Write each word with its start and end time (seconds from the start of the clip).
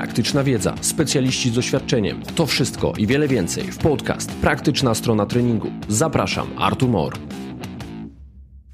praktyczna 0.00 0.44
wiedza, 0.44 0.74
specjaliści 0.80 1.50
z 1.50 1.54
doświadczeniem. 1.54 2.22
To 2.34 2.46
wszystko 2.46 2.92
i 2.98 3.06
wiele 3.06 3.28
więcej 3.28 3.64
w 3.64 3.78
podcast 3.78 4.32
Praktyczna 4.32 4.94
strona 4.94 5.26
treningu. 5.26 5.70
Zapraszam, 5.88 6.48
Artur 6.58 6.88
Mor. 6.88 7.12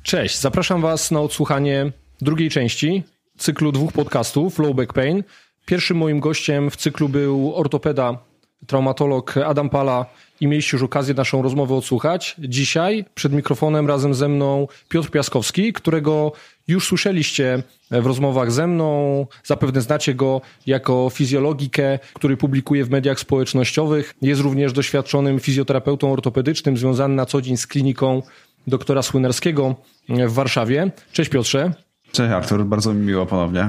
Cześć, 0.02 0.38
zapraszam 0.38 0.80
Was 0.80 1.10
na 1.10 1.20
odsłuchanie 1.20 1.92
drugiej 2.20 2.50
części 2.50 3.02
cyklu 3.38 3.72
dwóch 3.72 3.92
podcastów 3.92 4.58
Low 4.58 4.76
Back 4.76 4.92
Pain. 4.92 5.24
Pierwszym 5.64 5.96
moim 5.96 6.20
gościem 6.20 6.70
w 6.70 6.76
cyklu 6.76 7.08
był 7.08 7.54
ortopeda, 7.54 8.18
traumatolog 8.66 9.36
Adam 9.36 9.70
Pala 9.70 10.06
i 10.40 10.46
mieliście 10.46 10.76
już 10.76 10.84
okazję 10.84 11.14
naszą 11.14 11.42
rozmowę 11.42 11.74
odsłuchać. 11.74 12.36
Dzisiaj 12.38 13.04
przed 13.14 13.32
mikrofonem 13.32 13.86
razem 13.86 14.14
ze 14.14 14.28
mną 14.28 14.68
Piotr 14.88 15.10
Piaskowski, 15.10 15.72
którego 15.72 16.32
już 16.68 16.88
słyszeliście 16.88 17.62
w 17.90 18.06
rozmowach 18.06 18.52
ze 18.52 18.66
mną. 18.66 19.26
Zapewne 19.44 19.80
znacie 19.80 20.14
go 20.14 20.40
jako 20.66 21.10
fizjologikę, 21.12 21.98
który 22.14 22.36
publikuje 22.36 22.84
w 22.84 22.90
mediach 22.90 23.20
społecznościowych. 23.20 24.14
Jest 24.22 24.40
również 24.40 24.72
doświadczonym 24.72 25.40
fizjoterapeutą 25.40 26.12
ortopedycznym, 26.12 26.76
związany 26.76 27.14
na 27.14 27.26
co 27.26 27.42
dzień 27.42 27.56
z 27.56 27.66
kliniką 27.66 28.22
doktora 28.66 29.02
Słynerskiego 29.02 29.74
w 30.08 30.32
Warszawie. 30.32 30.90
Cześć 31.12 31.30
Piotrze. 31.30 31.72
Cześć 32.12 32.32
Artur, 32.32 32.64
bardzo 32.64 32.94
mi 32.94 33.06
miło 33.06 33.26
ponownie. 33.26 33.68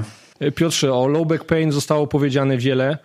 Piotrze, 0.56 0.94
o 0.94 1.08
low 1.08 1.28
back 1.28 1.44
pain 1.44 1.72
zostało 1.72 2.08
powiedziane 2.08 2.58
wiele. 2.58 2.98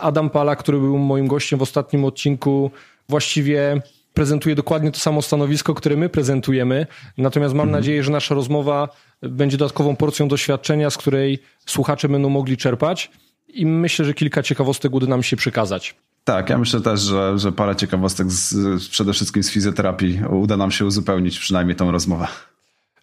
Adam 0.00 0.30
Pala, 0.30 0.56
który 0.56 0.78
był 0.78 0.98
moim 0.98 1.26
gościem 1.26 1.58
w 1.58 1.62
ostatnim 1.62 2.04
odcinku, 2.04 2.70
właściwie 3.08 3.82
prezentuje 4.14 4.54
dokładnie 4.54 4.90
to 4.90 4.98
samo 4.98 5.22
stanowisko, 5.22 5.74
które 5.74 5.96
my 5.96 6.08
prezentujemy. 6.08 6.86
Natomiast 7.18 7.54
mam 7.54 7.68
mhm. 7.68 7.80
nadzieję, 7.80 8.02
że 8.02 8.10
nasza 8.10 8.34
rozmowa 8.34 8.88
będzie 9.22 9.56
dodatkową 9.56 9.96
porcją 9.96 10.28
doświadczenia, 10.28 10.90
z 10.90 10.96
której 10.96 11.42
słuchacze 11.66 12.08
będą 12.08 12.28
mogli 12.28 12.56
czerpać. 12.56 13.10
I 13.48 13.66
myślę, 13.66 14.04
że 14.04 14.14
kilka 14.14 14.42
ciekawostek 14.42 14.92
uda 14.94 15.06
nam 15.06 15.22
się 15.22 15.36
przekazać. 15.36 15.94
Tak, 16.24 16.50
ja 16.50 16.58
myślę 16.58 16.80
też, 16.80 17.00
że, 17.00 17.38
że 17.38 17.52
parę 17.52 17.76
ciekawostek 17.76 18.30
z, 18.30 18.88
przede 18.88 19.12
wszystkim 19.12 19.42
z 19.42 19.50
fizjoterapii 19.50 20.20
uda 20.30 20.56
nam 20.56 20.70
się 20.70 20.84
uzupełnić 20.84 21.38
przynajmniej 21.38 21.76
tą 21.76 21.90
rozmowę. 21.90 22.26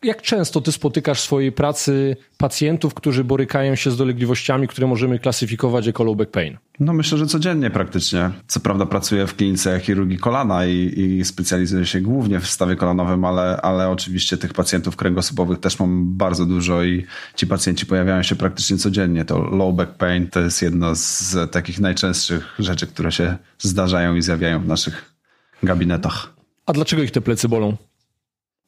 Jak 0.03 0.21
często 0.21 0.61
ty 0.61 0.71
spotykasz 0.71 1.21
w 1.21 1.23
swojej 1.23 1.51
pracy 1.51 2.17
pacjentów, 2.37 2.93
którzy 2.93 3.23
borykają 3.23 3.75
się 3.75 3.91
z 3.91 3.97
dolegliwościami, 3.97 4.67
które 4.67 4.87
możemy 4.87 5.19
klasyfikować 5.19 5.85
jako 5.85 6.03
low 6.03 6.17
back 6.17 6.31
pain? 6.31 6.57
No 6.79 6.93
myślę, 6.93 7.17
że 7.17 7.25
codziennie 7.25 7.69
praktycznie. 7.69 8.29
Co 8.47 8.59
prawda 8.59 8.85
pracuję 8.85 9.27
w 9.27 9.35
klinice 9.35 9.79
chirurgii 9.79 10.17
kolana 10.17 10.65
i, 10.65 10.93
i 10.97 11.25
specjalizuję 11.25 11.85
się 11.85 12.01
głównie 12.01 12.39
w 12.39 12.47
stawie 12.47 12.75
kolanowym, 12.75 13.25
ale, 13.25 13.61
ale 13.61 13.89
oczywiście 13.89 14.37
tych 14.37 14.53
pacjentów 14.53 14.95
kręgosłupowych 14.95 15.59
też 15.59 15.79
mam 15.79 16.17
bardzo 16.17 16.45
dużo 16.45 16.83
i 16.83 17.05
ci 17.35 17.47
pacjenci 17.47 17.85
pojawiają 17.85 18.23
się 18.23 18.35
praktycznie 18.35 18.77
codziennie. 18.77 19.25
To 19.25 19.39
low 19.39 19.75
back 19.75 19.91
pain 19.91 20.27
to 20.27 20.39
jest 20.39 20.61
jedno 20.61 20.95
z 20.95 21.35
takich 21.51 21.79
najczęstszych 21.79 22.55
rzeczy, 22.59 22.87
które 22.87 23.11
się 23.11 23.37
zdarzają 23.59 24.15
i 24.15 24.21
zjawiają 24.21 24.61
w 24.61 24.67
naszych 24.67 25.15
gabinetach. 25.63 26.33
A 26.65 26.73
dlaczego 26.73 27.03
ich 27.03 27.11
te 27.11 27.21
plecy 27.21 27.49
bolą? 27.49 27.77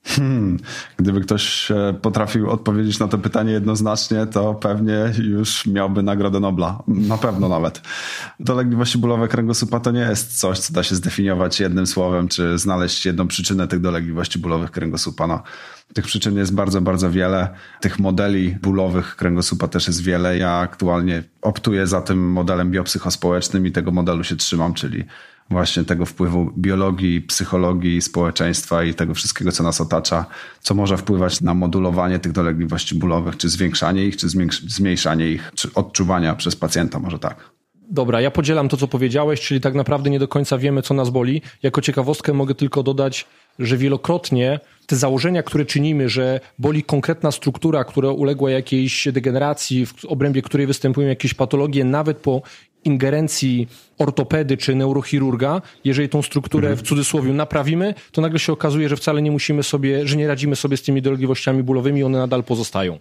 Hmm, 0.06 0.58
gdyby 0.98 1.22
ktoś 1.22 1.72
e, 1.72 1.96
potrafił 2.02 2.50
odpowiedzieć 2.50 3.00
na 3.00 3.08
to 3.08 3.18
pytanie 3.18 3.52
jednoznacznie, 3.52 4.26
to 4.26 4.54
pewnie 4.54 5.12
już 5.24 5.66
miałby 5.66 6.04
Nagrodę 6.04 6.40
Nobla. 6.40 6.84
Na 6.88 7.18
pewno 7.18 7.50
nawet. 7.50 7.82
Dolegliwości 8.40 8.98
bólowe 8.98 9.28
kręgosłupa 9.28 9.80
to 9.80 9.92
nie 9.92 10.00
jest 10.00 10.40
coś, 10.40 10.60
co 10.60 10.74
da 10.74 10.84
się 10.84 10.96
zdefiniować 10.96 11.60
jednym 11.60 11.88
słowem, 11.88 12.28
czy 12.28 12.58
znaleźć 12.58 13.06
jedną 13.06 13.28
przyczynę 13.28 13.68
tych 13.68 13.80
dolegliwości 13.80 14.40
bólowych 14.40 14.72
kręgosłupa. 14.72 15.28
No, 15.28 15.44
tych 15.94 16.06
przyczyn 16.06 16.38
jest 16.38 16.54
bardzo, 16.54 16.82
bardzo 16.82 17.12
wiele. 17.12 17.50
Tych 17.82 18.00
modeli 18.00 18.58
bólowych 18.62 19.16
kręgosłupa 19.16 19.68
też 19.68 19.88
jest 19.88 20.04
wiele. 20.04 20.38
Ja 20.38 20.52
aktualnie 20.52 21.24
optuję 21.42 21.88
za 21.88 22.02
tym 22.02 22.32
modelem 22.32 22.72
biopsychospołecznym 22.72 23.68
i 23.68 23.72
tego 23.72 23.92
modelu 23.92 24.24
się 24.24 24.36
trzymam, 24.36 24.74
czyli 24.74 25.04
właśnie 25.54 25.84
tego 25.84 26.06
wpływu 26.06 26.52
biologii, 26.58 27.22
psychologii, 27.22 28.02
społeczeństwa 28.02 28.84
i 28.84 28.94
tego 28.94 29.14
wszystkiego, 29.14 29.52
co 29.52 29.64
nas 29.64 29.82
otacza, 29.82 30.26
co 30.62 30.74
może 30.76 30.98
wpływać 30.98 31.42
na 31.42 31.54
modulowanie 31.54 32.20
tych 32.20 32.32
dolegliwości 32.32 32.96
bólowych, 32.96 33.38
czy 33.38 33.50
zwiększanie 33.50 34.06
ich, 34.06 34.18
czy 34.18 34.28
zmniejszanie 34.68 35.30
ich, 35.30 35.52
czy 35.56 35.70
odczuwania 35.76 36.36
przez 36.36 36.56
pacjenta, 36.56 37.00
może 37.00 37.20
tak. 37.20 37.54
Dobra, 37.90 38.22
ja 38.22 38.32
podzielam 38.32 38.70
to, 38.70 38.78
co 38.78 38.88
powiedziałeś, 38.88 39.42
czyli 39.42 39.62
tak 39.62 39.74
naprawdę 39.74 40.10
nie 40.10 40.20
do 40.20 40.28
końca 40.28 40.58
wiemy, 40.58 40.82
co 40.82 40.94
nas 40.94 41.10
boli. 41.10 41.42
Jako 41.64 41.82
ciekawostkę 41.82 42.34
mogę 42.34 42.56
tylko 42.56 42.84
dodać, 42.84 43.28
że 43.60 43.78
wielokrotnie 43.78 44.60
te 44.88 44.96
założenia, 44.96 45.44
które 45.44 45.66
czynimy, 45.66 46.10
że 46.10 46.40
boli 46.60 46.84
konkretna 46.84 47.32
struktura, 47.32 47.84
która 47.84 48.10
uległa 48.10 48.52
jakiejś 48.52 49.08
degeneracji, 49.12 49.86
w 49.86 50.06
obrębie 50.06 50.42
której 50.42 50.68
występują 50.68 51.08
jakieś 51.08 51.34
patologie, 51.34 51.84
nawet 51.84 52.18
po 52.18 52.42
ingerencji 52.86 53.68
ortopedy 53.98 54.58
czy 54.58 54.76
neurochirurga, 54.76 55.62
jeżeli 55.84 56.10
tą 56.10 56.22
strukturę 56.22 56.70
mhm. 56.70 56.86
w 56.86 56.90
cudzysłowie 56.90 57.34
naprawimy, 57.34 57.94
to 58.12 58.22
nagle 58.22 58.40
się 58.40 58.54
okazuje, 58.54 58.90
że 58.90 58.96
wcale 58.96 59.22
nie 59.22 59.32
musimy 59.32 59.64
sobie, 59.64 60.08
że 60.08 60.18
nie 60.18 60.28
radzimy 60.28 60.56
sobie 60.56 60.78
z 60.78 60.82
tymi 60.82 61.02
dolegliwościami 61.02 61.64
bólowymi, 61.64 62.04
one 62.04 62.18
nadal 62.18 62.44
pozostają. 62.44 63.00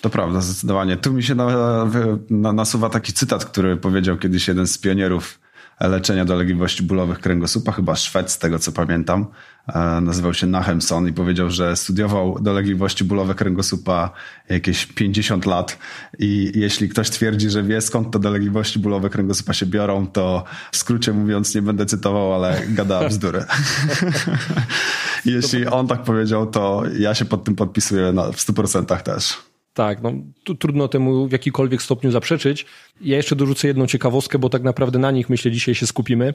To 0.00 0.10
prawda, 0.10 0.40
zdecydowanie. 0.40 0.96
Tu 0.96 1.12
mi 1.12 1.22
się 1.22 1.34
na, 1.34 1.86
na, 2.30 2.52
nasuwa 2.52 2.90
taki 2.90 3.12
cytat, 3.12 3.44
który 3.44 3.76
powiedział 3.76 4.16
kiedyś 4.16 4.48
jeden 4.48 4.66
z 4.66 4.78
pionierów 4.78 5.40
leczenia 5.80 6.24
dolegliwości 6.24 6.82
bólowych 6.82 7.20
kręgosłupa, 7.20 7.72
chyba 7.72 7.96
Szwed, 7.96 8.30
z 8.30 8.38
tego 8.38 8.58
co 8.58 8.72
pamiętam. 8.72 9.26
E, 9.68 10.00
nazywał 10.00 10.34
się 10.34 10.46
Nachemson 10.46 11.08
i 11.08 11.12
powiedział, 11.12 11.50
że 11.50 11.76
studiował 11.76 12.38
dolegliwości 12.40 13.04
bólowe 13.04 13.34
kręgosłupa 13.34 14.10
jakieś 14.48 14.86
50 14.86 15.46
lat 15.46 15.78
i 16.18 16.52
jeśli 16.54 16.88
ktoś 16.88 17.10
twierdzi, 17.10 17.50
że 17.50 17.62
wie 17.62 17.80
skąd 17.80 18.12
te 18.12 18.18
dolegliwości 18.18 18.78
bólowe 18.78 19.10
kręgosłupa 19.10 19.52
się 19.52 19.66
biorą, 19.66 20.06
to 20.06 20.44
w 20.72 20.76
skrócie 20.76 21.12
mówiąc 21.12 21.54
nie 21.54 21.62
będę 21.62 21.86
cytował, 21.86 22.34
ale 22.34 22.62
gada 22.68 23.08
bzdury. 23.08 23.44
jeśli 25.24 25.66
on 25.66 25.86
tak 25.86 26.02
powiedział, 26.02 26.46
to 26.46 26.82
ja 26.98 27.14
się 27.14 27.24
pod 27.24 27.44
tym 27.44 27.56
podpisuję 27.56 28.12
na, 28.12 28.32
w 28.32 28.36
100% 28.36 29.02
też. 29.02 29.47
Tak, 29.78 30.02
no, 30.02 30.12
tu 30.44 30.54
trudno 30.54 30.88
temu 30.88 31.28
w 31.28 31.32
jakikolwiek 31.32 31.82
stopniu 31.82 32.10
zaprzeczyć. 32.10 32.66
Ja 33.00 33.16
jeszcze 33.16 33.36
dorzucę 33.36 33.68
jedną 33.68 33.86
ciekawostkę, 33.86 34.38
bo 34.38 34.48
tak 34.48 34.62
naprawdę 34.62 34.98
na 34.98 35.10
nich 35.10 35.30
myślę 35.30 35.50
dzisiaj 35.50 35.74
się 35.74 35.86
skupimy, 35.86 36.34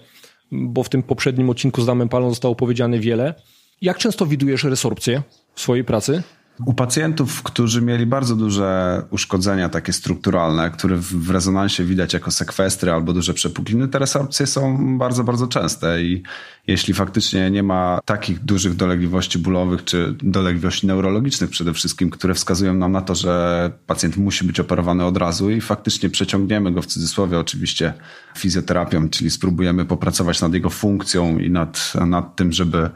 bo 0.51 0.83
w 0.83 0.89
tym 0.89 1.03
poprzednim 1.03 1.49
odcinku 1.49 1.81
z 1.81 1.85
Damem 1.85 2.09
Palą 2.09 2.29
zostało 2.29 2.55
powiedziane 2.55 2.99
wiele. 2.99 3.33
Jak 3.81 3.97
często 3.97 4.25
widujesz 4.25 4.63
resorpcję 4.63 5.21
w 5.55 5.61
swojej 5.61 5.83
pracy? 5.83 6.23
U 6.65 6.73
pacjentów, 6.73 7.43
którzy 7.43 7.81
mieli 7.81 8.05
bardzo 8.05 8.35
duże 8.35 9.01
uszkodzenia 9.09 9.69
takie 9.69 9.93
strukturalne, 9.93 10.71
które 10.71 10.97
w 10.97 11.29
rezonansie 11.29 11.83
widać 11.83 12.13
jako 12.13 12.31
sekwestry 12.31 12.91
albo 12.91 13.13
duże 13.13 13.33
przepukliny, 13.33 13.87
te 13.87 13.99
resorpcje 13.99 14.47
są 14.47 14.97
bardzo, 14.97 15.23
bardzo 15.23 15.47
częste 15.47 16.01
i 16.01 16.23
jeśli 16.67 16.93
faktycznie 16.93 17.51
nie 17.51 17.63
ma 17.63 17.99
takich 18.05 18.39
dużych 18.39 18.75
dolegliwości 18.75 19.39
bólowych 19.39 19.83
czy 19.83 20.15
dolegliwości 20.23 20.87
neurologicznych 20.87 21.49
przede 21.49 21.73
wszystkim, 21.73 22.09
które 22.09 22.33
wskazują 22.33 22.73
nam 22.73 22.91
na 22.91 23.01
to, 23.01 23.15
że 23.15 23.71
pacjent 23.87 24.17
musi 24.17 24.45
być 24.45 24.59
operowany 24.59 25.05
od 25.05 25.17
razu 25.17 25.51
i 25.51 25.61
faktycznie 25.61 26.09
przeciągniemy 26.09 26.71
go 26.71 26.81
w 26.81 26.85
cudzysłowie 26.85 27.39
oczywiście 27.39 27.93
fizjoterapią, 28.37 29.09
czyli 29.09 29.29
spróbujemy 29.29 29.85
popracować 29.85 30.41
nad 30.41 30.53
jego 30.53 30.69
funkcją 30.69 31.37
i 31.37 31.51
nad, 31.51 31.93
nad 32.07 32.35
tym, 32.35 32.51
żeby 32.51 32.89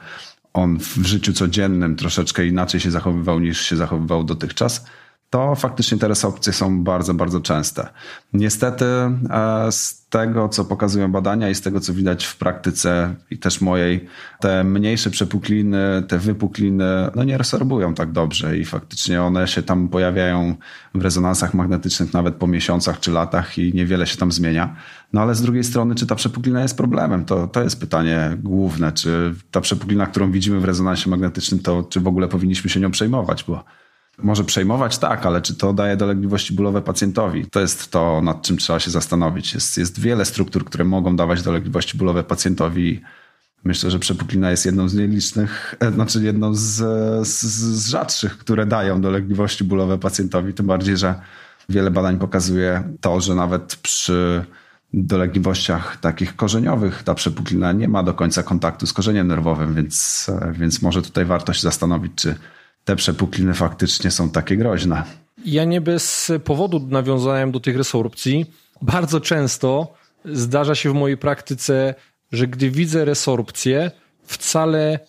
on 0.57 0.79
w 0.79 1.06
życiu 1.06 1.34
codziennym 1.34 1.95
troszeczkę 1.95 2.45
inaczej 2.45 2.79
się 2.79 2.91
zachowywał 2.91 3.40
niż 3.40 3.62
się 3.62 3.75
zachowywał 3.75 4.23
dotychczas, 4.23 4.85
to 5.30 5.56
faktycznie 5.56 5.98
te 5.98 6.08
resorpcje 6.08 6.54
są 6.54 6.84
bardzo, 6.84 7.14
bardzo 7.14 7.40
częste. 7.40 7.88
Niestety 8.34 8.86
e, 8.86 9.72
z 9.72 10.08
tego, 10.10 10.50
co 10.50 10.66
pokazują 10.66 11.12
badania 11.12 11.50
i 11.50 11.56
z 11.56 11.62
tego, 11.62 11.80
co 11.80 11.94
widać 11.94 12.26
w 12.26 12.38
praktyce 12.38 13.16
i 13.32 13.38
też 13.38 13.62
mojej, 13.62 14.08
te 14.40 14.64
mniejsze 14.64 15.10
przepukliny, 15.10 16.04
te 16.08 16.20
wypukliny, 16.20 16.86
no 17.16 17.24
nie 17.24 17.38
resorbują 17.38 17.94
tak 17.94 18.12
dobrze 18.12 18.58
i 18.58 18.66
faktycznie 18.66 19.24
one 19.24 19.48
się 19.48 19.64
tam 19.64 19.90
pojawiają 19.90 20.56
w 20.96 21.01
rezonansach 21.01 21.54
magnetycznych 21.54 22.13
nawet 22.13 22.36
po 22.36 22.48
miesiącach 22.48 23.00
czy 23.00 23.12
latach 23.12 23.57
i 23.57 23.74
niewiele 23.74 24.07
się 24.07 24.18
tam 24.18 24.31
zmienia. 24.31 24.75
No 25.13 25.22
ale 25.22 25.36
z 25.36 25.42
drugiej 25.42 25.63
strony, 25.63 25.96
czy 25.96 26.07
ta 26.07 26.16
przepuklina 26.16 26.62
jest 26.62 26.78
problemem? 26.78 27.25
To, 27.25 27.48
to 27.48 27.63
jest 27.63 27.80
pytanie 27.80 28.38
główne. 28.44 28.92
Czy 28.92 29.36
ta 29.51 29.62
przepuklina, 29.62 30.06
którą 30.06 30.31
widzimy 30.31 30.60
w 30.60 30.66
rezonansie 30.66 31.10
magnetycznym, 31.10 31.60
to 31.60 31.84
czy 31.84 32.00
w 32.00 32.07
ogóle 32.07 32.28
powinniśmy 32.28 32.69
się 32.69 32.80
nią 32.80 32.92
przejmować? 32.92 33.44
Bo 33.44 33.63
może 34.18 34.44
przejmować 34.44 34.98
tak, 34.98 35.25
ale 35.25 35.42
czy 35.42 35.56
to 35.56 35.74
daje 35.74 35.98
dolegliwości 35.98 36.54
bólowe 36.54 36.81
pacjentowi? 36.81 37.46
To 37.46 37.60
jest 37.60 37.92
to, 37.92 38.22
nad 38.22 38.42
czym 38.42 38.58
trzeba 38.58 38.80
się 38.80 38.92
zastanowić. 38.92 39.54
Jest, 39.54 39.78
jest 39.78 40.00
wiele 40.00 40.25
struktur, 40.25 40.66
które 40.66 40.84
mogą 40.84 41.16
dawać 41.16 41.42
dolegliwości 41.42 41.98
bólowe 41.98 42.24
pacjentowi. 42.24 43.02
Myślę, 43.64 43.92
że 43.92 44.00
przepuklina 44.00 44.52
jest 44.52 44.66
jedną 44.66 44.90
z 44.90 44.96
nielicznych, 44.96 45.75
e, 45.80 45.92
znaczy 45.92 46.24
jedną 46.24 46.54
z, 46.54 46.75
z, 47.28 47.44
z 47.44 47.90
rzadszych, 47.90 48.38
które 48.38 48.66
dają 48.66 49.02
dolegliwości 49.02 49.64
bólowe 49.64 49.98
pacjentowi. 49.98 50.54
Tym 50.54 50.68
bardziej, 50.68 50.98
że 50.98 51.16
wiele 51.70 51.92
badań 51.92 52.20
pokazuje 52.20 52.84
to, 53.02 53.22
że 53.22 53.36
nawet 53.36 53.75
przy 53.75 54.46
dolegliwościach 54.94 55.98
takich 55.98 56.36
korzeniowych 56.36 57.04
ta 57.04 57.16
przepuklina 57.16 57.72
nie 57.72 57.88
ma 57.88 58.04
do 58.04 58.13
końca 58.13 58.44
kontaktu 58.44 58.88
z 58.88 58.94
korzeniem 58.94 59.28
nerwowym, 59.28 59.74
więc, 59.74 60.25
e, 60.30 60.54
więc 60.54 60.81
może 60.81 61.02
tutaj 61.02 61.25
warto 61.25 61.54
się 61.54 61.62
zastanowić, 61.62 62.12
czy 62.16 62.36
te 62.88 62.95
przepukliny 62.95 63.54
faktycznie 63.54 64.12
są 64.12 64.30
takie 64.30 64.57
groźne. 64.57 65.04
Ja 65.45 65.66
nie 65.66 65.81
bez 65.81 66.31
powodu 66.44 66.88
nawiązałem 66.89 67.51
do 67.51 67.60
tych 67.60 67.78
resorpcji, 67.78 68.45
bardzo 68.81 69.22
często 69.22 69.94
zdarza 70.25 70.75
się 70.75 70.92
w 70.92 70.94
mojej 70.94 71.18
praktyce, 71.18 71.95
że 72.31 72.48
gdy 72.48 72.72
widzę 72.72 73.06
resorpcję, 73.06 73.92
wcale 74.24 75.00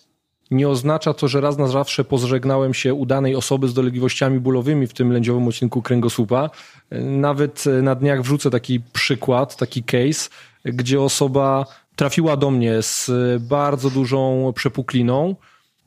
nie 0.51 0.69
oznacza 0.69 1.13
to, 1.13 1.27
że 1.27 1.41
raz 1.41 1.57
na 1.57 1.67
zawsze 1.67 2.03
pożegnałem 2.03 2.73
się 2.73 2.93
udanej 2.93 3.35
osoby 3.35 3.67
z 3.67 3.73
dolegliwościami 3.73 4.39
bólowymi 4.39 4.87
w 4.87 4.93
tym 4.93 5.11
lędziowym 5.11 5.47
odcinku 5.47 5.81
kręgosłupa. 5.81 6.49
Nawet 7.01 7.63
na 7.81 7.95
dniach 7.95 8.21
wrzucę 8.21 8.49
taki 8.49 8.79
przykład, 8.79 9.55
taki 9.55 9.83
case, 9.83 10.29
gdzie 10.65 11.01
osoba 11.01 11.65
trafiła 11.95 12.37
do 12.37 12.51
mnie 12.51 12.81
z 12.81 13.11
bardzo 13.43 13.89
dużą 13.89 14.53
przepukliną. 14.55 15.35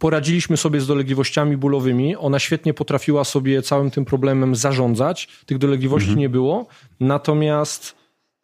Poradziliśmy 0.02 0.56
sobie 0.56 0.80
z 0.80 0.86
dolegliwościami 0.86 1.56
bólowymi. 1.56 2.16
Ona 2.16 2.38
świetnie 2.38 2.74
potrafiła 2.74 3.24
sobie 3.24 3.62
całym 3.62 3.90
tym 3.90 4.04
problemem 4.04 4.56
zarządzać. 4.56 5.28
Tych 5.46 5.58
dolegliwości 5.58 6.08
mhm. 6.08 6.18
nie 6.20 6.28
było. 6.28 6.66
Natomiast 7.00 7.94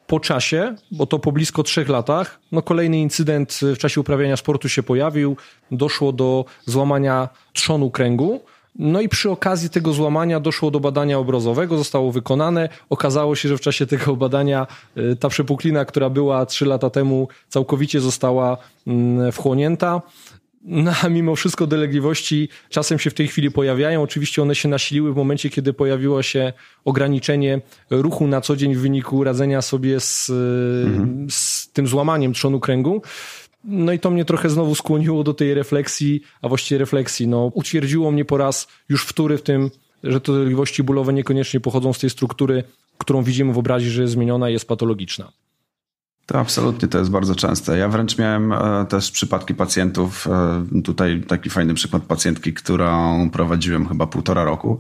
po 0.06 0.20
czasie, 0.20 0.74
bo 0.90 1.06
to 1.06 1.18
po 1.18 1.32
blisko 1.32 1.62
trzech 1.62 1.88
latach, 1.88 2.40
no 2.52 2.62
kolejny 2.62 2.98
incydent 2.98 3.60
w 3.62 3.78
czasie 3.78 4.00
uprawiania 4.00 4.36
sportu 4.36 4.68
się 4.68 4.82
pojawił. 4.82 5.36
Doszło 5.70 6.12
do 6.12 6.44
złamania 6.66 7.28
trzonu 7.52 7.90
kręgu. 7.90 8.40
No 8.78 9.00
i 9.00 9.08
przy 9.08 9.30
okazji 9.30 9.70
tego 9.70 9.92
złamania 9.92 10.40
doszło 10.40 10.70
do 10.70 10.80
badania 10.80 11.18
obrazowego, 11.18 11.78
zostało 11.78 12.12
wykonane. 12.12 12.68
Okazało 12.90 13.36
się, 13.36 13.48
że 13.48 13.56
w 13.56 13.60
czasie 13.60 13.86
tego 13.86 14.16
badania 14.16 14.66
y, 14.96 15.16
ta 15.16 15.28
przepuklina, 15.28 15.84
która 15.84 16.10
była 16.10 16.46
trzy 16.46 16.66
lata 16.66 16.90
temu, 16.90 17.28
całkowicie 17.48 18.00
została 18.00 18.56
mm, 18.86 19.32
wchłonięta. 19.32 20.02
No, 20.64 20.92
a 21.02 21.08
mimo 21.08 21.36
wszystko 21.36 21.66
dolegliwości 21.66 22.48
czasem 22.68 22.98
się 22.98 23.10
w 23.10 23.14
tej 23.14 23.28
chwili 23.28 23.50
pojawiają. 23.50 24.02
Oczywiście 24.02 24.42
one 24.42 24.54
się 24.54 24.68
nasiliły 24.68 25.12
w 25.12 25.16
momencie, 25.16 25.50
kiedy 25.50 25.72
pojawiło 25.72 26.22
się 26.22 26.52
ograniczenie 26.84 27.60
ruchu 27.90 28.26
na 28.26 28.40
co 28.40 28.56
dzień 28.56 28.74
w 28.74 28.80
wyniku 28.80 29.24
radzenia 29.24 29.62
sobie 29.62 30.00
z, 30.00 30.30
mhm. 30.86 31.26
z 31.30 31.72
tym 31.72 31.86
złamaniem 31.86 32.32
trzonu 32.32 32.60
kręgu. 32.60 33.02
No 33.64 33.92
i 33.92 33.98
to 33.98 34.10
mnie 34.10 34.24
trochę 34.24 34.50
znowu 34.50 34.74
skłoniło 34.74 35.24
do 35.24 35.34
tej 35.34 35.54
refleksji, 35.54 36.22
a 36.42 36.48
właściwie 36.48 36.78
refleksji. 36.78 37.28
No, 37.28 37.50
utwierdziło 37.54 38.10
mnie 38.10 38.24
po 38.24 38.36
raz 38.36 38.68
już 38.88 39.04
wtóry 39.04 39.38
w 39.38 39.42
tym, 39.42 39.70
że 40.04 40.20
te 40.20 40.32
dolegliwości 40.32 40.82
bólowe 40.82 41.12
niekoniecznie 41.12 41.60
pochodzą 41.60 41.92
z 41.92 41.98
tej 41.98 42.10
struktury, 42.10 42.64
którą 42.98 43.22
widzimy 43.22 43.52
w 43.52 43.58
obrazie, 43.58 43.90
że 43.90 44.02
jest 44.02 44.14
zmieniona 44.14 44.50
i 44.50 44.52
jest 44.52 44.68
patologiczna. 44.68 45.32
To 46.28 46.38
absolutnie, 46.38 46.88
to 46.88 46.98
jest 46.98 47.10
bardzo 47.10 47.34
częste. 47.34 47.78
Ja 47.78 47.88
wręcz 47.88 48.18
miałem 48.18 48.52
e, 48.52 48.86
też 48.88 49.10
przypadki 49.10 49.54
pacjentów, 49.54 50.26
e, 50.26 50.82
tutaj 50.82 51.22
taki 51.28 51.50
fajny 51.50 51.74
przykład 51.74 52.02
pacjentki, 52.02 52.54
którą 52.54 53.30
prowadziłem 53.30 53.88
chyba 53.88 54.06
półtora 54.06 54.44
roku, 54.44 54.78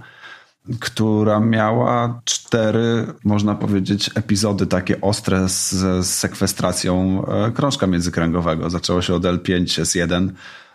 która 0.80 1.40
miała 1.40 2.20
cztery, 2.24 3.06
można 3.24 3.54
powiedzieć, 3.54 4.10
epizody 4.14 4.66
takie 4.66 5.00
ostre 5.00 5.48
z, 5.48 6.06
sekwestracją 6.06 7.24
e, 7.26 7.52
krążka 7.52 7.86
międzykręgowego. 7.86 8.70
Zaczęło 8.70 9.02
się 9.02 9.14
od 9.14 9.22
L5, 9.22 9.64
S1, 9.82 10.28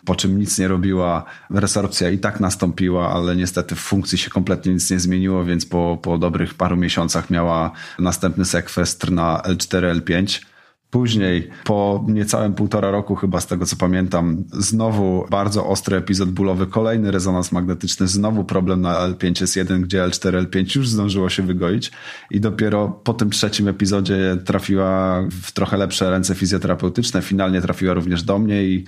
po 0.04 0.14
czym 0.14 0.38
nic 0.38 0.58
nie 0.58 0.68
robiła. 0.68 1.24
Resorpcja 1.50 2.10
i 2.10 2.18
tak 2.18 2.40
nastąpiła, 2.40 3.10
ale 3.10 3.36
niestety 3.36 3.74
w 3.74 3.80
funkcji 3.80 4.18
się 4.18 4.30
kompletnie 4.30 4.72
nic 4.74 4.90
nie 4.90 5.00
zmieniło, 5.00 5.44
więc 5.44 5.66
po, 5.66 5.98
po 6.02 6.18
dobrych 6.18 6.54
paru 6.54 6.76
miesiącach 6.76 7.30
miała 7.30 7.70
następny 7.98 8.44
sekwestr 8.44 9.12
na 9.12 9.42
L4, 9.46 10.00
L5 10.00 10.53
Później, 10.94 11.48
po 11.64 12.04
niecałym 12.08 12.54
półtora 12.54 12.90
roku, 12.90 13.14
chyba 13.14 13.40
z 13.40 13.46
tego 13.46 13.66
co 13.66 13.76
pamiętam, 13.76 14.44
znowu 14.52 15.26
bardzo 15.30 15.66
ostry 15.66 15.96
epizod 15.96 16.30
bólowy, 16.30 16.66
kolejny 16.66 17.10
rezonans 17.10 17.52
magnetyczny, 17.52 18.08
znowu 18.08 18.44
problem 18.44 18.80
na 18.80 19.08
L5S1, 19.08 19.80
gdzie 19.80 20.02
L4, 20.02 20.44
L5 20.44 20.76
już 20.76 20.88
zdążyło 20.88 21.28
się 21.28 21.42
wygoić 21.42 21.92
i 22.30 22.40
dopiero 22.40 22.88
po 22.88 23.14
tym 23.14 23.30
trzecim 23.30 23.68
epizodzie 23.68 24.36
trafiła 24.44 25.22
w 25.30 25.52
trochę 25.52 25.76
lepsze 25.76 26.10
ręce 26.10 26.34
fizjoterapeutyczne. 26.34 27.22
Finalnie 27.22 27.60
trafiła 27.60 27.94
również 27.94 28.22
do 28.22 28.38
mnie 28.38 28.64
i 28.64 28.84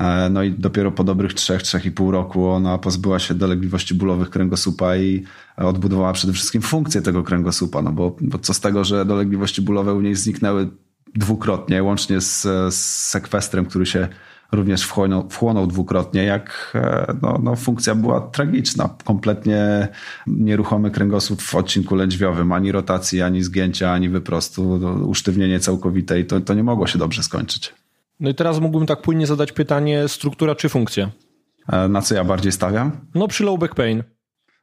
e, 0.00 0.28
no 0.30 0.42
i 0.42 0.50
dopiero 0.52 0.92
po 0.92 1.04
dobrych 1.04 1.34
trzech, 1.34 1.62
trzech 1.62 1.86
i 1.86 1.90
pół 1.90 2.10
roku 2.10 2.48
ona 2.48 2.78
pozbyła 2.78 3.18
się 3.18 3.34
dolegliwości 3.34 3.94
bólowych 3.94 4.30
kręgosłupa 4.30 4.96
i 4.96 5.24
odbudowała 5.56 6.12
przede 6.12 6.32
wszystkim 6.32 6.62
funkcję 6.62 7.02
tego 7.02 7.22
kręgosłupa, 7.22 7.82
no 7.82 7.92
bo, 7.92 8.16
bo 8.20 8.38
co 8.38 8.54
z 8.54 8.60
tego, 8.60 8.84
że 8.84 9.04
dolegliwości 9.04 9.62
bólowe 9.62 9.94
u 9.94 10.00
niej 10.00 10.14
zniknęły 10.14 10.70
dwukrotnie, 11.14 11.82
łącznie 11.82 12.20
z, 12.20 12.42
z 12.74 13.08
sekwestrem, 13.08 13.66
który 13.66 13.86
się 13.86 14.08
również 14.52 14.82
wchłonął, 14.82 15.28
wchłonął 15.30 15.66
dwukrotnie, 15.66 16.24
jak 16.24 16.72
e, 16.74 17.14
no, 17.22 17.40
no, 17.42 17.56
funkcja 17.56 17.94
była 17.94 18.20
tragiczna. 18.20 18.94
Kompletnie 19.04 19.88
nieruchomy 20.26 20.90
kręgosłup 20.90 21.42
w 21.42 21.54
odcinku 21.54 21.94
lędźwiowym, 21.94 22.52
ani 22.52 22.72
rotacji, 22.72 23.22
ani 23.22 23.42
zgięcia, 23.42 23.92
ani 23.92 24.08
wyprostu, 24.08 24.78
no, 24.78 25.06
usztywnienie 25.06 25.60
całkowite 25.60 26.20
i 26.20 26.24
to, 26.24 26.40
to 26.40 26.54
nie 26.54 26.64
mogło 26.64 26.86
się 26.86 26.98
dobrze 26.98 27.22
skończyć. 27.22 27.74
No 28.20 28.30
i 28.30 28.34
teraz 28.34 28.60
mógłbym 28.60 28.86
tak 28.86 29.02
płynnie 29.02 29.26
zadać 29.26 29.52
pytanie, 29.52 30.08
struktura 30.08 30.54
czy 30.54 30.68
funkcja? 30.68 31.10
E, 31.68 31.88
na 31.88 32.02
co 32.02 32.14
ja 32.14 32.24
bardziej 32.24 32.52
stawiam? 32.52 32.92
No 33.14 33.28
przy 33.28 33.44
low 33.44 33.58
back 33.58 33.74
pain. 33.74 34.02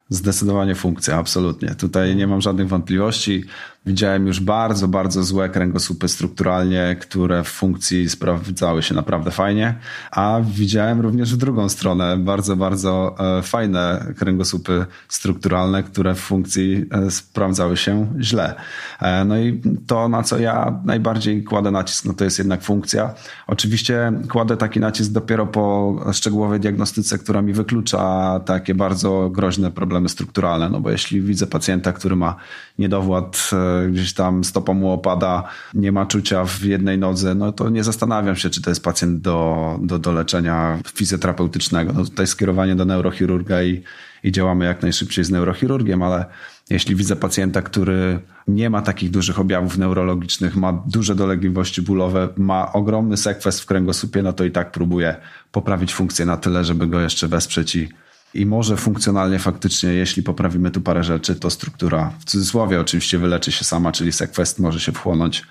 Zdecydowanie 0.10 0.76
funkcja, 0.76 1.18
absolutnie. 1.18 1.76
Tutaj 1.76 2.16
nie 2.16 2.28
mam 2.28 2.42
żadnych 2.42 2.68
wątpliwości. 2.68 3.44
Widziałem 3.88 4.28
już 4.28 4.40
bardzo, 4.40 4.88
bardzo 4.88 5.24
złe 5.24 5.50
kręgosłupy 5.50 6.08
strukturalnie, 6.08 6.96
które 7.00 7.44
w 7.44 7.48
funkcji 7.48 8.10
sprawdzały 8.10 8.84
się 8.84 8.96
naprawdę 8.96 9.32
fajnie, 9.32 9.76
a 10.12 10.40
widziałem 10.44 11.02
również 11.02 11.34
w 11.34 11.38
drugą 11.38 11.70
stronę 11.70 12.18
bardzo, 12.18 12.56
bardzo 12.56 13.16
e, 13.38 13.42
fajne 13.42 14.14
kręgosłupy 14.18 14.86
strukturalne, 15.08 15.84
które 15.84 16.16
w 16.16 16.20
funkcji 16.20 16.86
e, 16.92 17.12
sprawdzały 17.12 17.78
się 17.78 18.08
źle. 18.20 18.56
E, 19.02 19.26
no 19.26 19.38
i 19.38 19.62
to, 19.88 20.10
na 20.10 20.24
co 20.24 20.40
ja 20.40 20.80
najbardziej 20.86 21.44
kładę 21.44 21.72
nacisk, 21.72 22.06
no 22.06 22.14
to 22.14 22.24
jest 22.24 22.40
jednak 22.40 22.62
funkcja. 22.62 23.14
Oczywiście 23.48 24.12
kładę 24.30 24.58
taki 24.58 24.80
nacisk 24.80 25.12
dopiero 25.12 25.46
po 25.46 25.96
szczegółowej 26.14 26.60
diagnostyce, 26.60 27.18
która 27.18 27.42
mi 27.42 27.54
wyklucza 27.54 28.40
takie 28.46 28.76
bardzo 28.76 29.30
groźne 29.30 29.72
problemy 29.72 30.10
strukturalne, 30.10 30.70
no 30.70 30.80
bo 30.80 30.92
jeśli 30.92 31.22
widzę 31.22 31.48
pacjenta, 31.48 31.94
który 31.94 32.16
ma 32.16 32.36
niedowład 32.80 33.50
gdzieś 33.92 34.14
tam 34.14 34.44
stopa 34.44 34.74
mu 34.74 34.92
opada, 34.92 35.44
nie 35.74 35.92
ma 35.92 36.06
czucia 36.06 36.46
w 36.46 36.64
jednej 36.64 36.98
nodze, 36.98 37.36
no 37.36 37.52
to 37.52 37.70
nie 37.70 37.84
zastanawiam 37.84 38.36
się, 38.36 38.50
czy 38.50 38.62
to 38.62 38.70
jest 38.70 38.84
pacjent 38.84 39.22
do, 39.22 39.80
do, 39.82 40.00
do 40.00 40.12
leczenia 40.12 40.80
fizjoterapeutycznego. 40.96 41.94
No 41.94 42.04
tutaj 42.04 42.28
skierowanie 42.28 42.76
do 42.76 42.86
neurochirurga 42.86 43.64
i, 43.64 43.84
i 44.24 44.32
działamy 44.32 44.66
jak 44.66 44.82
najszybciej 44.82 45.26
z 45.26 45.30
neurochirurgiem, 45.30 46.04
ale 46.04 46.26
jeśli 46.70 46.96
widzę 46.96 47.16
pacjenta, 47.16 47.62
który 47.62 48.20
nie 48.48 48.70
ma 48.70 48.82
takich 48.82 49.12
dużych 49.12 49.40
objawów 49.40 49.78
neurologicznych, 49.78 50.56
ma 50.56 50.84
duże 50.88 51.16
dolegliwości 51.16 51.82
bólowe, 51.82 52.30
ma 52.38 52.74
ogromny 52.74 53.18
sekwest 53.18 53.62
w 53.62 53.66
kręgosłupie, 53.66 54.24
no 54.24 54.34
to 54.34 54.44
i 54.44 54.52
tak 54.52 54.72
próbuję 54.72 55.16
poprawić 55.52 55.94
funkcję 55.94 56.26
na 56.26 56.38
tyle, 56.38 56.64
żeby 56.64 56.88
go 56.88 57.00
jeszcze 57.00 57.28
wesprzeć 57.28 57.76
i 57.76 57.90
i 58.34 58.46
może 58.46 58.78
funkcjonalnie 58.78 59.40
faktycznie, 59.40 59.90
jeśli 59.90 60.24
poprawimy 60.24 60.72
tu 60.72 60.82
parę 60.82 61.04
rzeczy, 61.04 61.36
to 61.36 61.50
struktura 61.50 62.14
w 62.20 62.26
cudzysłowie 62.26 62.82
oczywiście 62.82 63.18
wyleczy 63.18 63.52
się 63.52 63.64
sama, 63.64 63.92
czyli 63.92 64.12
Sequest 64.12 64.60
może 64.60 64.80
się 64.80 64.92
wchłonąć 64.92 65.44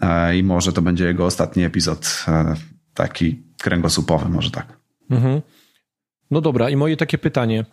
e, 0.00 0.36
i 0.36 0.42
może 0.42 0.72
to 0.72 0.82
będzie 0.82 1.04
jego 1.04 1.26
ostatni 1.26 1.64
epizod 1.64 2.24
e, 2.28 2.54
taki 2.94 3.42
kręgosłupowy, 3.58 4.28
może 4.28 4.50
tak. 4.50 4.78
Mhm. 5.10 5.40
No 6.30 6.40
dobra, 6.40 6.70
i 6.70 6.76
moje 6.76 6.96
takie 6.96 7.18
pytanie. 7.18 7.64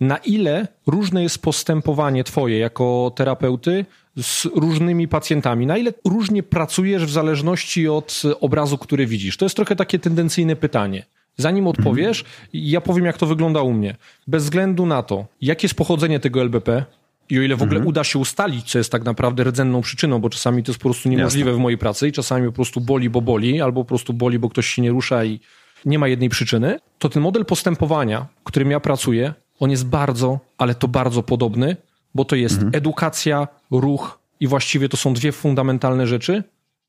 Na 0.00 0.16
ile 0.16 0.68
różne 0.86 1.22
jest 1.22 1.42
postępowanie 1.42 2.24
Twoje 2.24 2.58
jako 2.58 3.12
terapeuty 3.16 3.84
z 4.22 4.44
różnymi 4.44 5.08
pacjentami? 5.08 5.66
Na 5.66 5.76
ile 5.76 5.92
różnie 6.04 6.42
pracujesz 6.42 7.06
w 7.06 7.10
zależności 7.10 7.88
od 7.88 8.22
obrazu, 8.40 8.78
który 8.78 9.06
widzisz? 9.06 9.36
To 9.36 9.44
jest 9.44 9.56
trochę 9.56 9.76
takie 9.76 9.98
tendencyjne 9.98 10.56
pytanie. 10.56 11.06
Zanim 11.36 11.66
odpowiesz, 11.66 12.20
mhm. 12.20 12.48
ja 12.52 12.80
powiem, 12.80 13.04
jak 13.04 13.18
to 13.18 13.26
wygląda 13.26 13.62
u 13.62 13.72
mnie. 13.72 13.96
Bez 14.26 14.44
względu 14.44 14.86
na 14.86 15.02
to, 15.02 15.26
jakie 15.40 15.64
jest 15.64 15.74
pochodzenie 15.74 16.20
tego 16.20 16.42
LBP, 16.42 16.84
i 17.30 17.38
o 17.38 17.42
ile 17.42 17.56
w 17.56 17.62
ogóle 17.62 17.76
mhm. 17.76 17.88
uda 17.88 18.04
się 18.04 18.18
ustalić, 18.18 18.70
co 18.70 18.78
jest 18.78 18.92
tak 18.92 19.04
naprawdę 19.04 19.44
rdzenną 19.44 19.80
przyczyną, 19.80 20.18
bo 20.18 20.30
czasami 20.30 20.62
to 20.62 20.72
jest 20.72 20.80
po 20.80 20.88
prostu 20.88 21.08
niemożliwe 21.08 21.50
Jasne. 21.50 21.60
w 21.60 21.62
mojej 21.62 21.78
pracy 21.78 22.08
i 22.08 22.12
czasami 22.12 22.46
po 22.46 22.52
prostu 22.52 22.80
boli, 22.80 23.10
bo 23.10 23.20
boli, 23.20 23.60
albo 23.60 23.84
po 23.84 23.88
prostu 23.88 24.12
boli, 24.12 24.38
bo 24.38 24.48
ktoś 24.48 24.66
się 24.66 24.82
nie 24.82 24.90
rusza 24.90 25.24
i 25.24 25.40
nie 25.84 25.98
ma 25.98 26.08
jednej 26.08 26.28
przyczyny, 26.28 26.78
to 26.98 27.08
ten 27.08 27.22
model 27.22 27.44
postępowania, 27.44 28.26
którym 28.44 28.70
ja 28.70 28.80
pracuję, 28.80 29.34
on 29.60 29.70
jest 29.70 29.86
bardzo, 29.86 30.38
ale 30.58 30.74
to 30.74 30.88
bardzo 30.88 31.22
podobny, 31.22 31.76
bo 32.14 32.24
to 32.24 32.36
jest 32.36 32.54
mhm. 32.54 32.74
edukacja, 32.74 33.48
ruch 33.70 34.18
i 34.40 34.46
właściwie 34.46 34.88
to 34.88 34.96
są 34.96 35.14
dwie 35.14 35.32
fundamentalne 35.32 36.06
rzeczy, 36.06 36.42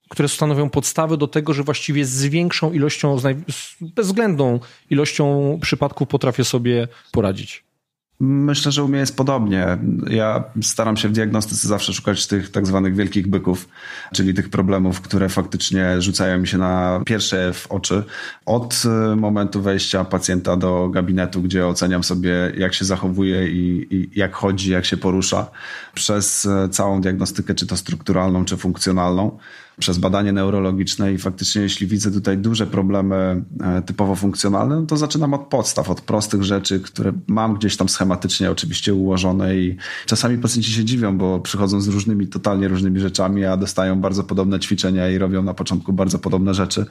które 0.10 0.30
stanowią 0.30 0.70
podstawę 0.70 1.18
do 1.18 1.28
tego, 1.28 1.54
że 1.54 1.64
właściwie 1.64 2.06
z 2.06 2.26
większą 2.26 2.72
ilością, 2.72 3.20
z 3.20 3.76
bezwzględną 3.82 4.60
ilością 4.90 5.58
przypadków 5.62 6.08
potrafię 6.08 6.44
sobie 6.44 6.88
poradzić. 7.12 7.66
Myślę, 8.20 8.72
że 8.72 8.84
u 8.84 8.88
mnie 8.88 9.00
jest 9.00 9.18
podobnie. 9.18 9.78
Ja 10.10 10.44
staram 10.62 10.98
się 10.98 11.10
w 11.10 11.12
diagnostyce 11.12 11.68
zawsze 11.68 11.94
szukać 11.94 12.28
tych 12.28 12.52
tak 12.52 12.68
zwanych 12.68 12.96
wielkich 12.96 13.28
byków, 13.28 13.68
czyli 14.14 14.34
tych 14.34 14.50
problemów, 14.50 15.02
które 15.02 15.30
faktycznie 15.30 16.02
rzucają 16.02 16.40
mi 16.40 16.48
się 16.48 16.58
na 16.58 17.02
pierwsze 17.06 17.54
w 17.54 17.68
oczy. 17.68 18.04
Od 18.46 18.84
e, 18.86 19.16
momentu 19.16 19.62
wejścia 19.62 20.06
pacjenta 20.06 20.58
do 20.58 20.90
gabinetu, 20.90 21.42
gdzie 21.42 21.68
oceniam 21.68 22.04
sobie, 22.04 22.32
jak 22.58 22.74
się 22.74 22.86
zachowuje 22.86 23.50
i, 23.50 23.88
i 23.96 24.20
jak 24.20 24.36
chodzi, 24.36 24.72
jak 24.72 24.86
się 24.86 24.98
porusza, 24.98 25.48
przez 25.94 26.46
e, 26.46 26.70
całą 26.70 27.02
diagnostykę, 27.02 27.56
czy 27.56 27.68
to 27.68 27.78
strukturalną, 27.78 28.46
czy 28.46 28.58
funkcjonalną 28.58 29.38
przez 29.79 29.98
badanie 29.98 30.32
neurologiczne 30.32 31.13
i 31.13 31.17
faktycznie 31.17 31.62
jeśli 31.62 31.88
widzę 31.88 32.12
tutaj 32.12 32.38
duże 32.38 32.67
problemy 32.67 33.44
e, 33.62 33.82
typowo 33.82 34.15
funkcjonalne, 34.15 34.75
no 34.75 34.86
to 34.86 34.98
zaczynam 34.98 35.34
od 35.34 35.41
podstaw, 35.41 35.89
od 35.89 36.01
prostych 36.01 36.44
rzeczy, 36.44 36.79
które 36.79 37.13
mam 37.27 37.55
gdzieś 37.55 37.77
tam 37.77 37.89
schematycznie 37.89 38.51
oczywiście 38.51 38.94
ułożone 38.94 39.55
i 39.55 39.77
czasami 40.05 40.38
pacjenci 40.38 40.72
się 40.72 40.86
dziwią, 40.86 41.17
bo 41.17 41.39
przychodzą 41.39 41.82
z 41.82 41.88
różnymi, 41.88 42.27
totalnie 42.27 42.67
różnymi 42.67 43.00
rzeczami, 43.00 43.46
a 43.46 43.58
dostają 43.58 44.01
bardzo 44.01 44.24
podobne 44.24 44.60
ćwiczenia 44.60 45.10
i 45.10 45.17
robią 45.17 45.44
na 45.44 45.53
początku 45.53 45.94
bardzo 45.94 46.20
podobne 46.20 46.53
rzeczy. 46.53 46.86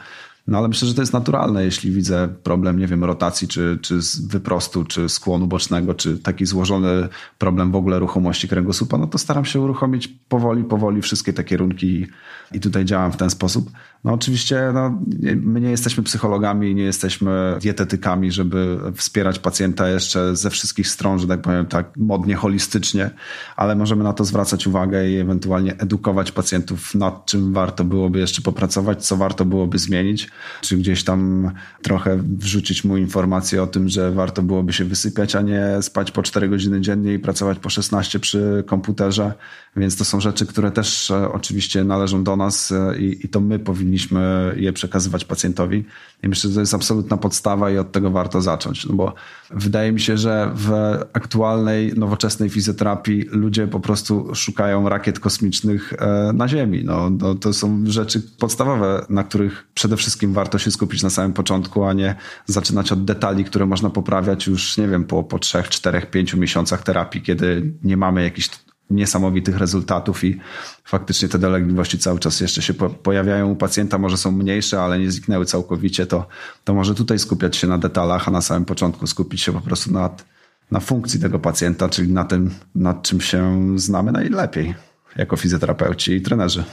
No 0.46 0.58
ale 0.58 0.68
myślę, 0.68 0.88
że 0.88 0.94
to 0.94 1.02
jest 1.02 1.12
naturalne, 1.12 1.64
jeśli 1.64 1.90
widzę 1.90 2.28
problem, 2.42 2.78
nie 2.78 2.86
wiem, 2.86 3.04
rotacji, 3.04 3.48
czy, 3.48 3.78
czy 3.82 3.98
wyprostu, 4.26 4.84
czy 4.84 5.08
skłonu 5.08 5.46
bocznego, 5.46 5.94
czy 5.94 6.18
taki 6.18 6.46
złożony 6.46 7.08
problem 7.38 7.70
w 7.72 7.76
ogóle 7.76 7.98
ruchomości 7.98 8.48
kręgosłupa, 8.48 8.98
no 8.98 9.06
to 9.06 9.18
staram 9.18 9.44
się 9.44 9.60
uruchomić 9.60 10.08
powoli, 10.08 10.64
powoli 10.64 11.02
wszystkie 11.02 11.32
te 11.32 11.44
kierunki 11.44 12.06
i 12.52 12.60
tutaj 12.60 12.84
działam 12.84 13.12
w 13.12 13.16
ten 13.16 13.30
sposób. 13.30 13.70
No 14.04 14.12
oczywiście 14.12 14.70
no, 14.74 14.98
my 15.36 15.60
nie 15.60 15.70
jesteśmy 15.70 16.02
psychologami, 16.02 16.74
nie 16.74 16.82
jesteśmy 16.82 17.56
dietetykami, 17.60 18.32
żeby 18.32 18.78
wspierać 18.94 19.38
pacjenta 19.38 19.88
jeszcze 19.88 20.36
ze 20.36 20.50
wszystkich 20.50 20.88
stron, 20.88 21.18
że 21.18 21.26
tak 21.26 21.42
powiem 21.42 21.66
tak 21.66 21.96
modnie, 21.96 22.34
holistycznie, 22.34 23.10
ale 23.56 23.76
możemy 23.76 24.04
na 24.04 24.12
to 24.12 24.24
zwracać 24.24 24.66
uwagę 24.66 25.10
i 25.10 25.16
ewentualnie 25.16 25.78
edukować 25.78 26.32
pacjentów 26.32 26.94
nad 26.94 27.26
czym 27.26 27.52
warto 27.52 27.84
byłoby 27.84 28.18
jeszcze 28.18 28.42
popracować, 28.42 29.06
co 29.06 29.16
warto 29.16 29.44
byłoby 29.44 29.78
zmienić, 29.78 30.30
czy 30.60 30.76
gdzieś 30.76 31.04
tam 31.04 31.50
trochę 31.82 32.16
wrzucić 32.16 32.84
mu 32.84 32.96
informację 32.96 33.62
o 33.62 33.66
tym, 33.66 33.88
że 33.88 34.12
warto 34.12 34.42
byłoby 34.42 34.72
się 34.72 34.84
wysypiać, 34.84 35.36
a 35.36 35.40
nie 35.40 35.82
spać 35.82 36.10
po 36.10 36.22
4 36.22 36.48
godziny 36.48 36.80
dziennie 36.80 37.14
i 37.14 37.18
pracować 37.18 37.58
po 37.58 37.70
16 37.70 38.20
przy 38.20 38.64
komputerze, 38.66 39.34
więc 39.76 39.96
to 39.96 40.04
są 40.04 40.20
rzeczy, 40.20 40.46
które 40.46 40.70
też 40.70 41.10
e, 41.10 41.32
oczywiście 41.32 41.84
należą 41.84 42.24
do 42.24 42.36
nas 42.36 42.72
e, 42.72 42.98
i, 42.98 43.26
i 43.26 43.28
to 43.28 43.40
my 43.40 43.58
powinniśmy 43.58 44.54
je 44.56 44.72
przekazywać 44.72 45.24
pacjentowi. 45.24 45.84
I 46.22 46.28
myślę, 46.28 46.50
że 46.50 46.54
to 46.54 46.60
jest 46.60 46.74
absolutna 46.74 47.16
podstawa 47.16 47.70
i 47.70 47.78
od 47.78 47.92
tego 47.92 48.10
warto 48.10 48.42
zacząć, 48.42 48.86
no 48.86 48.94
bo 48.94 49.14
wydaje 49.50 49.92
mi 49.92 50.00
się, 50.00 50.18
że 50.18 50.50
w 50.54 50.72
aktualnej, 51.12 51.92
nowoczesnej 51.96 52.50
fizjoterapii 52.50 53.24
ludzie 53.30 53.66
po 53.66 53.80
prostu 53.80 54.34
szukają 54.34 54.88
rakiet 54.88 55.20
kosmicznych 55.20 55.92
e, 55.92 56.32
na 56.34 56.48
Ziemi. 56.48 56.84
No, 56.84 57.10
no, 57.10 57.34
to 57.34 57.52
są 57.52 57.84
rzeczy 57.86 58.22
podstawowe, 58.38 59.06
na 59.08 59.24
których 59.24 59.66
przede 59.74 59.96
wszystkim 59.96 60.32
warto 60.32 60.58
się 60.58 60.70
skupić 60.70 61.02
na 61.02 61.10
samym 61.10 61.32
początku, 61.32 61.84
a 61.84 61.92
nie 61.92 62.14
zaczynać 62.46 62.92
od 62.92 63.04
detali, 63.04 63.44
które 63.44 63.66
można 63.66 63.90
poprawiać 63.90 64.46
już, 64.46 64.78
nie 64.78 64.88
wiem, 64.88 65.04
po, 65.04 65.22
po 65.22 65.38
trzech, 65.38 65.68
czterech, 65.68 66.10
pięciu 66.10 66.38
miesiącach 66.38 66.82
terapii, 66.82 67.22
kiedy 67.22 67.72
nie 67.82 67.96
mamy 67.96 68.22
jakichś 68.22 68.48
niesamowitych 68.90 69.58
rezultatów 69.58 70.24
i 70.24 70.40
faktycznie 70.84 71.28
te 71.28 71.38
dolegliwości 71.38 71.98
cały 71.98 72.18
czas 72.20 72.40
jeszcze 72.40 72.62
się 72.62 72.74
pojawiają 72.74 73.50
u 73.50 73.56
pacjenta, 73.56 73.98
może 73.98 74.16
są 74.16 74.30
mniejsze, 74.30 74.82
ale 74.82 74.98
nie 74.98 75.10
zniknęły 75.10 75.44
całkowicie, 75.44 76.06
to, 76.06 76.26
to 76.64 76.74
może 76.74 76.94
tutaj 76.94 77.18
skupiać 77.18 77.56
się 77.56 77.66
na 77.66 77.78
detalach, 77.78 78.28
a 78.28 78.30
na 78.30 78.40
samym 78.40 78.64
początku 78.64 79.06
skupić 79.06 79.40
się 79.40 79.52
po 79.52 79.60
prostu 79.60 79.92
nad, 79.92 80.24
na 80.70 80.80
funkcji 80.80 81.20
tego 81.20 81.38
pacjenta, 81.38 81.88
czyli 81.88 82.12
na 82.12 82.24
tym, 82.24 82.50
nad 82.74 83.02
czym 83.02 83.20
się 83.20 83.72
znamy 83.78 84.12
najlepiej 84.12 84.74
jako 85.16 85.36
fizjoterapeuci 85.36 86.12
i 86.12 86.22
trenerzy. 86.22 86.64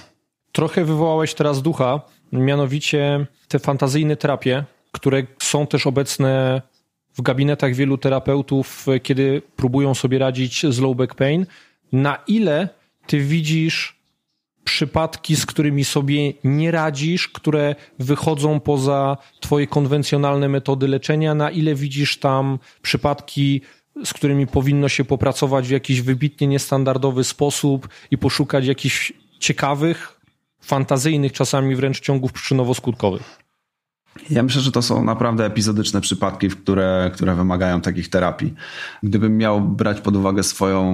Trochę 0.52 0.86
wywołałeś 0.86 1.34
teraz 1.34 1.62
ducha, 1.62 2.02
mianowicie 2.32 3.28
te 3.48 3.60
fantazyjne 3.60 4.16
terapie, 4.16 4.64
które 4.92 5.24
są 5.40 5.68
też 5.68 5.88
obecne 5.88 6.62
w 7.14 7.22
gabinetach 7.22 7.74
wielu 7.74 7.98
terapeutów, 7.98 8.86
kiedy 9.04 9.42
próbują 9.56 9.94
sobie 9.94 10.20
radzić 10.20 10.66
z 10.70 10.80
low 10.80 10.98
back 10.98 11.16
pain 11.16 11.46
na 11.92 12.18
ile 12.28 12.70
ty 13.08 13.20
widzisz 13.20 14.02
przypadki, 14.64 15.36
z 15.36 15.46
którymi 15.46 15.86
sobie 15.86 16.34
nie 16.44 16.72
radzisz, 16.72 17.28
które 17.28 17.76
wychodzą 18.00 18.60
poza 18.60 19.18
twoje 19.40 19.68
konwencjonalne 19.68 20.50
metody 20.50 20.88
leczenia, 20.88 21.36
na 21.36 21.52
ile 21.52 21.76
widzisz 21.76 22.18
tam 22.18 22.60
przypadki, 22.82 23.62
z 24.06 24.14
którymi 24.14 24.48
powinno 24.48 24.90
się 24.90 25.06
popracować 25.06 25.68
w 25.68 25.72
jakiś 25.72 26.02
wybitnie 26.02 26.48
niestandardowy 26.48 27.24
sposób 27.24 27.90
i 28.12 28.18
poszukać 28.18 28.66
jakichś 28.66 29.14
ciekawych, 29.40 30.22
fantazyjnych 30.62 31.32
czasami 31.32 31.76
wręcz 31.76 32.00
ciągów 32.00 32.34
przyczynowo-skutkowych. 32.34 33.41
Ja 34.30 34.44
myślę, 34.44 34.62
że 34.62 34.72
to 34.72 34.82
są 34.82 35.04
naprawdę 35.04 35.46
epizodyczne 35.46 36.02
przypadki, 36.02 36.50
które, 36.50 37.12
które 37.14 37.36
wymagają 37.36 37.82
takich 37.82 38.10
terapii. 38.10 38.54
Gdybym 39.04 39.38
miał 39.38 39.62
brać 39.62 40.02
pod 40.02 40.16
uwagę 40.16 40.44
swoją 40.44 40.94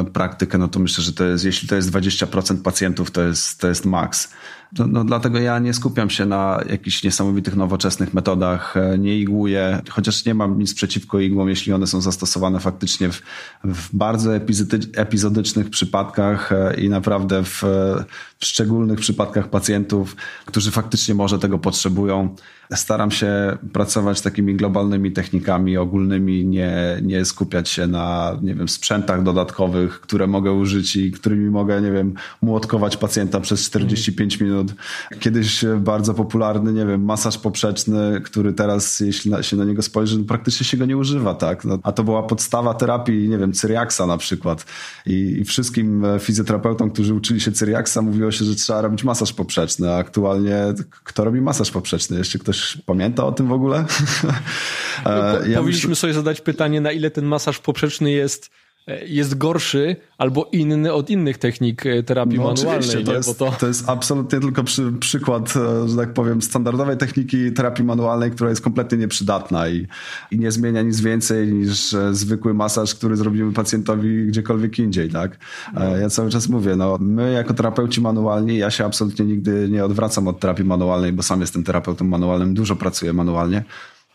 e, 0.00 0.04
praktykę, 0.04 0.58
no 0.58 0.68
to 0.68 0.78
myślę, 0.78 1.04
że 1.04 1.12
to 1.12 1.24
jest, 1.24 1.44
jeśli 1.44 1.68
to 1.68 1.74
jest 1.74 1.90
20% 1.90 2.62
pacjentów, 2.62 3.10
to 3.10 3.22
jest, 3.22 3.60
to 3.60 3.68
jest 3.68 3.84
maks. 3.84 4.32
No, 4.78 4.86
no, 4.86 5.04
dlatego 5.04 5.38
ja 5.38 5.58
nie 5.58 5.74
skupiam 5.74 6.10
się 6.10 6.26
na 6.26 6.60
jakichś 6.68 7.02
niesamowitych, 7.02 7.56
nowoczesnych 7.56 8.14
metodach, 8.14 8.76
e, 8.76 8.98
nie 8.98 9.18
igłuję, 9.18 9.82
chociaż 9.90 10.24
nie 10.24 10.34
mam 10.34 10.58
nic 10.58 10.74
przeciwko 10.74 11.20
igłom, 11.20 11.48
jeśli 11.48 11.72
one 11.72 11.86
są 11.86 12.00
zastosowane 12.00 12.60
faktycznie 12.60 13.08
w, 13.08 13.22
w 13.64 13.96
bardzo 13.96 14.30
epizodycznych 14.96 15.70
przypadkach 15.70 16.52
e, 16.52 16.74
i 16.80 16.88
naprawdę 16.88 17.44
w, 17.44 17.62
w 18.38 18.44
szczególnych 18.44 19.00
przypadkach 19.00 19.48
pacjentów, 19.48 20.16
którzy 20.44 20.70
faktycznie 20.70 21.14
może 21.14 21.38
tego 21.38 21.58
potrzebują. 21.58 22.34
Staram 22.74 23.10
się 23.10 23.58
pracować 23.72 24.20
takimi 24.20 24.54
globalnymi 24.54 25.12
technikami 25.12 25.76
ogólnymi, 25.76 26.46
nie, 26.46 27.00
nie 27.02 27.24
skupiać 27.24 27.68
się 27.68 27.86
na, 27.86 28.38
nie 28.42 28.54
wiem, 28.54 28.68
sprzętach 28.68 29.22
dodatkowych, 29.22 30.00
które 30.00 30.26
mogę 30.26 30.52
użyć 30.52 30.96
i 30.96 31.12
którymi 31.12 31.50
mogę, 31.50 31.82
nie 31.82 31.92
wiem, 31.92 32.14
młotkować 32.42 32.96
pacjenta 32.96 33.40
przez 33.40 33.64
45 33.64 34.40
minut. 34.40 34.74
Kiedyś 35.20 35.64
bardzo 35.78 36.14
popularny, 36.14 36.72
nie 36.72 36.86
wiem, 36.86 37.04
masaż 37.04 37.38
poprzeczny, 37.38 38.20
który 38.24 38.52
teraz, 38.52 39.00
jeśli 39.00 39.32
się 39.40 39.56
na 39.56 39.64
niego 39.64 39.82
spojrzy, 39.82 40.18
no 40.18 40.24
praktycznie 40.24 40.66
się 40.66 40.76
go 40.76 40.86
nie 40.86 40.96
używa, 40.96 41.34
tak? 41.34 41.64
No, 41.64 41.78
a 41.82 41.92
to 41.92 42.04
była 42.04 42.22
podstawa 42.22 42.74
terapii, 42.74 43.28
nie 43.28 43.38
wiem, 43.38 43.52
Cyriaksa 43.52 44.06
na 44.06 44.18
przykład. 44.18 44.66
I, 45.06 45.36
I, 45.40 45.44
wszystkim 45.44 46.04
fizjoterapeutom, 46.20 46.90
którzy 46.90 47.14
uczyli 47.14 47.40
się 47.40 47.52
Cyriaksa, 47.52 48.02
mówiło 48.02 48.30
się, 48.30 48.44
że 48.44 48.54
trzeba 48.54 48.80
robić 48.80 49.04
masaż 49.04 49.32
poprzeczny, 49.32 49.92
a 49.92 49.96
aktualnie 49.96 50.56
kto 51.04 51.24
robi 51.24 51.40
masaż 51.40 51.70
poprzeczny? 51.70 52.18
Jeszcze 52.18 52.38
ktoś 52.38 52.55
Ktoś 52.60 52.82
pamięta 52.86 53.24
o 53.24 53.32
tym 53.32 53.48
w 53.48 53.52
ogóle? 53.52 53.84
No, 55.04 55.12
ja 55.48 55.58
Powinniśmy 55.58 55.90
myślę... 55.90 55.96
sobie 55.96 56.12
zadać 56.12 56.40
pytanie, 56.40 56.80
na 56.80 56.92
ile 56.92 57.10
ten 57.10 57.24
masaż 57.24 57.58
poprzeczny 57.58 58.10
jest 58.10 58.50
jest 59.06 59.38
gorszy 59.38 59.96
albo 60.18 60.48
inny 60.52 60.92
od 60.92 61.10
innych 61.10 61.38
technik 61.38 61.86
e, 61.86 62.02
terapii 62.02 62.38
no, 62.38 62.44
manualnej. 62.44 63.04
To, 63.04 63.14
jest, 63.14 63.38
to... 63.38 63.52
to 63.60 63.66
jest 63.66 63.88
absolutnie 63.88 64.40
tylko 64.40 64.64
przy, 64.64 64.92
przykład, 65.00 65.54
że 65.86 65.96
tak 65.96 66.12
powiem, 66.12 66.42
standardowej 66.42 66.96
techniki 66.96 67.52
terapii 67.52 67.84
manualnej, 67.84 68.30
która 68.30 68.50
jest 68.50 68.62
kompletnie 68.62 68.98
nieprzydatna 68.98 69.68
i, 69.68 69.86
i 70.30 70.38
nie 70.38 70.50
zmienia 70.50 70.82
nic 70.82 71.00
więcej 71.00 71.52
niż 71.52 71.96
zwykły 72.12 72.54
masaż, 72.54 72.94
który 72.94 73.16
zrobimy 73.16 73.52
pacjentowi 73.52 74.26
gdziekolwiek 74.26 74.78
indziej. 74.78 75.10
Tak? 75.10 75.38
No. 75.74 75.96
Ja 75.96 76.10
cały 76.10 76.30
czas 76.30 76.48
mówię, 76.48 76.76
no, 76.76 76.98
my 77.00 77.32
jako 77.32 77.54
terapeuci 77.54 78.00
manualni, 78.00 78.58
ja 78.58 78.70
się 78.70 78.84
absolutnie 78.84 79.24
nigdy 79.24 79.68
nie 79.70 79.84
odwracam 79.84 80.28
od 80.28 80.40
terapii 80.40 80.64
manualnej, 80.64 81.12
bo 81.12 81.22
sam 81.22 81.40
jestem 81.40 81.64
terapeutą 81.64 82.04
manualnym, 82.04 82.54
dużo 82.54 82.76
pracuję 82.76 83.12
manualnie. 83.12 83.64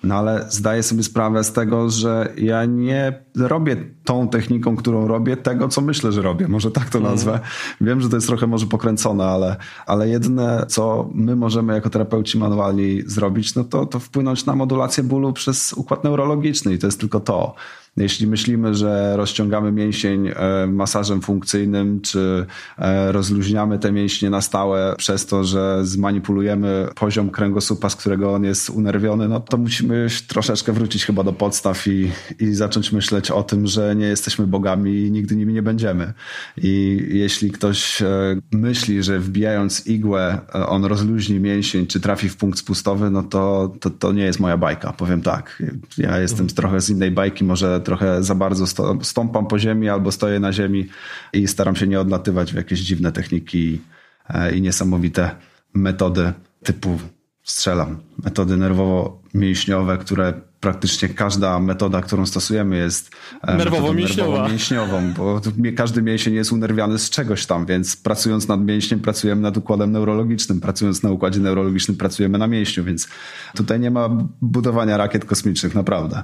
No 0.03 0.15
ale 0.15 0.45
zdaję 0.49 0.83
sobie 0.83 1.03
sprawę 1.03 1.43
z 1.43 1.53
tego, 1.53 1.89
że 1.89 2.33
ja 2.37 2.65
nie 2.65 3.23
robię 3.35 3.77
tą 4.03 4.27
techniką, 4.27 4.75
którą 4.75 5.07
robię, 5.07 5.37
tego, 5.37 5.67
co 5.67 5.81
myślę, 5.81 6.11
że 6.11 6.21
robię. 6.21 6.47
Może 6.47 6.71
tak 6.71 6.89
to 6.89 6.97
mhm. 6.97 7.15
nazwę. 7.15 7.39
Wiem, 7.81 8.01
że 8.01 8.09
to 8.09 8.15
jest 8.15 8.27
trochę 8.27 8.47
może 8.47 8.65
pokręcone, 8.65 9.25
ale, 9.25 9.55
ale 9.85 10.09
jedyne, 10.09 10.65
co 10.67 11.09
my 11.13 11.35
możemy 11.35 11.73
jako 11.73 11.89
terapeuci 11.89 12.37
manualni 12.37 13.01
zrobić, 13.05 13.55
no 13.55 13.63
to, 13.63 13.85
to 13.85 13.99
wpłynąć 13.99 14.45
na 14.45 14.55
modulację 14.55 15.03
bólu 15.03 15.33
przez 15.33 15.73
układ 15.73 16.03
neurologiczny 16.03 16.73
i 16.73 16.79
to 16.79 16.87
jest 16.87 16.99
tylko 16.99 17.19
to. 17.19 17.55
Jeśli 17.97 18.27
myślimy, 18.27 18.75
że 18.75 19.17
rozciągamy 19.17 19.71
mięsień 19.71 20.27
e, 20.27 20.67
masażem 20.67 21.21
funkcyjnym, 21.21 22.01
czy 22.01 22.45
e, 22.77 23.11
rozluźniamy 23.11 23.79
te 23.79 23.91
mięśnie 23.91 24.29
na 24.29 24.41
stałe 24.41 24.95
przez 24.97 25.25
to, 25.25 25.43
że 25.43 25.85
zmanipulujemy 25.85 26.87
poziom 26.95 27.29
kręgosłupa, 27.29 27.89
z 27.89 27.95
którego 27.95 28.33
on 28.33 28.43
jest 28.43 28.69
unerwiony, 28.69 29.27
no 29.27 29.39
to 29.39 29.57
musimy 29.57 30.07
troszeczkę 30.27 30.73
wrócić 30.73 31.05
chyba 31.05 31.23
do 31.23 31.33
podstaw 31.33 31.87
i, 31.87 32.11
i 32.39 32.53
zacząć 32.53 32.91
myśleć 32.91 33.31
o 33.31 33.43
tym, 33.43 33.67
że 33.67 33.95
nie 33.95 34.05
jesteśmy 34.05 34.47
bogami 34.47 35.01
i 35.01 35.11
nigdy 35.11 35.35
nimi 35.35 35.53
nie 35.53 35.63
będziemy. 35.63 36.13
I 36.57 37.03
jeśli 37.11 37.51
ktoś 37.51 38.01
e, 38.01 38.07
myśli, 38.51 39.03
że 39.03 39.19
wbijając 39.19 39.87
igłę 39.87 40.39
on 40.67 40.85
rozluźni 40.85 41.39
mięsień, 41.39 41.87
czy 41.87 41.99
trafi 41.99 42.29
w 42.29 42.37
punkt 42.37 42.59
spustowy, 42.59 43.09
no 43.09 43.23
to, 43.23 43.73
to, 43.79 43.89
to 43.89 44.11
nie 44.11 44.23
jest 44.23 44.39
moja 44.39 44.57
bajka, 44.57 44.93
powiem 44.93 45.21
tak. 45.21 45.63
Ja 45.97 46.19
jestem 46.19 46.47
trochę 46.47 46.81
z 46.81 46.89
innej 46.89 47.11
bajki, 47.11 47.43
może 47.43 47.80
trochę 47.81 48.23
za 48.23 48.35
bardzo 48.35 48.65
stąpam 49.01 49.47
po 49.47 49.59
ziemi 49.59 49.89
albo 49.89 50.11
stoję 50.11 50.39
na 50.39 50.53
ziemi 50.53 50.87
i 51.33 51.47
staram 51.47 51.75
się 51.75 51.87
nie 51.87 51.99
odlatywać 51.99 52.53
w 52.53 52.55
jakieś 52.55 52.79
dziwne 52.79 53.11
techniki 53.11 53.81
e, 54.29 54.55
i 54.55 54.61
niesamowite 54.61 55.31
metody 55.73 56.33
typu 56.63 56.99
strzelam. 57.43 57.97
Metody 58.23 58.57
nerwowo-mięśniowe, 58.57 59.97
które 59.97 60.33
praktycznie 60.59 61.09
każda 61.09 61.59
metoda, 61.59 62.01
którą 62.01 62.25
stosujemy 62.25 62.77
jest 62.77 63.11
e, 63.41 63.57
nerwowo-mięśniowa. 63.57 64.49
mięśniową, 64.49 65.13
bo 65.13 65.41
każdy 65.75 66.01
mięsień 66.01 66.33
jest 66.33 66.51
unerwiany 66.51 66.99
z 66.99 67.09
czegoś 67.09 67.45
tam, 67.45 67.65
więc 67.65 67.95
pracując 67.95 68.47
nad 68.47 68.65
mięśniem 68.65 68.99
pracujemy 68.99 69.41
nad 69.41 69.57
układem 69.57 69.91
neurologicznym, 69.91 70.61
pracując 70.61 71.03
na 71.03 71.11
układzie 71.11 71.39
neurologicznym 71.39 71.97
pracujemy 71.97 72.37
na 72.37 72.47
mięśniu, 72.47 72.83
więc 72.83 73.07
tutaj 73.55 73.79
nie 73.79 73.91
ma 73.91 74.09
budowania 74.41 74.97
rakiet 74.97 75.25
kosmicznych, 75.25 75.75
naprawdę. 75.75 76.23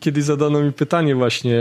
Kiedyś 0.00 0.24
zadano 0.24 0.62
mi 0.62 0.72
pytanie 0.72 1.14
właśnie, 1.14 1.60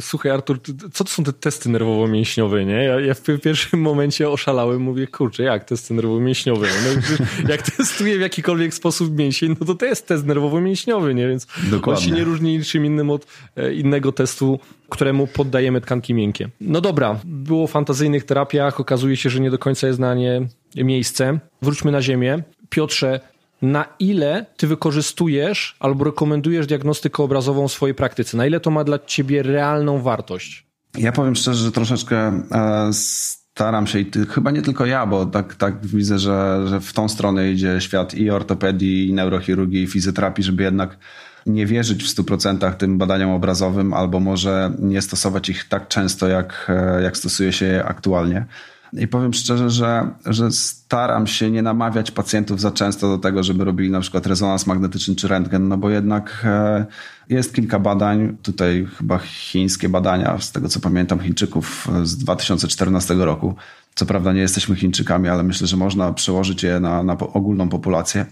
słuchaj 0.00 0.32
Artur, 0.32 0.58
co 0.92 1.04
to 1.04 1.10
są 1.10 1.24
te 1.24 1.32
testy 1.32 1.68
nerwowo-mięśniowe, 1.68 2.66
nie? 2.66 2.84
Ja, 2.84 3.00
ja 3.00 3.14
w 3.14 3.22
pierwszym 3.42 3.80
momencie 3.90 4.30
oszalałem, 4.30 4.82
mówię, 4.82 5.06
kurczę, 5.06 5.42
jak 5.42 5.64
testy 5.64 5.94
nerwowo-mięśniowe? 5.94 6.66
No, 6.84 7.16
jak 7.52 7.62
testuję 7.62 8.18
w 8.18 8.20
jakikolwiek 8.20 8.74
sposób 8.74 9.18
mięsień, 9.18 9.56
no 9.60 9.66
to 9.66 9.74
to 9.74 9.86
jest 9.86 10.06
test 10.06 10.26
nerwowo-mięśniowy, 10.26 11.14
nie? 11.14 11.28
Więc 11.28 11.46
Dokładnie. 11.70 12.04
on 12.04 12.10
się 12.10 12.16
nie 12.16 12.24
różni 12.24 12.58
niczym 12.58 12.86
innym 12.86 13.10
od 13.10 13.26
e, 13.56 13.74
innego 13.74 14.12
testu, 14.12 14.58
któremu 14.88 15.26
poddajemy 15.26 15.80
tkanki 15.80 16.14
miękkie. 16.14 16.48
No 16.60 16.80
dobra, 16.80 17.20
było 17.24 17.64
o 17.64 17.66
fantazyjnych 17.66 18.24
terapiach, 18.24 18.80
okazuje 18.80 19.16
się, 19.16 19.30
że 19.30 19.40
nie 19.40 19.50
do 19.50 19.58
końca 19.58 19.86
jest 19.86 19.98
na 19.98 20.14
nie 20.14 20.46
miejsce. 20.76 21.38
Wróćmy 21.62 21.92
na 21.92 22.02
ziemię. 22.02 22.42
Piotrze, 22.68 23.20
na 23.62 23.84
ile 23.98 24.46
ty 24.56 24.66
wykorzystujesz 24.66 25.76
albo 25.80 26.04
rekomendujesz 26.04 26.66
diagnostykę 26.66 27.22
obrazową 27.22 27.68
w 27.68 27.72
swojej 27.72 27.94
praktyce? 27.94 28.36
Na 28.36 28.46
ile 28.46 28.60
to 28.60 28.70
ma 28.70 28.84
dla 28.84 28.98
ciebie 28.98 29.42
realną 29.42 30.02
wartość? 30.02 30.66
Ja 30.98 31.12
powiem 31.12 31.36
szczerze, 31.36 31.64
że 31.64 31.72
troszeczkę 31.72 32.42
e, 32.52 32.90
staram 32.92 33.86
się 33.86 33.98
i 33.98 34.10
chyba 34.28 34.50
nie 34.50 34.62
tylko 34.62 34.86
ja, 34.86 35.06
bo 35.06 35.26
tak, 35.26 35.54
tak 35.54 35.86
widzę, 35.86 36.18
że, 36.18 36.62
że 36.66 36.80
w 36.80 36.92
tą 36.92 37.08
stronę 37.08 37.52
idzie 37.52 37.80
świat 37.80 38.14
i 38.14 38.30
ortopedii, 38.30 39.08
i 39.08 39.12
neurochirurgii, 39.12 39.82
i 39.82 39.86
fizjoterapii, 39.86 40.44
żeby 40.44 40.62
jednak 40.62 40.98
nie 41.46 41.66
wierzyć 41.66 42.04
w 42.04 42.06
100% 42.06 42.74
tym 42.74 42.98
badaniom 42.98 43.30
obrazowym, 43.30 43.94
albo 43.94 44.20
może 44.20 44.72
nie 44.78 45.02
stosować 45.02 45.48
ich 45.48 45.68
tak 45.68 45.88
często, 45.88 46.28
jak, 46.28 46.66
e, 46.68 47.02
jak 47.02 47.16
stosuje 47.16 47.52
się 47.52 47.66
je 47.66 47.84
aktualnie. 47.84 48.46
I 48.92 49.08
powiem 49.08 49.34
szczerze, 49.34 49.70
że, 49.70 50.10
że 50.26 50.50
staram 50.50 51.26
się 51.26 51.50
nie 51.50 51.62
namawiać 51.62 52.10
pacjentów 52.10 52.60
za 52.60 52.70
często 52.70 53.08
do 53.08 53.18
tego, 53.18 53.42
żeby 53.42 53.64
robili 53.64 53.90
na 53.90 54.00
przykład 54.00 54.26
rezonans 54.26 54.66
magnetyczny 54.66 55.16
czy 55.16 55.28
rentgen, 55.28 55.68
no 55.68 55.76
bo 55.76 55.90
jednak 55.90 56.42
e, 56.44 56.86
jest 57.28 57.54
kilka 57.54 57.78
badań, 57.78 58.36
tutaj 58.42 58.86
chyba 58.98 59.18
chińskie 59.18 59.88
badania, 59.88 60.38
z 60.38 60.52
tego 60.52 60.68
co 60.68 60.80
pamiętam, 60.80 61.20
Chińczyków 61.20 61.88
z 62.02 62.16
2014 62.16 63.14
roku. 63.14 63.54
Co 63.94 64.06
prawda 64.06 64.32
nie 64.32 64.40
jesteśmy 64.40 64.76
Chińczykami, 64.76 65.28
ale 65.28 65.42
myślę, 65.42 65.66
że 65.66 65.76
można 65.76 66.12
przełożyć 66.12 66.62
je 66.62 66.80
na, 66.80 67.02
na 67.02 67.18
ogólną 67.18 67.68
populację 67.68 68.26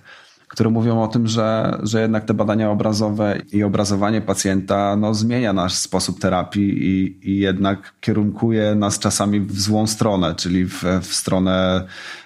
które 0.51 0.71
mówią 0.71 1.03
o 1.03 1.09
tym, 1.09 1.27
że, 1.27 1.79
że 1.83 2.01
jednak 2.01 2.25
te 2.25 2.35
badania 2.35 2.71
obrazowe 2.71 3.39
i 3.53 3.63
obrazowanie 3.63 4.21
pacjenta 4.21 4.97
no, 4.97 5.15
zmienia 5.15 5.53
nasz 5.53 5.75
sposób 5.75 6.21
terapii 6.21 6.85
i, 6.85 7.31
i 7.31 7.39
jednak 7.39 7.93
kierunkuje 8.01 8.75
nas 8.75 8.99
czasami 8.99 9.41
w 9.41 9.61
złą 9.61 9.87
stronę, 9.87 10.35
czyli 10.35 10.65
w, 10.67 10.85
w 11.03 11.15
stronę 11.15 11.85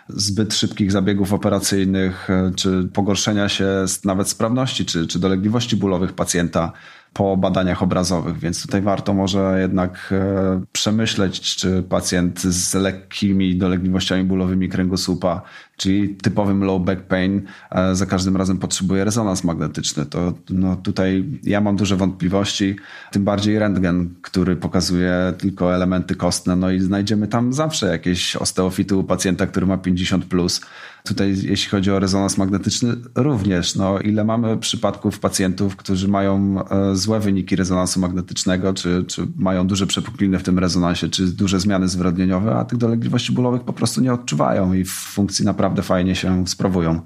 zbyt 0.09 0.55
szybkich 0.55 0.93
zabiegów 0.93 1.33
operacyjnych, 1.33 2.29
czy 2.57 2.89
pogorszenia 2.93 3.49
się 3.49 3.67
nawet 4.05 4.29
sprawności, 4.29 4.85
czy, 4.85 5.07
czy 5.07 5.19
dolegliwości 5.19 5.77
bólowych 5.77 6.13
pacjenta 6.13 6.73
po 7.15 7.37
badaniach 7.37 7.83
obrazowych, 7.83 8.39
więc 8.39 8.63
tutaj 8.63 8.83
warto 8.83 9.15
może 9.15 9.59
jednak 9.61 10.11
e, 10.13 10.61
przemyśleć, 10.73 11.57
czy 11.57 11.83
pacjent 11.83 12.41
z 12.41 12.75
lekkimi 12.75 13.57
dolegliwościami 13.57 14.25
bólowymi 14.25 14.69
kręgosłupa, 14.69 15.43
czyli 15.77 16.09
typowym 16.09 16.65
low 16.65 16.83
back 16.83 17.03
pain, 17.03 17.43
e, 17.71 17.95
za 17.95 18.07
każdym 18.07 18.37
razem 18.37 18.59
potrzebuje 18.59 19.05
rezonans 19.05 19.45
magnetyczny. 19.45 20.07
To 20.07 20.35
no, 20.51 20.77
tutaj 20.77 21.25
ja 21.43 21.61
mam 21.61 21.77
duże 21.77 21.97
wątpliwości, 21.97 22.77
tym 23.13 23.25
bardziej 23.25 23.59
rentgen, 23.59 24.15
który 24.23 24.57
pokazuje 24.57 25.35
tylko 25.39 25.75
elementy 25.75 26.15
kostne, 26.15 26.57
no 26.57 26.71
i 26.71 26.81
znajdziemy 26.81 27.29
tam 27.29 27.53
zawsze 27.53 27.87
jakieś 27.87 28.37
osteofity 28.37 28.97
u 28.97 29.05
pacjenta, 29.05 29.47
który 29.47 29.67
ma 29.67 29.79
50 29.79 30.25
plus, 30.25 30.61
Tutaj, 31.09 31.35
jeśli 31.43 31.71
chodzi 31.71 31.91
o 31.91 31.99
rezonans 31.99 32.39
magnetyczny, 32.39 32.97
również. 33.15 33.75
No, 33.75 33.99
ile 33.99 34.25
mamy 34.25 34.59
przypadków 34.59 35.19
pacjentów, 35.19 35.77
którzy 35.77 36.09
mają 36.09 36.65
e, 36.71 36.97
złe 36.97 37.21
wyniki 37.21 37.57
rezonansu 37.57 38.01
magnetycznego, 38.01 38.75
czy, 38.75 39.05
czy 39.09 39.27
mają 39.37 39.67
duże 39.67 39.87
przepukliny 39.87 40.39
w 40.39 40.43
tym 40.43 40.59
rezonansie, 40.59 41.09
czy 41.09 41.27
duże 41.27 41.61
zmiany 41.61 41.89
zwrodnieniowe, 41.89 42.55
a 42.55 42.65
tych 42.65 42.79
dolegliwości 42.79 43.33
bólowych 43.33 43.63
po 43.63 43.73
prostu 43.73 44.01
nie 44.01 44.13
odczuwają 44.13 44.73
i 44.73 44.85
w 44.85 44.93
funkcji 44.93 45.45
naprawdę 45.45 45.64
fajnie 45.83 46.15
się 46.15 46.47
sprawują. 46.47 47.01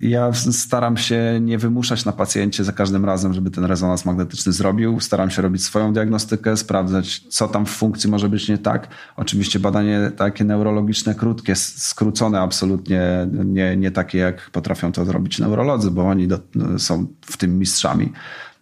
Ja 0.00 0.32
staram 0.32 0.96
się 0.96 1.38
nie 1.40 1.58
wymuszać 1.58 2.04
na 2.04 2.12
pacjencie 2.12 2.64
za 2.64 2.72
każdym 2.72 3.04
razem, 3.04 3.34
żeby 3.34 3.50
ten 3.50 3.64
rezonans 3.64 4.04
magnetyczny 4.04 4.52
zrobił. 4.52 5.00
Staram 5.00 5.30
się 5.30 5.42
robić 5.42 5.64
swoją 5.64 5.92
diagnostykę, 5.92 6.56
sprawdzać, 6.56 7.20
co 7.28 7.48
tam 7.48 7.66
w 7.66 7.70
funkcji 7.70 8.10
może 8.10 8.28
być 8.28 8.48
nie 8.48 8.58
tak. 8.58 8.88
Oczywiście 9.16 9.58
badanie 9.58 10.10
takie 10.16 10.44
neurologiczne, 10.44 11.14
krótkie, 11.14 11.56
skrócone, 11.56 12.40
absolutnie 12.40 13.28
nie, 13.44 13.76
nie 13.76 13.90
takie, 13.90 14.18
jak 14.18 14.50
potrafią 14.50 14.92
to 14.92 15.04
zrobić 15.04 15.38
neurolodzy, 15.38 15.90
bo 15.90 16.02
oni 16.02 16.28
do, 16.28 16.38
są 16.78 17.06
w 17.20 17.36
tym 17.36 17.58
mistrzami 17.58 18.12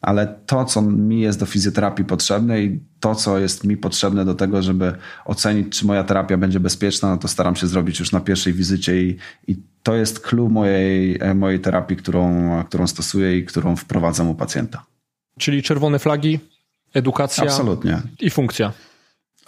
ale 0.03 0.27
to, 0.47 0.65
co 0.65 0.83
mi 0.83 1.21
jest 1.21 1.41
do 1.41 1.47
fizjoterapii 1.47 2.05
potrzebne 2.05 2.63
i 2.63 2.81
to, 3.01 3.15
co 3.15 3.39
jest 3.39 3.65
mi 3.65 3.77
potrzebne 3.77 4.25
do 4.25 4.35
tego, 4.35 4.63
żeby 4.63 4.95
ocenić, 5.25 5.79
czy 5.79 5.87
moja 5.87 6.05
terapia 6.05 6.37
będzie 6.37 6.61
bezpieczna, 6.61 7.11
no 7.11 7.17
to 7.17 7.29
staram 7.29 7.57
się 7.57 7.67
zrobić 7.67 8.01
już 8.01 8.13
na 8.13 8.21
pierwszej 8.21 8.53
wizycie 8.53 9.03
i, 9.03 9.17
i 9.47 9.57
to 9.83 9.95
jest 9.95 10.21
clue 10.21 10.49
mojej, 10.49 11.19
e, 11.21 11.35
mojej 11.35 11.61
terapii, 11.61 11.97
którą, 11.97 12.51
którą 12.65 12.87
stosuję 12.87 13.39
i 13.39 13.45
którą 13.45 13.77
wprowadzam 13.77 14.29
u 14.29 14.35
pacjenta. 14.35 14.85
Czyli 15.39 15.63
czerwone 15.63 15.99
flagi, 15.99 16.41
edukacja 16.95 17.45
Absolutnie. 17.45 18.03
i 18.21 18.31
funkcja. 18.31 18.73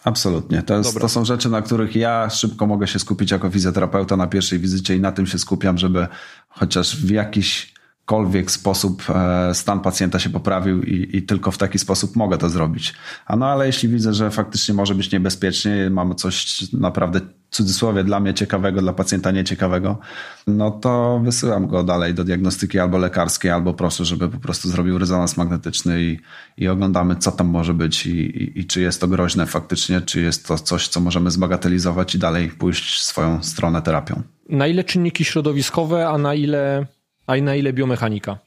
Absolutnie. 0.05 0.63
To, 0.63 0.79
jest, 0.79 1.01
to, 1.01 1.09
są 1.09 1.25
rzeczy, 1.25 1.49
na 1.49 1.63
których 1.63 1.97
ja 1.97 2.31
szybko 2.31 2.67
mogę 2.67 2.89
się 2.89 2.99
skupić 2.99 3.31
jako 3.31 3.51
fizjoterapeuta 3.51 4.17
na 4.17 4.27
pierwszej 4.27 4.59
wizycie 4.59 4.97
i 4.97 5.01
na 5.01 5.13
tym 5.13 5.27
się 5.27 5.39
skupiam, 5.39 5.79
żeby 5.79 6.07
chociaż 6.49 6.97
w 6.97 7.11
jakiś 7.11 7.74
jakikolwiek 8.05 8.51
sposób 8.51 9.03
e, 9.11 9.55
stan 9.55 9.81
pacjenta 9.81 10.19
się 10.19 10.31
poprawił 10.31 10.83
i, 10.83 11.17
i, 11.17 11.23
tylko 11.23 11.51
w 11.51 11.59
taki 11.59 11.79
sposób 11.79 12.17
mogę 12.17 12.39
to 12.39 12.49
zrobić. 12.49 12.95
A 13.27 13.37
no 13.37 13.47
ale 13.47 13.67
jeśli 13.67 13.89
widzę, 13.89 14.15
że 14.15 14.31
faktycznie 14.31 14.75
może 14.75 14.95
być 14.95 15.13
niebezpiecznie, 15.13 15.91
mamy 15.91 16.15
coś 16.15 16.73
naprawdę 16.73 17.21
cudzysłowie 17.51 18.05
dla 18.05 18.21
mnie 18.21 18.35
ciekawego, 18.35 18.81
dla 18.81 18.93
pacjenta 18.93 19.31
nieciekawego, 19.31 19.99
no 20.47 20.71
to 20.71 21.21
wysyłam 21.25 21.67
go 21.67 21.85
dalej 21.85 22.15
do 22.15 22.25
diagnostyki 22.25 22.79
albo 22.79 22.99
lekarskiej, 22.99 23.51
albo 23.51 23.75
proszę, 23.75 24.05
żeby 24.05 24.29
po 24.29 24.39
prostu 24.39 24.69
zrobił 24.69 24.99
rezonans 24.99 25.37
magnetyczny 25.37 26.03
i, 26.03 26.19
i 26.57 26.69
oglądamy, 26.69 27.17
co 27.17 27.33
tam 27.33 27.47
może 27.47 27.75
być 27.75 28.07
i, 28.07 28.11
i, 28.11 28.61
i 28.61 28.67
czy 28.67 28.81
jest 28.81 29.01
to 29.01 29.09
groźne 29.09 29.47
faktycznie, 29.47 30.01
czy 30.01 30.21
jest 30.21 30.47
to 30.47 30.59
coś, 30.59 30.89
co 30.89 31.01
możemy 31.01 31.31
zbagatelizować 31.31 32.15
i 32.15 32.19
dalej 32.19 32.49
pójść 32.49 33.03
swoją 33.03 33.43
stronę 33.43 33.83
terapią. 33.83 34.23
Na 34.49 34.67
ile 34.67 34.85
czynniki 34.85 35.25
środowiskowe, 35.25 36.09
a 36.09 36.19
na 36.19 36.35
ile 36.35 36.87
a 37.27 37.37
na 37.37 37.55
ile 37.55 37.73
biomechanika? 37.73 38.39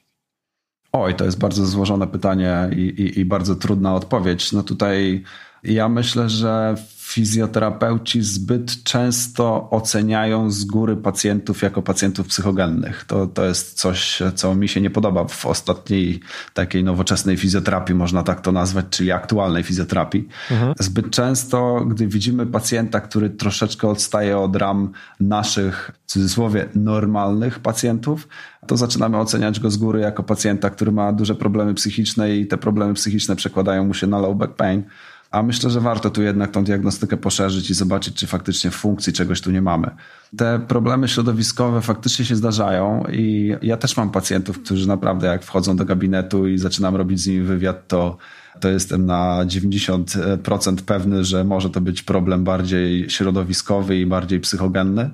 Oj, 0.92 1.16
to 1.16 1.26
jest 1.26 1.40
bardzo 1.40 1.66
złożone 1.66 2.08
pytanie 2.08 2.70
i, 2.76 2.82
i, 2.82 3.20
i 3.20 3.26
bardzo 3.26 3.56
trudna 3.56 3.96
odpowiedź. 3.96 4.52
No 4.52 4.64
tutaj 4.64 5.24
ja 5.64 5.90
myślę, 5.90 6.30
że 6.30 6.76
fizjoterapeuci 7.08 8.22
zbyt 8.22 8.84
często 8.84 9.68
oceniają 9.72 10.52
z 10.52 10.66
góry 10.66 10.96
pacjentów 10.96 11.62
jako 11.62 11.82
pacjentów 11.82 12.28
psychogennych. 12.28 13.06
To, 13.08 13.28
to 13.28 13.46
jest 13.46 13.74
coś, 13.74 14.22
co 14.36 14.56
mi 14.56 14.68
się 14.68 14.82
nie 14.82 14.90
podoba 14.90 15.28
w 15.28 15.46
ostatniej 15.46 16.20
takiej 16.54 16.84
nowoczesnej 16.84 17.38
fizjoterapii, 17.38 17.96
można 17.96 18.24
tak 18.24 18.42
to 18.42 18.52
nazwać, 18.52 18.86
czyli 18.90 19.12
aktualnej 19.12 19.64
fizjoterapii. 19.64 20.28
Mhm. 20.52 20.74
Zbyt 20.80 21.10
często, 21.10 21.86
gdy 21.86 22.08
widzimy 22.08 22.46
pacjenta, 22.46 23.00
który 23.00 23.30
troszeczkę 23.30 23.88
odstaje 23.88 24.38
od 24.38 24.56
ram 24.56 24.92
naszych, 25.20 25.92
w 26.08 26.12
cudzysłowie, 26.12 26.70
normalnych 26.76 27.60
pacjentów, 27.60 28.28
to 28.68 28.78
zaczynamy 28.78 29.18
oceniać 29.18 29.60
go 29.60 29.72
z 29.72 29.78
góry 29.78 30.00
jako 30.00 30.24
pacjenta, 30.24 30.70
który 30.70 30.92
ma 30.92 31.14
duże 31.14 31.36
problemy 31.36 31.74
psychiczne 31.74 32.36
i 32.36 32.48
te 32.48 32.58
problemy 32.58 32.94
psychiczne 32.94 33.36
przekładają 33.36 33.86
mu 33.86 33.94
się 33.94 34.08
na 34.08 34.20
low 34.20 34.38
back 34.38 34.54
pain 34.54 34.84
a 35.32 35.44
myślę, 35.44 35.70
że 35.70 35.82
warto 35.82 36.10
tu 36.10 36.22
jednak 36.22 36.52
tą 36.52 36.64
diagnostykę 36.64 37.18
poszerzyć 37.18 37.70
i 37.70 37.74
zobaczyć, 37.74 38.16
czy 38.16 38.28
faktycznie 38.28 38.72
funkcji 38.72 39.14
czegoś 39.14 39.42
tu 39.42 39.52
nie 39.52 39.62
mamy. 39.62 39.90
Te 40.38 40.60
problemy 40.68 41.08
środowiskowe 41.08 41.82
faktycznie 41.82 42.26
się 42.26 42.36
zdarzają 42.36 43.04
i 43.12 43.56
ja 43.62 43.78
też 43.78 43.98
mam 43.98 44.12
pacjentów, 44.12 44.64
którzy 44.64 44.88
naprawdę 44.88 45.28
jak 45.28 45.44
wchodzą 45.44 45.76
do 45.76 45.86
gabinetu 45.86 46.48
i 46.48 46.58
zaczynam 46.58 46.96
robić 46.96 47.20
z 47.20 47.28
nimi 47.28 47.42
wywiad, 47.42 47.88
to 47.88 48.18
to 48.60 48.70
jestem 48.70 49.06
na 49.06 49.46
90% 49.46 50.76
pewny, 50.86 51.24
że 51.24 51.44
może 51.44 51.70
to 51.70 51.82
być 51.82 52.04
problem 52.04 52.44
bardziej 52.44 53.10
środowiskowy 53.10 54.00
i 54.00 54.06
bardziej 54.06 54.40
psychogenny 54.40 55.10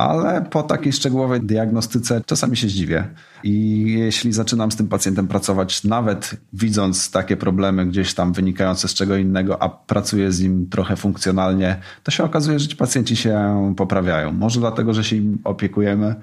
ale 0.00 0.42
po 0.42 0.62
takiej 0.62 0.92
szczegółowej 0.92 1.40
diagnostyce 1.40 2.20
czasami 2.26 2.56
się 2.56 2.68
zdziwię. 2.68 3.08
I 3.44 3.84
jeśli 3.98 4.32
zaczynam 4.32 4.72
z 4.72 4.76
tym 4.76 4.88
pacjentem 4.88 5.28
pracować, 5.28 5.84
nawet 5.84 6.36
widząc 6.52 7.10
takie 7.10 7.36
problemy 7.36 7.86
gdzieś 7.86 8.14
tam 8.14 8.32
wynikające 8.32 8.88
z 8.88 8.94
czego 8.94 9.16
innego, 9.16 9.62
a 9.62 9.68
pracuję 9.68 10.32
z 10.32 10.40
nim 10.40 10.68
trochę 10.70 10.96
funkcjonalnie, 10.96 11.76
to 12.02 12.10
się 12.10 12.24
okazuje, 12.24 12.58
że 12.58 12.68
ci 12.68 12.76
pacjenci 12.76 13.16
się 13.16 13.74
poprawiają. 13.76 14.32
Może 14.32 14.60
dlatego, 14.60 14.94
że 14.94 15.04
się 15.04 15.16
im 15.16 15.38
opiekujemy 15.44 16.14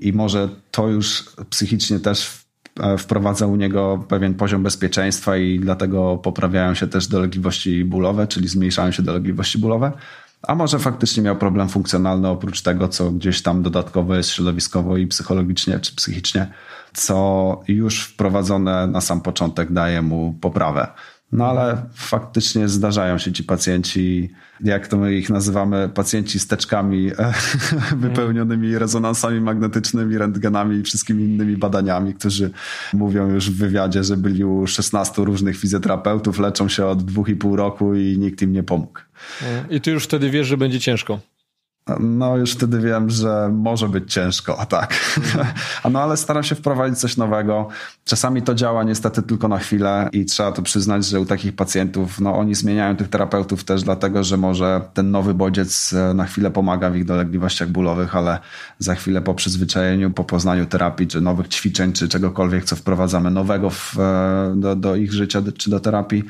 i 0.00 0.12
może 0.12 0.48
to 0.70 0.88
już 0.88 1.24
psychicznie 1.50 2.00
też 2.00 2.44
e, 2.80 2.98
wprowadza 2.98 3.46
u 3.46 3.56
niego 3.56 4.04
pewien 4.08 4.34
poziom 4.34 4.62
bezpieczeństwa 4.62 5.36
i 5.36 5.60
dlatego 5.60 6.16
poprawiają 6.16 6.74
się 6.74 6.86
też 6.86 7.06
dolegliwości 7.06 7.84
bólowe, 7.84 8.26
czyli 8.26 8.48
zmniejszają 8.48 8.90
się 8.90 9.02
dolegliwości 9.02 9.58
bólowe. 9.58 9.92
A 10.42 10.54
może 10.54 10.78
faktycznie 10.78 11.22
miał 11.22 11.36
problem 11.36 11.68
funkcjonalny 11.68 12.28
oprócz 12.28 12.62
tego, 12.62 12.88
co 12.88 13.10
gdzieś 13.10 13.42
tam 13.42 13.62
dodatkowo 13.62 14.14
jest 14.14 14.30
środowiskowo 14.30 14.96
i 14.96 15.06
psychologicznie 15.06 15.80
czy 15.80 15.96
psychicznie, 15.96 16.52
co 16.94 17.60
już 17.68 18.04
wprowadzone 18.04 18.86
na 18.86 19.00
sam 19.00 19.20
początek 19.20 19.72
daje 19.72 20.02
mu 20.02 20.38
poprawę. 20.40 20.86
No 21.32 21.46
ale 21.46 21.82
faktycznie 21.94 22.68
zdarzają 22.68 23.18
się 23.18 23.32
ci 23.32 23.44
pacjenci, 23.44 24.30
jak 24.60 24.88
to 24.88 24.96
my 24.96 25.14
ich 25.14 25.30
nazywamy, 25.30 25.88
pacjenci 25.94 26.38
z 26.38 26.46
teczkami 26.46 27.10
wypełnionymi 27.96 28.78
rezonansami 28.78 29.40
magnetycznymi, 29.40 30.18
rentgenami 30.18 30.76
i 30.76 30.82
wszystkimi 30.82 31.24
innymi 31.24 31.56
badaniami, 31.56 32.14
którzy 32.14 32.50
mówią 32.92 33.28
już 33.28 33.50
w 33.50 33.56
wywiadzie, 33.56 34.04
że 34.04 34.16
byli 34.16 34.44
u 34.44 34.66
16 34.66 35.24
różnych 35.24 35.56
fizjoterapeutów, 35.56 36.38
leczą 36.38 36.68
się 36.68 36.86
od 36.86 37.02
dwóch 37.02 37.28
i 37.28 37.36
pół 37.36 37.56
roku 37.56 37.94
i 37.94 38.18
nikt 38.18 38.42
im 38.42 38.52
nie 38.52 38.62
pomógł. 38.62 39.00
I 39.70 39.80
ty 39.80 39.90
już 39.90 40.04
wtedy 40.04 40.30
wiesz, 40.30 40.46
że 40.46 40.56
będzie 40.56 40.80
ciężko. 40.80 41.18
No, 42.00 42.36
już 42.36 42.52
wtedy 42.52 42.80
wiem, 42.80 43.10
że 43.10 43.50
może 43.52 43.88
być 43.88 44.12
ciężko, 44.12 44.58
a 44.60 44.66
tak. 44.66 44.94
no, 45.90 46.02
ale 46.02 46.16
staram 46.16 46.42
się 46.42 46.54
wprowadzić 46.54 46.98
coś 46.98 47.16
nowego. 47.16 47.68
Czasami 48.04 48.42
to 48.42 48.54
działa 48.54 48.84
niestety 48.84 49.22
tylko 49.22 49.48
na 49.48 49.58
chwilę 49.58 50.08
i 50.12 50.24
trzeba 50.24 50.52
to 50.52 50.62
przyznać, 50.62 51.04
że 51.04 51.20
u 51.20 51.26
takich 51.26 51.56
pacjentów, 51.56 52.20
no, 52.20 52.38
oni 52.38 52.54
zmieniają 52.54 52.96
tych 52.96 53.08
terapeutów 53.08 53.64
też 53.64 53.82
dlatego, 53.82 54.24
że 54.24 54.36
może 54.36 54.80
ten 54.94 55.10
nowy 55.10 55.34
bodziec 55.34 55.92
e, 55.92 56.14
na 56.14 56.24
chwilę 56.24 56.50
pomaga 56.50 56.90
w 56.90 56.96
ich 56.96 57.04
dolegliwościach 57.04 57.68
bólowych, 57.68 58.16
ale 58.16 58.38
za 58.78 58.94
chwilę 58.94 59.20
po 59.20 59.34
przyzwyczajeniu, 59.34 60.10
po 60.10 60.24
poznaniu 60.24 60.66
terapii, 60.66 61.06
czy 61.06 61.20
nowych 61.20 61.48
ćwiczeń, 61.48 61.92
czy 61.92 62.08
czegokolwiek, 62.08 62.64
co 62.64 62.76
wprowadzamy 62.76 63.30
nowego 63.30 63.70
w, 63.70 63.98
e, 63.98 64.54
do, 64.56 64.76
do 64.76 64.96
ich 64.96 65.12
życia, 65.12 65.42
czy 65.58 65.70
do 65.70 65.80
terapii, 65.80 66.24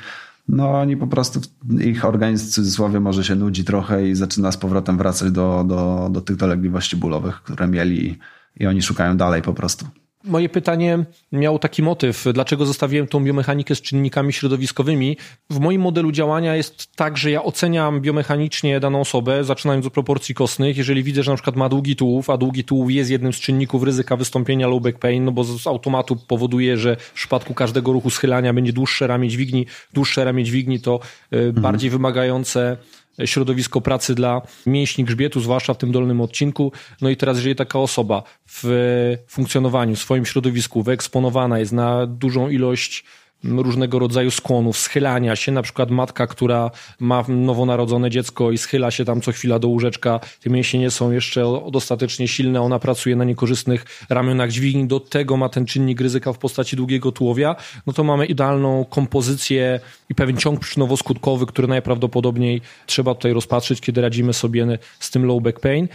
no 0.48 0.81
oni 0.81 0.96
po 0.96 1.07
prostu, 1.07 1.40
ich 1.81 2.05
organizm 2.05 2.46
w 2.46 2.50
cudzysłowie 2.50 3.00
może 3.00 3.24
się 3.24 3.35
nudzi 3.35 3.64
trochę 3.64 4.09
i 4.09 4.14
zaczyna 4.14 4.52
z 4.52 4.57
powrotem 4.57 4.98
wracać 4.98 5.31
do, 5.31 5.64
do, 5.68 6.09
do 6.12 6.20
tych 6.20 6.37
dolegliwości 6.37 6.96
bólowych, 6.96 7.42
które 7.42 7.68
mieli 7.68 8.18
i, 8.61 8.66
oni 8.66 8.83
szukają 8.83 9.16
dalej 9.16 9.42
po 9.42 9.52
prostu. 9.52 9.87
Moje 10.24 10.48
pytanie 10.48 11.04
miało 11.32 11.58
taki 11.58 11.82
motyw, 11.82 12.24
dlaczego 12.35 12.66
zostawiłem 12.66 13.06
tą 13.06 13.24
biomechanikę 13.24 13.74
z 13.74 13.80
czynnikami 13.80 14.32
środowiskowymi. 14.32 15.16
W 15.50 15.61
moim 15.61 15.80
modelu 15.80 16.12
działania 16.12 16.56
jest 16.56 16.96
tak, 16.96 17.16
że 17.16 17.30
ja 17.30 17.42
oceniam 17.42 18.00
biomechanicznie 18.00 18.80
daną 18.80 19.00
osobę, 19.00 19.44
zaczynając 19.44 19.87
od 19.87 19.92
proporcji 19.92 20.35
kostnych. 20.35 20.76
Jeżeli 20.76 21.02
widzę, 21.02 21.22
że 21.22 21.30
na 21.30 21.37
przykład 21.37 21.56
ma 21.56 21.68
długi 21.68 21.96
tułów, 21.96 22.30
a 22.30 22.37
długi 22.37 22.64
tułów 22.64 22.90
jest 22.90 23.11
jednym 23.11 23.32
z 23.32 23.37
czynników 23.37 23.82
ryzyka 23.82 24.16
wystąpienia 24.16 24.68
low 24.68 24.82
back 24.82 24.98
pain, 24.98 25.24
no 25.24 25.32
bo 25.32 25.44
z 25.44 25.66
automatu 25.66 26.16
powoduje, 26.16 26.76
że 26.76 26.96
w 26.96 27.12
przypadku 27.12 27.54
każdego 27.54 27.92
ruchu 27.92 28.11
schylania 28.11 28.52
będzie 28.52 28.72
dłuższe 28.72 29.06
ramię 29.06 29.28
dźwigni, 29.28 29.66
dłuższe 29.92 30.24
ramię 30.24 30.44
dźwigni 30.44 30.80
to 30.80 31.00
y, 31.32 31.37
mhm. 31.37 31.62
bardziej 31.62 31.90
wymagające 31.90 32.76
środowisko 33.25 33.81
pracy 33.81 34.14
dla 34.14 34.42
mięśni 34.66 35.05
grzbietu, 35.05 35.40
zwłaszcza 35.40 35.75
w 35.75 35.79
tym 35.79 35.92
dolnym 35.92 36.20
odcinku. 36.20 36.72
No 37.01 37.09
i 37.09 37.16
teraz, 37.16 37.37
jeżeli 37.37 37.57
taka 37.57 37.79
osoba 37.79 38.22
w 38.48 39.16
funkcjonowaniu, 39.29 39.96
w 39.96 39.98
swoim 39.98 40.27
środowisku 40.27 40.83
wyeksponowana 40.83 41.59
jest 41.59 41.72
na 41.72 42.07
dużą 42.07 42.48
ilość 42.48 43.05
różnego 43.44 43.98
rodzaju 43.98 44.31
skłonów, 44.31 44.78
schylania 44.78 45.37
się, 45.37 45.52
na 45.52 45.62
przykład 45.62 45.90
matka, 45.90 46.26
która 46.26 46.70
ma 47.00 47.24
nowonarodzone 47.28 48.11
dziecko 48.11 48.50
i 48.50 48.59
schyla 48.59 48.90
się 48.90 49.05
tam 49.05 49.20
co 49.20 49.33
chwila 49.33 49.59
do 49.59 49.68
łóżeczka, 49.68 50.20
te 50.42 50.50
mięśnie 50.50 50.81
nie 50.81 50.90
są 50.90 51.11
jeszcze 51.11 51.44
dostatecznie 51.72 52.28
silne, 52.28 52.61
ona 52.61 52.78
pracuje 52.78 53.16
na 53.16 53.24
niekorzystnych 53.24 53.85
ramionach 54.11 54.50
dźwigni, 54.50 54.87
do 54.87 55.00
tego 55.00 55.37
ma 55.37 55.48
ten 55.48 55.66
czynnik 55.66 56.00
ryzyka 56.00 56.33
w 56.33 56.38
postaci 56.38 56.76
długiego 56.76 57.12
tułowia, 57.12 57.57
no 57.87 57.92
to 57.92 58.05
mamy 58.05 58.26
idealną 58.26 58.85
kompozycję 58.85 59.81
i 60.09 60.14
pewien 60.14 60.37
ciąg 60.37 60.61
przyczynowo-skutkowy, 60.61 61.46
który 61.46 61.68
najprawdopodobniej 61.68 62.61
trzeba 62.87 63.14
tutaj 63.14 63.33
rozpatrzyć, 63.33 63.81
kiedy 63.81 64.00
radzimy 64.00 64.33
sobie 64.33 64.78
z 65.00 65.11
tym 65.11 65.26
low 65.26 65.42
back 65.42 65.61
pain 65.61 65.88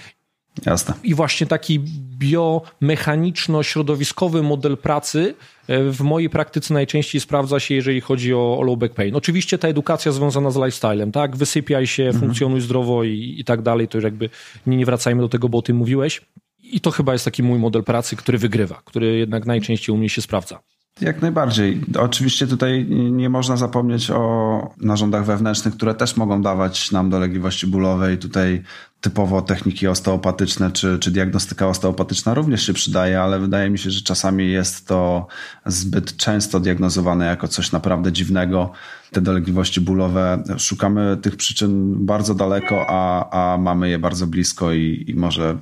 Jasne. 0.65 0.93
I 1.03 1.15
właśnie 1.15 1.47
taki 1.47 1.79
biomechaniczno-środowiskowy 2.17 4.43
model 4.43 4.77
pracy 4.77 5.35
e, 5.67 5.91
w 5.91 6.01
mojej 6.01 6.29
praktyce 6.29 6.73
najczęściej 6.73 7.21
sprawdza 7.21 7.59
się, 7.59 7.75
jeżeli 7.75 8.01
chodzi 8.01 8.33
o, 8.33 8.61
low 8.65 8.79
back 8.79 8.95
pain. 8.95 9.15
Oczywiście 9.15 9.57
ta 9.57 9.67
edukacja 9.67 10.11
związana 10.11 10.51
z 10.51 10.55
lifestylem, 10.55 11.11
tak? 11.11 11.37
Wysypiaj 11.37 11.87
się, 11.87 12.03
mhm. 12.03 12.21
funkcjonuj 12.21 12.61
zdrowo 12.61 13.03
i, 13.03 13.35
i 13.37 13.43
tak 13.43 13.61
dalej, 13.61 13.87
to 13.87 13.97
już 13.97 14.05
jakby 14.05 14.29
nie, 14.67 14.77
nie 14.77 14.85
wracajmy 14.85 15.21
do 15.21 15.29
tego, 15.29 15.49
bo 15.49 15.57
o 15.57 15.61
tym 15.61 15.77
mówiłeś. 15.77 16.21
I 16.63 16.81
to 16.81 16.91
chyba 16.91 17.13
jest 17.13 17.25
taki 17.25 17.43
mój 17.43 17.59
model 17.59 17.83
pracy, 17.83 18.15
który 18.15 18.37
wygrywa, 18.37 18.81
który 18.85 19.17
jednak 19.17 19.45
najczęściej 19.45 19.95
u 19.95 19.97
mnie 19.97 20.09
się 20.09 20.21
sprawdza. 20.21 20.59
Jak 21.01 21.21
najbardziej. 21.21 21.81
Oczywiście 21.99 22.47
tutaj 22.47 22.85
nie 23.11 23.29
można 23.29 23.57
zapomnieć 23.57 24.11
o 24.11 24.61
narządach 24.77 25.25
wewnętrznych, 25.25 25.73
które 25.73 25.95
też 25.95 26.17
mogą 26.17 26.41
dawać 26.41 26.91
nam 26.91 27.09
dolegliwości 27.09 27.67
bólowe 27.67 28.13
i 28.13 28.17
tutaj 28.17 28.63
typowo 29.01 29.41
techniki 29.41 29.87
osteopatyczne 29.87 30.71
czy, 30.71 30.99
czy 30.99 31.11
diagnostyka 31.11 31.67
osteopatyczna 31.67 32.33
również 32.33 32.65
się 32.65 32.73
przydaje, 32.73 33.21
ale 33.21 33.39
wydaje 33.39 33.69
mi 33.69 33.79
się, 33.79 33.91
że 33.91 34.01
czasami 34.01 34.51
jest 34.51 34.87
to 34.87 35.27
zbyt 35.65 36.17
często 36.17 36.59
diagnozowane 36.59 37.25
jako 37.25 37.47
coś 37.47 37.71
naprawdę 37.71 38.11
dziwnego. 38.11 38.71
Te 39.11 39.21
dolegliwości 39.21 39.81
bólowe, 39.81 40.43
szukamy 40.57 41.17
tych 41.21 41.35
przyczyn 41.35 42.05
bardzo 42.05 42.35
daleko, 42.35 42.85
a, 42.89 43.29
a 43.53 43.57
mamy 43.57 43.89
je 43.89 43.99
bardzo 43.99 44.27
blisko 44.27 44.73
i, 44.73 45.05
i 45.07 45.15
może, 45.15 45.57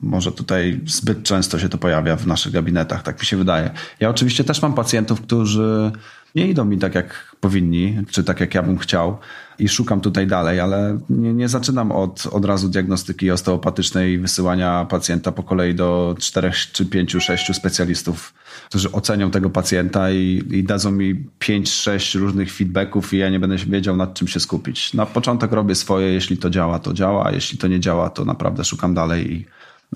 może 0.00 0.32
tutaj 0.32 0.80
zbyt 0.86 1.22
często 1.22 1.58
się 1.58 1.68
to 1.68 1.78
pojawia 1.78 2.16
w 2.16 2.26
naszych 2.26 2.52
gabinetach, 2.52 3.02
tak 3.02 3.20
mi 3.20 3.26
się 3.26 3.36
wydaje. 3.36 3.70
Ja 4.00 4.10
oczywiście 4.10 4.44
też 4.44 4.62
mam 4.62 4.74
pacjentów, 4.74 5.20
którzy 5.20 5.92
nie 6.34 6.48
idą 6.48 6.64
mi 6.64 6.78
tak, 6.78 6.94
jak 6.94 7.36
powinni, 7.40 7.98
czy 8.10 8.24
tak, 8.24 8.40
jak 8.40 8.54
ja 8.54 8.62
bym 8.62 8.78
chciał 8.78 9.18
i 9.58 9.68
szukam 9.68 10.00
tutaj 10.00 10.26
dalej, 10.26 10.60
ale 10.60 10.98
nie, 11.10 11.34
nie 11.34 11.48
zaczynam 11.48 11.92
od, 11.92 12.26
od 12.26 12.44
razu 12.44 12.68
diagnostyki 12.68 13.30
osteopatycznej 13.30 14.12
i 14.12 14.18
wysyłania 14.18 14.86
pacjenta 14.90 15.32
po 15.32 15.42
kolei 15.42 15.74
do 15.74 16.16
czterech, 16.18 16.56
czy 16.72 16.86
pięciu, 16.86 17.20
sześciu 17.20 17.54
specjalistów, 17.54 18.34
którzy 18.68 18.92
ocenią 18.92 19.30
tego 19.30 19.50
pacjenta 19.50 20.10
i, 20.10 20.42
i 20.50 20.64
dadzą 20.64 20.90
mi 20.90 21.24
pięć, 21.38 21.72
sześć 21.72 22.14
różnych 22.14 22.52
feedbacków 22.52 23.14
i 23.14 23.18
ja 23.18 23.30
nie 23.30 23.40
będę 23.40 23.56
wiedział 23.56 23.96
nad 23.96 24.14
czym 24.14 24.28
się 24.28 24.40
skupić. 24.40 24.94
Na 24.94 25.06
początek 25.06 25.52
robię 25.52 25.74
swoje, 25.74 26.06
jeśli 26.06 26.36
to 26.36 26.50
działa, 26.50 26.78
to 26.78 26.92
działa, 26.92 27.26
a 27.26 27.30
jeśli 27.30 27.58
to 27.58 27.68
nie 27.68 27.80
działa, 27.80 28.10
to 28.10 28.24
naprawdę 28.24 28.64
szukam 28.64 28.94
dalej 28.94 29.32
i, 29.32 29.46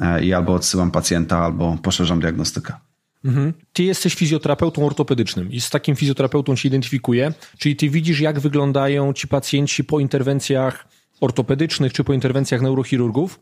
e, 0.01 0.25
i 0.25 0.35
albo 0.35 0.55
odsyłam 0.55 0.91
pacjenta, 0.91 1.39
albo 1.39 1.79
poszerzam 1.83 2.21
diagnostykę. 2.21 2.73
Mhm. 3.25 3.53
Ty 3.73 3.83
jesteś 3.83 4.15
fizjoterapeutą 4.15 4.87
ortopedycznym 4.87 5.53
i 5.53 5.61
z 5.61 5.71
takim 5.71 5.97
fizjoterapeutą 5.97 6.57
się 6.57 6.69
identyfikuję, 6.69 7.33
czyli 7.59 7.77
ty 7.77 7.91
widzisz, 7.91 8.21
jak 8.21 8.41
wyglądają 8.41 9.13
ci 9.13 9.29
pacjenci 9.29 9.85
po 9.85 10.01
interwencjach 10.01 10.89
ortopedycznych 11.21 11.93
czy 11.93 12.05
po 12.05 12.13
interwencjach 12.13 12.61
neurochirurgów. 12.61 13.41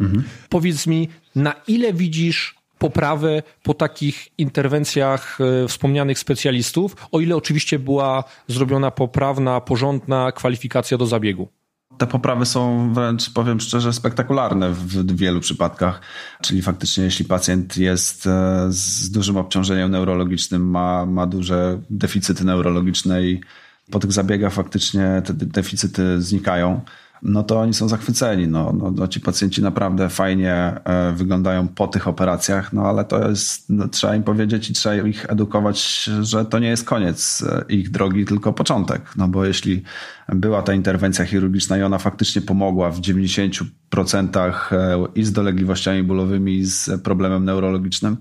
Mhm. 0.00 0.24
Powiedz 0.48 0.86
mi, 0.86 1.08
na 1.34 1.54
ile 1.68 1.92
widzisz 1.92 2.58
poprawę 2.78 3.42
po 3.62 3.74
takich 3.74 4.28
interwencjach 4.38 5.38
e, 5.40 5.68
wspomnianych 5.68 6.18
specjalistów, 6.18 6.96
o 7.12 7.20
ile 7.20 7.36
oczywiście 7.36 7.78
była 7.78 8.24
zrobiona 8.48 8.90
poprawna, 8.90 9.60
porządna 9.60 10.32
kwalifikacja 10.32 10.98
do 10.98 11.06
zabiegu? 11.06 11.48
Te 11.98 12.06
poprawy 12.06 12.46
są 12.46 12.92
wręcz, 12.94 13.30
powiem 13.30 13.60
szczerze, 13.60 13.92
spektakularne 13.92 14.70
w 14.70 15.16
wielu 15.16 15.40
przypadkach. 15.40 16.00
Czyli 16.42 16.62
faktycznie, 16.62 17.04
jeśli 17.04 17.24
pacjent 17.24 17.76
jest 17.76 18.26
e, 18.26 18.66
z 18.68 19.10
dużym 19.10 19.36
obciążeniem 19.36 19.90
neurologicznym, 19.90 20.70
ma, 20.70 21.06
ma 21.06 21.26
duże 21.26 21.80
deficyty 21.90 22.44
neurologiczne 22.44 23.22
i 23.22 23.40
po 23.90 23.98
tych 23.98 24.12
zabiegach 24.12 24.52
faktycznie 24.52 25.22
te 25.24 25.34
deficyty 25.34 26.22
znikają 26.22 26.80
no 27.22 27.42
to 27.42 27.60
oni 27.60 27.74
są 27.74 27.88
zachwyceni. 27.88 28.48
No, 28.48 28.72
no, 28.72 28.90
no 28.90 29.08
ci 29.08 29.20
pacjenci 29.20 29.62
naprawdę 29.62 30.08
fajnie 30.08 30.54
e, 30.54 31.12
wyglądają 31.12 31.68
po 31.68 31.88
tych 31.88 32.08
operacjach, 32.08 32.72
no 32.72 32.82
ale 32.82 33.04
to 33.04 33.28
jest, 33.28 33.70
no, 33.70 33.88
trzeba 33.88 34.16
im 34.16 34.22
powiedzieć 34.22 34.70
i 34.70 34.72
trzeba 34.72 34.94
ich 34.94 35.30
edukować, 35.30 36.10
że 36.20 36.44
to 36.44 36.58
nie 36.58 36.68
jest 36.68 36.84
koniec 36.84 37.44
e, 37.48 37.64
ich 37.68 37.90
drogi, 37.90 38.24
tylko 38.24 38.52
początek. 38.52 39.02
No 39.16 39.28
bo 39.28 39.44
jeśli 39.44 39.82
była 40.28 40.62
ta 40.62 40.74
interwencja 40.74 41.24
chirurgiczna 41.24 41.78
i 41.78 41.82
ona 41.82 41.98
faktycznie 41.98 42.42
pomogła 42.42 42.90
w 42.90 43.00
90% 43.00 43.64
e, 44.72 45.06
i 45.14 45.24
z 45.24 45.32
dolegliwościami 45.32 46.02
bólowymi, 46.02 46.58
i 46.58 46.64
z 46.64 47.02
problemem 47.02 47.44
neurologicznym, 47.44 48.16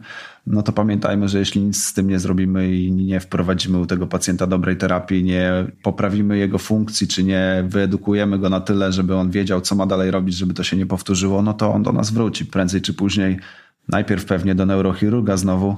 no 0.48 0.62
to 0.62 0.72
pamiętajmy, 0.72 1.30
że 1.30 1.40
jeśli 1.40 1.62
nic 1.62 1.84
z 1.84 1.94
tym 1.94 2.08
nie 2.08 2.20
zrobimy 2.20 2.76
i 2.76 2.92
nie 2.92 3.20
wprowadzimy 3.20 3.78
u 3.78 3.86
tego 3.86 4.08
pacjenta 4.08 4.48
dobrej 4.48 4.78
terapii, 4.78 5.24
nie 5.24 5.52
poprawimy 5.84 6.38
jego 6.38 6.58
funkcji, 6.58 7.08
czy 7.08 7.24
nie 7.24 7.64
wyedukujemy 7.68 8.40
go 8.40 8.50
na 8.50 8.60
tyle, 8.60 8.92
żeby 8.92 9.16
on 9.16 9.32
wiedział, 9.32 9.62
co 9.62 9.76
ma 9.76 9.86
dalej 9.86 10.12
robić, 10.12 10.36
żeby 10.36 10.54
to 10.54 10.64
się 10.64 10.78
nie 10.78 10.86
powtórzyło, 10.86 11.42
no 11.42 11.54
to 11.54 11.74
on 11.74 11.84
do 11.84 11.92
nas 11.92 12.12
wróci 12.12 12.46
prędzej 12.46 12.82
czy 12.82 12.94
później. 12.94 13.40
Najpierw 13.88 14.26
pewnie 14.26 14.56
do 14.56 14.66
neurochirurga 14.66 15.38
znowu, 15.38 15.78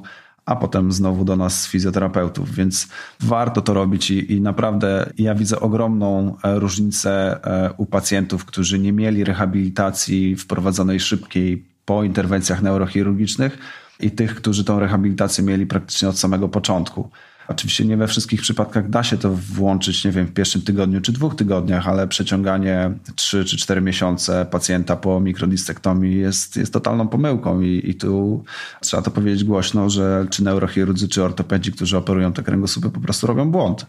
a 0.49 0.55
potem 0.55 0.91
znowu 0.91 1.25
do 1.25 1.35
nas 1.35 1.67
fizjoterapeutów, 1.67 2.55
więc 2.55 2.87
warto 3.19 3.61
to 3.61 3.73
robić 3.73 4.11
i, 4.11 4.33
i, 4.33 4.41
naprawdę 4.41 5.09
ja 5.17 5.35
widzę 5.35 5.59
ogromną 5.59 6.35
e, 6.43 6.59
różnicę 6.59 7.39
e, 7.43 7.73
u 7.77 7.85
pacjentów, 7.85 8.45
którzy 8.45 8.79
nie 8.79 8.93
mieli 8.93 9.23
rehabilitacji 9.23 10.35
wprowadzonej 10.35 10.99
szybkiej 10.99 11.65
po 11.85 12.03
interwencjach 12.03 12.61
neurochirurgicznych 12.61 13.57
i 13.99 14.11
tych, 14.11 14.35
którzy 14.35 14.63
tą 14.63 14.79
rehabilitację 14.79 15.43
mieli 15.43 15.65
praktycznie 15.65 16.09
od 16.09 16.19
samego 16.19 16.49
początku. 16.49 17.09
Oczywiście 17.49 17.85
nie 17.85 17.97
we 17.97 18.07
wszystkich 18.07 18.41
przypadkach 18.41 18.89
da 18.89 19.03
się 19.03 19.17
to 19.17 19.31
włączyć, 19.31 20.05
nie 20.05 20.11
wiem, 20.11 20.27
w 20.27 20.33
pierwszym 20.33 20.61
tygodniu 20.61 21.01
czy 21.01 21.11
dwóch 21.11 21.35
tygodniach, 21.35 21.87
ale 21.87 22.07
przeciąganie 22.07 22.91
3 23.15 23.45
czy 23.45 23.57
4 23.57 23.81
miesiące 23.81 24.45
pacjenta 24.51 24.95
po 24.95 25.19
mikrodistektomii 25.19 26.17
jest, 26.17 26.57
jest 26.57 26.73
totalną 26.73 27.07
pomyłką 27.07 27.61
i, 27.61 27.81
i 27.83 27.95
tu 27.95 28.43
trzeba 28.81 29.03
to 29.03 29.11
powiedzieć 29.11 29.43
głośno, 29.43 29.89
że 29.89 30.25
czy 30.29 30.43
neurochirurdzy, 30.43 31.07
czy 31.07 31.23
ortopedzi, 31.23 31.71
którzy 31.71 31.97
operują 31.97 32.33
te 32.33 32.43
kręgosłupy 32.43 32.89
po 32.89 32.99
prostu 32.99 33.27
robią 33.27 33.51
błąd. 33.51 33.85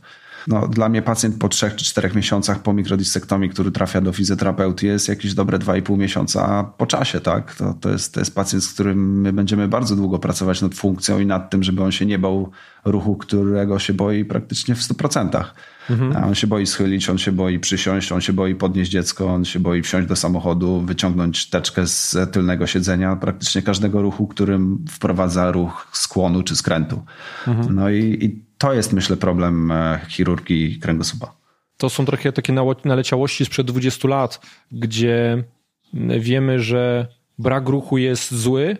No, 0.48 0.68
dla 0.68 0.88
mnie 0.88 1.02
pacjent 1.02 1.38
po 1.38 1.48
trzech 1.48 1.76
czy 1.76 1.84
czterech 1.84 2.14
miesiącach 2.14 2.62
po 2.62 2.72
mikrodistektomii, 2.72 3.50
który 3.50 3.70
trafia 3.70 4.00
do 4.00 4.12
fizjoterapeuty, 4.12 4.86
jest 4.86 5.08
jakieś 5.08 5.34
dobre 5.34 5.58
dwa 5.58 5.76
i 5.76 5.82
pół 5.82 5.96
miesiąca 5.96 6.64
po 6.78 6.86
czasie, 6.86 7.20
tak? 7.20 7.54
To, 7.54 7.74
to, 7.80 7.90
jest, 7.90 8.14
to 8.14 8.20
jest 8.20 8.34
pacjent, 8.34 8.64
z 8.64 8.72
którym 8.72 9.20
my 9.20 9.32
będziemy 9.32 9.68
bardzo 9.68 9.96
długo 9.96 10.18
pracować 10.18 10.62
nad 10.62 10.74
funkcją 10.74 11.18
i 11.18 11.26
nad 11.26 11.50
tym, 11.50 11.62
żeby 11.62 11.82
on 11.82 11.92
się 11.92 12.06
nie 12.06 12.18
bał 12.18 12.50
ruchu, 12.84 13.16
którego 13.16 13.78
się 13.78 13.94
boi 13.94 14.24
praktycznie 14.24 14.74
w 14.74 14.78
100%. 14.78 15.44
Mhm. 15.90 16.24
On 16.24 16.34
się 16.34 16.46
boi 16.46 16.66
schylić, 16.66 17.10
on 17.10 17.18
się 17.18 17.32
boi 17.32 17.58
przysiąść, 17.58 18.12
on 18.12 18.20
się 18.20 18.32
boi 18.32 18.54
podnieść 18.54 18.90
dziecko, 18.90 19.26
on 19.34 19.44
się 19.44 19.60
boi 19.60 19.82
wsiąść 19.82 20.08
do 20.08 20.16
samochodu, 20.16 20.80
wyciągnąć 20.80 21.50
teczkę 21.50 21.86
z 21.86 22.16
tylnego 22.32 22.66
siedzenia, 22.66 23.16
praktycznie 23.16 23.62
każdego 23.62 24.02
ruchu, 24.02 24.26
którym 24.26 24.84
wprowadza 24.90 25.50
ruch 25.50 25.88
skłonu 25.92 26.42
czy 26.42 26.56
skrętu. 26.56 27.02
Mhm. 27.46 27.74
No 27.74 27.90
i, 27.90 28.24
i 28.24 28.49
to 28.60 28.72
jest, 28.72 28.92
myślę, 28.92 29.16
problem 29.16 29.70
e, 29.70 30.00
chirurgii 30.08 30.78
kręgosłupa. 30.78 31.34
To 31.76 31.90
są 31.90 32.04
trochę 32.04 32.32
takie 32.32 32.52
naleciałości 32.84 33.44
sprzed 33.44 33.66
20 33.66 34.08
lat, 34.08 34.40
gdzie 34.72 35.44
wiemy, 36.18 36.60
że 36.60 37.06
brak 37.38 37.68
ruchu 37.68 37.98
jest 37.98 38.34
zły, 38.34 38.76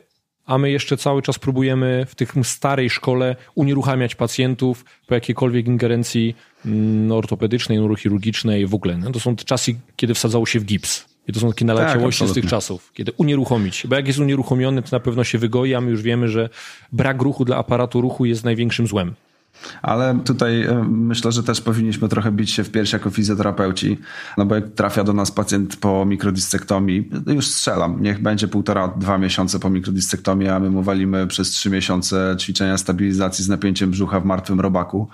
a 0.46 0.58
my 0.58 0.70
jeszcze 0.70 0.96
cały 0.96 1.22
czas 1.22 1.38
próbujemy 1.38 2.06
w 2.08 2.14
tych 2.14 2.34
starej 2.42 2.90
szkole 2.90 3.36
unieruchamiać 3.54 4.14
pacjentów 4.14 4.84
po 5.06 5.14
jakiejkolwiek 5.14 5.66
ingerencji 5.66 6.36
mm, 6.66 7.12
ortopedycznej, 7.12 7.78
neurochirurgicznej 7.78 8.66
w 8.66 8.74
ogóle. 8.74 8.96
No 8.96 9.10
to 9.10 9.20
są 9.20 9.36
te 9.36 9.44
czasy, 9.44 9.74
kiedy 9.96 10.14
wsadzało 10.14 10.46
się 10.46 10.60
w 10.60 10.64
gips. 10.64 11.04
I 11.28 11.32
to 11.32 11.40
są 11.40 11.48
takie 11.48 11.64
naleciałości 11.64 12.24
tak, 12.24 12.30
z 12.30 12.34
tych 12.34 12.46
czasów, 12.46 12.92
kiedy 12.92 13.12
unieruchomić. 13.12 13.86
Bo 13.86 13.96
jak 13.96 14.06
jest 14.06 14.18
unieruchomiony, 14.18 14.82
to 14.82 14.88
na 14.92 15.00
pewno 15.00 15.24
się 15.24 15.38
wygoi, 15.38 15.74
a 15.74 15.80
my 15.80 15.90
już 15.90 16.02
wiemy, 16.02 16.28
że 16.28 16.48
brak 16.92 17.22
ruchu 17.22 17.44
dla 17.44 17.56
aparatu 17.56 18.00
ruchu 18.00 18.24
jest 18.24 18.44
największym 18.44 18.86
złem. 18.86 19.14
Ale 19.82 20.18
tutaj 20.24 20.62
e, 20.62 20.84
myślę, 20.88 21.32
że 21.32 21.42
też 21.42 21.60
powinniśmy 21.60 22.08
trochę 22.08 22.32
bić 22.32 22.50
się 22.50 22.64
w 22.64 22.70
piersi 22.70 22.94
jako 22.94 23.10
fizjoterapeuci, 23.10 23.98
no 24.38 24.46
bo 24.46 24.54
jak 24.54 24.64
trafia 24.74 25.04
do 25.04 25.12
nas 25.12 25.30
pacjent 25.30 25.76
po 25.76 26.04
mikrodistektomii, 26.04 27.10
już 27.26 27.46
strzelam, 27.46 28.02
niech 28.02 28.22
będzie 28.22 28.48
półtora, 28.48 28.88
dwa 28.88 29.18
miesiące 29.18 29.58
po 29.58 29.70
mikrodistektomii, 29.70 30.48
a 30.48 30.60
my 30.60 30.70
mu 30.70 30.82
walimy 30.82 31.26
przez 31.26 31.50
trzy 31.50 31.70
miesiące 31.70 32.36
ćwiczenia 32.38 32.78
stabilizacji 32.78 33.44
z 33.44 33.48
napięciem 33.48 33.90
brzucha 33.90 34.20
w 34.20 34.24
martwym 34.24 34.60
robaku 34.60 35.08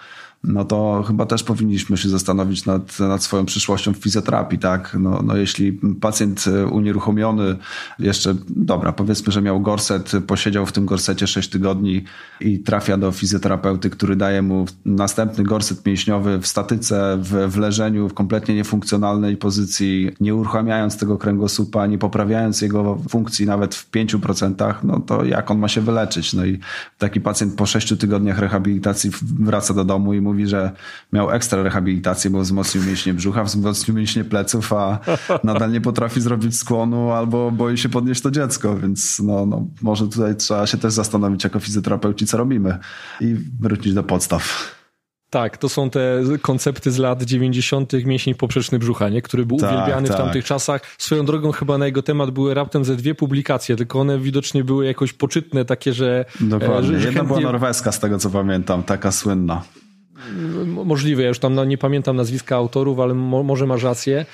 no 0.44 0.64
to 0.64 1.05
chyba 1.07 1.27
też 1.27 1.42
powinniśmy 1.42 1.96
się 1.96 2.09
zastanowić 2.09 2.66
nad, 2.66 2.99
nad 2.99 3.22
swoją 3.22 3.46
przyszłością 3.46 3.94
w 3.94 3.96
fizjoterapii, 3.96 4.59
tak? 4.59 4.96
No, 5.01 5.22
no 5.25 5.37
jeśli 5.37 5.72
pacjent 6.01 6.44
e, 6.46 6.66
unieruchomiony 6.66 7.57
jeszcze, 7.99 8.35
dobra, 8.49 8.92
powiedzmy, 8.92 9.33
że 9.33 9.42
miał 9.42 9.61
gorset, 9.61 10.12
posiedział 10.27 10.66
w 10.66 10.72
tym 10.72 10.87
gorsecie 10.87 11.27
6 11.27 11.51
tygodni 11.51 12.05
i 12.40 12.59
trafia 12.59 12.96
do 12.96 13.12
fizjoterapeuty, 13.12 13.90
który 13.90 14.16
daje 14.16 14.42
mu 14.42 14.66
następny 14.85 15.44
gorset 15.44 15.87
mięśniowy 15.87 16.38
w 16.38 16.46
statyce, 16.46 17.18
w, 17.20 17.53
w 17.53 17.57
leżeniu, 17.57 18.09
w 18.09 18.14
kompletnie 18.14 18.55
niefunkcjonalnej 18.55 19.37
pozycji, 19.37 20.11
nie 20.20 20.35
uruchamiając 20.35 20.96
tego 20.96 21.18
kręgosłupa, 21.18 21.87
nie 21.87 21.99
poprawiając 21.99 22.62
jego 22.62 22.99
funkcji 23.09 23.46
nawet 23.46 23.75
w 23.75 23.90
5%, 23.90 24.75
no 24.83 25.01
to 25.01 25.25
jak 25.25 25.51
on 25.51 25.59
ma 25.59 25.68
się 25.68 25.81
wyleczyć? 25.81 26.33
No 26.33 26.44
i 26.44 26.59
taki 26.99 27.20
pacjent 27.20 27.55
po 27.55 27.66
6 27.66 27.99
tygodniach 27.99 28.38
rehabilitacji 28.38 29.11
wraca 29.22 29.75
do 29.75 29.85
domu 29.85 30.14
i 30.14 30.20
mówi, 30.20 30.36
że 30.44 30.70
miał 31.12 31.31
ekstra 31.31 31.62
rehabilitację, 31.62 32.31
bo 32.31 32.40
wzmocnił 32.40 32.85
mięśnie 32.85 33.14
brzucha, 33.14 33.44
wzmocnił 33.44 33.96
mięśnie 33.96 34.25
pleców, 34.25 34.72
a 34.72 34.99
nadal 35.44 35.72
nie 35.72 35.81
potrafi 35.81 36.20
zrobić 36.20 36.57
skłonu 36.57 37.11
albo 37.11 37.51
boi 37.51 37.79
się 37.79 37.88
podnieść 37.88 38.20
to 38.20 38.31
dziecko, 38.31 38.77
więc 38.77 39.18
no, 39.18 39.46
no, 39.46 39.66
może 39.83 40.09
tutaj 40.09 40.37
trzeba 40.37 40.66
się 40.66 40.79
też 40.79 40.92
zastanowić 40.92 41.44
jako 41.44 41.61
fizjoterapeuci, 41.61 42.27
co 42.27 42.37
robimy 42.37 42.79
i 43.20 43.37
wrócić 43.61 43.94
do 43.94 44.03
podstaw. 44.03 44.77
Tak, 45.31 45.57
to 45.57 45.68
są 45.68 45.90
te 45.90 46.22
koncepty 46.42 46.90
z 46.90 46.99
lat 46.99 47.22
90. 47.22 47.92
mięsień 48.05 48.35
poprzeczny 48.35 48.79
brzucha, 48.79 49.09
nie? 49.09 49.22
który 49.22 49.46
był 49.46 49.59
tak, 49.59 49.72
uwielbiany 49.72 50.09
tak. 50.09 50.16
w 50.16 50.20
tamtych 50.20 50.44
czasach. 50.44 50.83
Swoją 50.99 51.25
drogą 51.27 51.53
chyba 51.53 51.79
na 51.79 51.87
jego 51.87 52.03
temat 52.03 52.31
były 52.31 52.55
raptem 52.55 52.85
ze 52.85 52.96
dwie 52.96 53.14
publikacje, 53.14 53.77
tylko 53.77 54.01
one 54.01 54.18
widocznie 54.18 54.64
były 54.64 54.87
jakoś 54.87 55.12
poczytne, 55.12 55.64
takie, 55.64 55.92
że... 55.92 56.25
Dokładnie. 56.40 56.88
Że 56.88 56.92
Jedna 56.92 57.11
chętnie... 57.12 57.22
była 57.22 57.40
norweska 57.40 57.92
z 57.92 58.01
tego 58.01 58.18
co 58.18 58.31
pamiętam, 58.31 58.83
taka 58.83 59.12
słynna. 59.12 59.62
Możliwe, 60.66 61.22
ja 61.22 61.29
już 61.29 61.38
tam 61.38 61.55
no, 61.55 61.64
nie 61.64 61.79
pamiętam 61.79 62.16
nazwiska 62.16 62.57
autorów, 62.57 63.00
ale 63.00 63.14
mo, 63.14 63.42
może 63.42 63.66
masz 63.66 63.83
rację. 63.83 64.26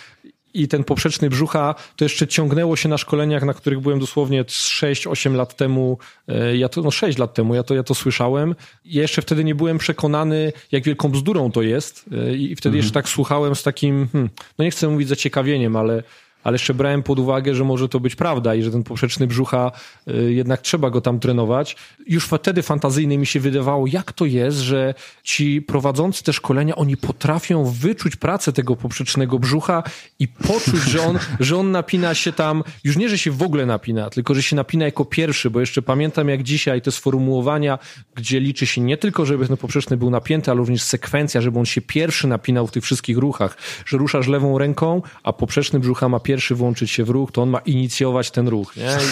I 0.54 0.68
ten 0.68 0.84
poprzeczny 0.84 1.30
brzucha 1.30 1.74
to 1.96 2.04
jeszcze 2.04 2.26
ciągnęło 2.26 2.76
się 2.76 2.88
na 2.88 2.98
szkoleniach, 2.98 3.42
na 3.42 3.54
których 3.54 3.80
byłem 3.80 3.98
dosłownie 3.98 4.44
6-8 4.44 5.34
lat 5.34 5.56
temu. 5.56 5.98
E, 6.28 6.56
ja 6.56 6.68
to, 6.68 6.82
no 6.82 6.90
6 6.90 7.18
lat 7.18 7.34
temu, 7.34 7.54
ja 7.54 7.62
to, 7.62 7.74
ja 7.74 7.82
to 7.82 7.94
słyszałem. 7.94 8.54
Ja 8.84 9.02
jeszcze 9.02 9.22
wtedy 9.22 9.44
nie 9.44 9.54
byłem 9.54 9.78
przekonany, 9.78 10.52
jak 10.72 10.84
wielką 10.84 11.08
bzdurą 11.08 11.52
to 11.52 11.62
jest. 11.62 12.04
E, 12.12 12.34
I 12.34 12.56
wtedy 12.56 12.68
mhm. 12.68 12.76
jeszcze 12.76 12.92
tak 12.92 13.08
słuchałem 13.08 13.54
z 13.54 13.62
takim, 13.62 14.08
hmm, 14.12 14.30
no 14.58 14.64
nie 14.64 14.70
chcę 14.70 14.88
mówić 14.88 15.08
zaciekawieniem, 15.08 15.76
ale 15.76 16.02
ale 16.44 16.54
jeszcze 16.54 16.74
brałem 16.74 17.02
pod 17.02 17.18
uwagę, 17.18 17.54
że 17.54 17.64
może 17.64 17.88
to 17.88 18.00
być 18.00 18.16
prawda 18.16 18.54
i 18.54 18.62
że 18.62 18.70
ten 18.70 18.82
poprzeczny 18.82 19.26
brzucha 19.26 19.72
y, 20.08 20.32
jednak 20.32 20.60
trzeba 20.62 20.90
go 20.90 21.00
tam 21.00 21.20
trenować. 21.20 21.76
Już 22.06 22.24
wtedy 22.24 22.62
fantazyjnie 22.62 23.18
mi 23.18 23.26
się 23.26 23.40
wydawało, 23.40 23.86
jak 23.86 24.12
to 24.12 24.24
jest, 24.24 24.58
że 24.58 24.94
ci 25.22 25.62
prowadzący 25.62 26.24
te 26.24 26.32
szkolenia, 26.32 26.76
oni 26.76 26.96
potrafią 26.96 27.64
wyczuć 27.64 28.16
pracę 28.16 28.52
tego 28.52 28.76
poprzecznego 28.76 29.38
brzucha 29.38 29.82
i 30.18 30.28
poczuć, 30.28 30.82
że 30.82 31.02
on, 31.02 31.18
że 31.40 31.56
on 31.56 31.70
napina 31.70 32.14
się 32.14 32.32
tam, 32.32 32.64
już 32.84 32.96
nie, 32.96 33.08
że 33.08 33.18
się 33.18 33.30
w 33.30 33.42
ogóle 33.42 33.66
napina, 33.66 34.10
tylko 34.10 34.34
że 34.34 34.42
się 34.42 34.56
napina 34.56 34.84
jako 34.84 35.04
pierwszy, 35.04 35.50
bo 35.50 35.60
jeszcze 35.60 35.82
pamiętam 35.82 36.28
jak 36.28 36.42
dzisiaj 36.42 36.82
te 36.82 36.92
sformułowania, 36.92 37.78
gdzie 38.14 38.40
liczy 38.40 38.66
się 38.66 38.80
nie 38.80 38.96
tylko, 38.96 39.26
żeby 39.26 39.46
ten 39.46 39.56
poprzeczny 39.56 39.96
był 39.96 40.10
napięty, 40.10 40.50
ale 40.50 40.58
również 40.58 40.82
sekwencja, 40.82 41.40
żeby 41.40 41.58
on 41.58 41.66
się 41.66 41.80
pierwszy 41.80 42.28
napinał 42.28 42.66
w 42.66 42.70
tych 42.70 42.84
wszystkich 42.84 43.18
ruchach, 43.18 43.56
że 43.86 43.98
ruszasz 43.98 44.28
lewą 44.28 44.58
ręką, 44.58 45.02
a 45.22 45.32
poprzeczny 45.32 45.80
brzucha 45.80 46.08
ma 46.08 46.20
pierwszy 46.20 46.31
pierwszy 46.32 46.54
włączyć 46.54 46.90
się 46.90 47.04
w 47.04 47.10
ruch, 47.10 47.32
to 47.32 47.42
on 47.42 47.50
ma 47.50 47.58
inicjować 47.58 48.30
ten 48.30 48.48
ruch. 48.48 48.76
Nie? 48.76 48.96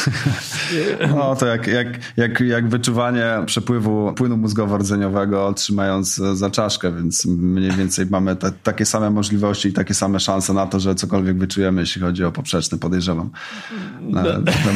No 1.15 1.37
to 1.37 1.47
jak, 1.47 1.67
jak, 1.67 1.87
jak, 2.17 2.41
jak 2.41 2.69
wyczuwanie 2.69 3.25
przepływu 3.47 4.13
płynu 4.13 4.37
mózgowo-rdzeniowego 4.37 5.55
trzymając 5.55 6.15
za 6.15 6.51
czaszkę, 6.51 6.93
więc 6.93 7.27
mniej 7.27 7.71
więcej 7.71 8.07
mamy 8.11 8.37
te, 8.37 8.53
takie 8.63 8.87
same 8.87 9.11
możliwości 9.11 9.69
i 9.69 9.73
takie 9.73 9.95
same 9.95 10.21
szanse 10.21 10.53
na 10.53 10.67
to, 10.67 10.81
że 10.81 10.95
cokolwiek 10.95 11.39
wyczujemy, 11.39 11.81
jeśli 11.81 12.03
chodzi 12.03 12.25
o 12.25 12.33
poprzeczny, 12.33 12.79
podejrzewam. 12.79 13.31
No. 14.01 14.23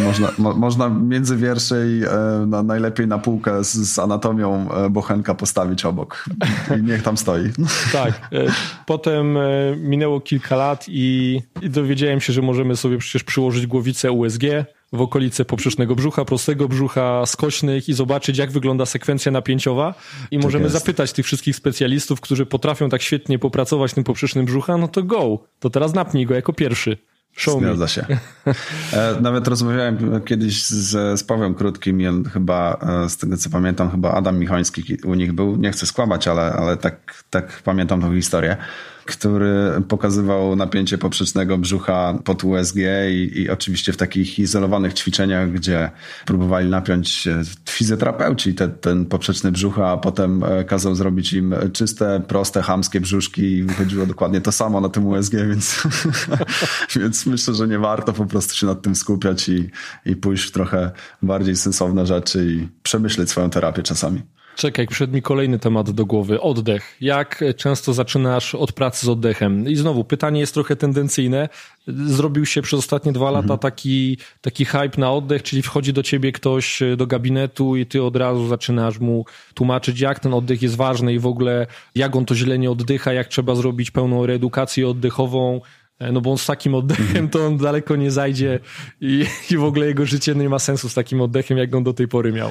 Można, 0.05 0.29
mo, 0.39 0.55
można 0.55 0.89
między 0.89 1.37
wiersze 1.37 1.87
i 1.89 2.03
e, 2.05 2.47
na, 2.47 2.63
najlepiej 2.63 3.07
na 3.07 3.19
półkę 3.19 3.65
z, 3.65 3.73
z 3.73 3.99
anatomią 3.99 4.71
e, 4.73 4.91
bochenka 4.91 5.35
postawić 5.35 5.85
obok 5.85 6.25
i 6.79 6.83
niech 6.83 7.03
tam 7.03 7.17
stoi. 7.17 7.51
Tak. 7.93 8.29
Potem 8.87 9.39
minęło 9.79 10.21
kilka 10.21 10.57
lat 10.57 10.85
i, 10.89 11.41
i 11.63 11.71
dowiedziałem 11.71 12.21
się, 12.21 12.33
że 12.35 12.43
możemy 12.43 12.77
sobie 12.77 12.99
przecież 12.99 13.25
przyłożyć 13.25 13.67
głowicę 13.67 14.13
USG 14.13 14.43
w 14.93 15.01
okolice 15.01 15.45
poprzecznego 15.45 15.95
brzucha, 15.95 16.25
prostego 16.25 16.69
brzucha, 16.69 17.27
skośnych 17.27 17.89
i 17.89 17.93
zobaczyć, 17.93 18.39
jak 18.39 18.51
wygląda 18.51 18.87
sekwencja 18.87 19.33
napięciowa. 19.33 19.95
I 20.31 20.37
tak 20.37 20.45
możemy 20.45 20.69
zapytać 20.69 21.13
tych 21.13 21.27
wszystkich 21.27 21.57
specjalistów, 21.57 22.21
którzy 22.21 22.47
potrafią 22.47 22.89
tak 22.89 23.03
świetnie 23.03 23.39
popracować 23.39 23.95
tym 23.95 24.05
poprzecznym 24.05 24.45
brzucha, 24.45 24.77
no 24.77 24.89
to 24.89 25.03
go, 25.03 25.39
to 25.61 25.71
teraz 25.71 25.95
napnij 25.95 26.27
go 26.27 26.35
jako 26.35 26.53
pierwszy. 26.53 26.97
Show 27.37 27.61
Zgadza 27.61 27.85
me. 27.85 27.89
się. 27.89 28.07
E, 28.93 29.21
nawet 29.21 29.49
rozmawiałem 29.49 30.21
kiedyś 30.25 30.67
z, 30.67 31.21
z 31.21 31.25
Pawłem 31.25 31.55
Krótkim 31.55 32.01
i 32.01 32.07
on 32.07 32.25
chyba, 32.25 32.79
e, 33.05 33.09
z 33.09 33.17
tego 33.17 33.37
co 33.37 33.51
pamiętam, 33.51 33.91
chyba 33.91 34.13
Adam 34.13 34.39
Michoński 34.39 34.97
u 35.05 35.15
nich 35.15 35.33
był. 35.33 35.57
Nie 35.57 35.71
chcę 35.71 35.87
skłamać, 35.87 36.29
ale, 36.29 36.53
ale 36.53 36.77
tak, 36.77 37.25
tak 37.31 37.63
pamiętam 37.65 38.01
tą 38.01 38.15
historię 38.15 38.57
który 39.07 39.83
pokazywał 39.89 40.57
napięcie 40.57 40.99
poprzecznego 40.99 41.59
brzucha 41.59 42.19
pod 42.25 42.45
USG 42.45 42.77
i, 43.11 43.41
i 43.41 43.51
oczywiście 43.51 43.93
w 43.93 43.97
takich 43.97 44.39
izolowanych 44.39 44.95
ćwiczeniach, 44.95 45.53
gdzie 45.53 45.91
próbowali 46.27 46.71
napiąć 46.71 47.29
fizjoterapeuci 47.71 48.55
te, 48.55 48.69
ten 48.69 49.07
poprzeczny 49.07 49.53
brzuch, 49.53 49.79
a 49.79 49.97
potem 49.97 50.45
e, 50.45 50.65
kazał 50.65 50.95
zrobić 50.95 51.33
im 51.33 51.55
czyste, 51.73 52.23
proste, 52.29 52.63
hamskie 52.63 53.01
brzuszki 53.01 53.43
i 53.43 53.63
wychodziło 53.63 54.07
dokładnie 54.07 54.41
to 54.41 54.53
samo 54.53 54.81
na 54.81 54.89
tym 54.89 55.07
USG, 55.07 55.33
więc, 55.33 55.83
więc 56.97 57.27
myślę, 57.27 57.55
że 57.55 57.69
nie 57.69 57.79
warto 57.79 58.13
po 58.13 58.27
prostu 58.27 58.55
się 58.55 58.67
nad 58.67 58.83
tym 58.83 58.95
skupiać 58.95 59.49
i, 59.49 59.71
i 60.07 60.17
pójść 60.17 60.45
w 60.45 60.51
trochę 60.51 60.91
bardziej 61.23 61.57
sensowne 61.57 62.07
rzeczy 62.07 62.47
i 62.47 62.69
przemyśleć 62.83 63.31
swoją 63.31 63.51
terapię 63.51 63.83
czasami. 63.83 64.23
Czekaj, 64.57 64.87
przyszedł 64.87 65.15
mi 65.15 65.23
kolejny 65.23 65.59
temat 65.59 65.91
do 65.91 66.07
głowy. 66.07 66.41
Oddech. 66.41 66.97
Jak 67.01 67.45
często 67.57 67.93
zaczynasz 67.93 68.55
od 68.55 68.73
pracy 68.73 69.07
z 69.07 69.09
oddechem? 69.09 69.69
I 69.69 69.77
znowu, 69.77 70.05
pytanie 70.05 70.41
jest 70.41 70.55
trochę 70.55 70.77
tendencyjne. 70.77 71.49
Zrobił 71.87 72.47
się 72.47 72.63
przez 72.63 72.79
ostatnie 72.79 73.13
dwa 73.13 73.31
lata 73.31 73.43
mhm. 73.43 73.59
taki, 73.59 74.19
taki 74.41 74.65
hype 74.65 74.99
na 74.99 75.13
oddech, 75.13 75.43
czyli 75.43 75.63
wchodzi 75.63 75.93
do 75.93 76.03
ciebie 76.03 76.33
ktoś 76.33 76.81
do 76.97 77.07
gabinetu 77.07 77.77
i 77.77 77.87
ty 77.87 78.03
od 78.03 78.17
razu 78.17 78.49
zaczynasz 78.49 78.99
mu 78.99 79.25
tłumaczyć, 79.55 80.01
jak 80.01 80.21
ten 80.21 80.35
oddech 80.35 80.63
jest 80.63 80.77
ważny 80.77 81.15
i 81.15 81.19
w 81.19 81.27
ogóle 81.27 81.67
jak 81.95 82.17
on 82.17 82.25
to 82.25 82.35
źle 82.35 82.59
nie 82.59 82.71
oddycha, 82.71 83.13
jak 83.13 83.29
trzeba 83.29 83.55
zrobić 83.55 83.91
pełną 83.91 84.27
reedukację 84.27 84.89
oddechową, 84.89 85.61
no 86.13 86.21
bo 86.21 86.31
on 86.31 86.39
z 86.39 86.47
takim 86.47 86.75
oddechem 86.75 87.29
to 87.29 87.47
on 87.47 87.57
daleko 87.59 87.97
nie 87.97 88.11
zajdzie 88.11 88.61
i, 89.01 89.27
i 89.51 89.57
w 89.57 89.65
ogóle 89.65 89.87
jego 89.87 90.07
życie 90.07 90.35
nie 90.35 90.49
ma 90.49 90.59
sensu 90.59 90.89
z 90.89 90.95
takim 90.95 91.21
oddechem, 91.21 91.59
jak 91.59 91.75
on 91.75 91.85
do 91.85 91.95
tej 91.95 92.09
pory 92.09 92.33
miał. 92.33 92.51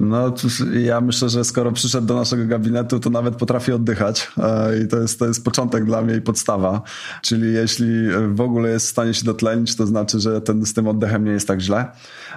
No, 0.00 0.34
ja 0.82 1.00
myślę, 1.00 1.28
że 1.28 1.44
skoro 1.44 1.72
przyszedł 1.72 2.06
do 2.06 2.14
naszego 2.14 2.46
gabinetu, 2.46 3.00
to 3.00 3.10
nawet 3.10 3.36
potrafi 3.36 3.72
oddychać 3.72 4.32
e, 4.38 4.78
i 4.78 4.88
to 4.88 4.98
jest, 4.98 5.18
to 5.18 5.26
jest 5.26 5.44
początek 5.44 5.84
dla 5.84 6.02
mnie 6.02 6.16
i 6.16 6.20
podstawa. 6.20 6.82
Czyli 7.22 7.52
jeśli 7.52 7.86
w 8.28 8.40
ogóle 8.40 8.70
jest 8.70 8.86
w 8.86 8.90
stanie 8.90 9.14
się 9.14 9.24
dotlenić, 9.24 9.76
to 9.76 9.86
znaczy, 9.86 10.20
że 10.20 10.40
ten, 10.40 10.66
z 10.66 10.74
tym 10.74 10.88
oddechem 10.88 11.24
nie 11.24 11.32
jest 11.32 11.48
tak 11.48 11.60
źle. 11.60 11.92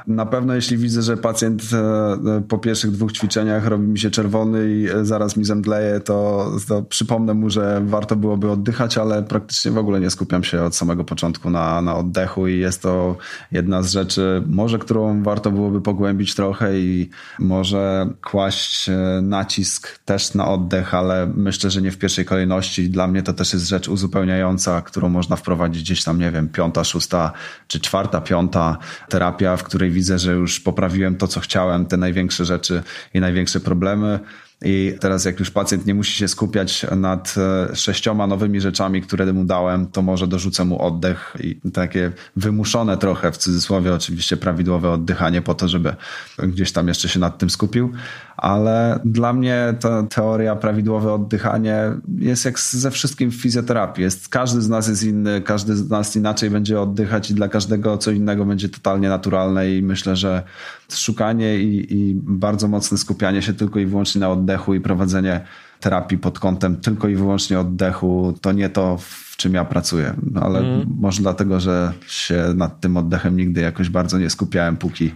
Na 0.08 0.26
pewno 0.26 0.56
jeśli 0.56 0.78
widzę, 0.78 1.02
że 1.02 1.18
pacjent 1.18 1.64
e, 1.74 2.42
po 2.48 2.58
pierwszych 2.58 2.92
dwóch 2.92 3.12
ćwiczeniach 3.12 3.68
robi 3.68 3.88
mi 3.88 4.00
się 4.00 4.12
czerwony 4.12 4.68
i 4.70 4.88
zaraz 5.02 5.38
mi 5.38 5.46
zemdleje, 5.46 6.00
to, 6.00 6.52
to 6.68 6.82
przypomnę 6.82 7.34
mu, 7.34 7.50
że 7.50 7.82
warto 7.86 8.16
byłoby 8.16 8.52
oddychać, 8.52 8.98
ale 8.98 9.24
praktycznie 9.24 9.72
w 9.72 9.78
ogóle 9.78 10.00
nie 10.00 10.10
skupiam 10.10 10.44
się 10.44 10.64
od 10.64 10.76
samego 10.76 11.04
początku 11.04 11.50
na, 11.50 11.82
na 11.82 11.96
oddechu 11.96 12.48
i 12.48 12.60
jest 12.60 12.82
to 12.82 13.18
jedna 13.52 13.82
z 13.82 13.92
rzeczy, 13.92 14.44
może 14.48 14.80
którą 14.80 15.24
warto 15.24 15.52
byłoby 15.52 15.82
pogłębić 15.82 16.36
trochę 16.36 16.80
i 16.80 17.10
może 17.40 18.10
kłaść 18.24 18.90
e, 18.90 19.20
nacisk 19.22 20.00
też 20.06 20.34
na 20.34 20.48
oddech, 20.48 20.94
ale 20.94 21.32
myślę, 21.36 21.70
że 21.70 21.82
nie 21.82 21.92
w 21.92 21.98
pierwszej 21.98 22.26
kolejności. 22.26 22.90
Dla 22.90 23.08
mnie 23.08 23.24
to 23.24 23.34
też 23.34 23.54
jest 23.54 23.68
rzecz 23.68 23.88
uzupełniająca, 23.88 24.82
którą 24.82 25.10
można 25.10 25.36
wprowadzić 25.36 25.84
gdzieś 25.84 26.04
tam, 26.04 26.20
nie 26.20 26.32
wiem, 26.32 26.50
piąta, 26.50 26.84
szósta 26.84 27.32
czy 27.68 27.80
czwarta, 27.80 28.22
piąta 28.22 28.78
terapia, 29.10 29.58
w 29.58 29.64
której 29.64 29.95
widzę, 29.96 30.20
że 30.20 30.34
już 30.34 30.60
poprawiłem 30.60 31.16
to, 31.16 31.28
co 31.28 31.40
chciałem, 31.40 31.86
te 31.86 31.98
największe 31.98 32.46
rzeczy 32.46 32.84
i 33.14 33.20
największe 33.20 33.60
problemy. 33.60 34.20
I 34.68 34.94
teraz, 35.00 35.26
jak 35.26 35.40
już 35.40 35.52
pacjent 35.52 35.86
nie 35.86 35.94
musi 35.94 36.18
się 36.18 36.28
skupiać 36.28 36.86
nad 36.96 37.36
e, 37.72 37.76
sześcioma 37.76 38.28
nowymi 38.28 38.62
rzeczami, 38.62 39.02
które 39.02 39.34
mu 39.34 39.44
dałem, 39.44 39.88
to 39.88 40.02
może 40.02 40.28
dorzucę 40.28 40.66
mu 40.66 40.82
oddech 40.82 41.38
i 41.40 41.72
takie 41.74 42.12
wymuszone 42.36 42.98
trochę, 42.98 43.32
w 43.32 43.38
cudzysłowie 43.38 43.94
oczywiście, 43.94 44.38
prawidłowe 44.38 44.92
oddychanie 44.92 45.42
po 45.42 45.54
to, 45.54 45.68
żeby 45.68 45.96
gdzieś 46.44 46.72
tam 46.72 46.88
jeszcze 46.88 47.10
się 47.10 47.20
nad 47.20 47.38
tym 47.38 47.50
skupił 47.50 47.94
ale 48.38 49.00
dla 49.06 49.34
mnie 49.34 49.74
ta 49.80 50.04
teoria 50.04 50.56
prawidłowe 50.56 51.14
oddychanie 51.14 51.92
jest 52.18 52.46
jak 52.46 52.60
ze 52.60 52.92
wszystkim 52.92 53.32
w 53.32 53.36
fizjoterapii. 53.36 54.04
Jest, 54.04 54.30
każdy 54.30 54.62
z 54.62 54.70
nas 54.70 54.88
jest 54.88 55.04
inny, 55.04 55.42
każdy 55.42 55.76
z 55.76 55.90
nas 55.90 56.16
inaczej 56.16 56.50
będzie 56.50 56.82
oddychać 56.82 57.32
i 57.32 57.34
dla 57.34 57.48
każdego 57.48 57.98
co 57.98 58.12
innego 58.12 58.46
będzie 58.46 58.70
totalnie 58.70 59.10
naturalne 59.10 59.72
i 59.72 59.82
myślę, 59.82 60.16
że 60.16 60.44
szukanie 60.90 61.60
i, 61.60 61.94
i 61.94 62.16
bardzo 62.24 62.68
mocne 62.68 62.98
skupianie 62.98 63.42
się 63.42 63.54
tylko 63.54 63.80
i 63.80 63.86
wyłącznie 63.86 64.22
na 64.22 64.30
oddechu 64.30 64.55
i 64.74 64.80
prowadzenie 64.80 65.42
terapii 65.80 66.18
pod 66.18 66.40
kątem 66.40 66.78
tylko 66.78 67.08
i 67.08 67.16
wyłącznie 67.16 67.60
oddechu, 67.60 68.34
to 68.42 68.52
nie 68.52 68.70
to, 68.70 68.98
w 68.98 69.38
czym 69.38 69.54
ja 69.54 69.66
pracuję. 69.66 70.14
No, 70.32 70.42
ale 70.42 70.60
mm. 70.60 70.96
może 71.00 71.22
dlatego, 71.22 71.60
że 71.60 71.94
się 72.08 72.44
nad 72.56 72.80
tym 72.80 72.98
oddechem 72.98 73.38
nigdy 73.38 73.62
jakoś 73.62 73.90
bardzo 73.90 74.18
nie 74.18 74.30
skupiałem, 74.30 74.78
póki, 74.78 75.12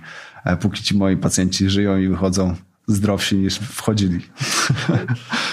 e, 0.46 0.58
póki 0.58 0.84
ci 0.84 0.98
moi 0.98 1.18
pacjenci 1.18 1.70
żyją 1.70 1.98
i 1.98 2.08
wychodzą 2.08 2.56
zdrowsi 2.90 3.36
niż 3.36 3.56
wchodzili. 3.56 4.20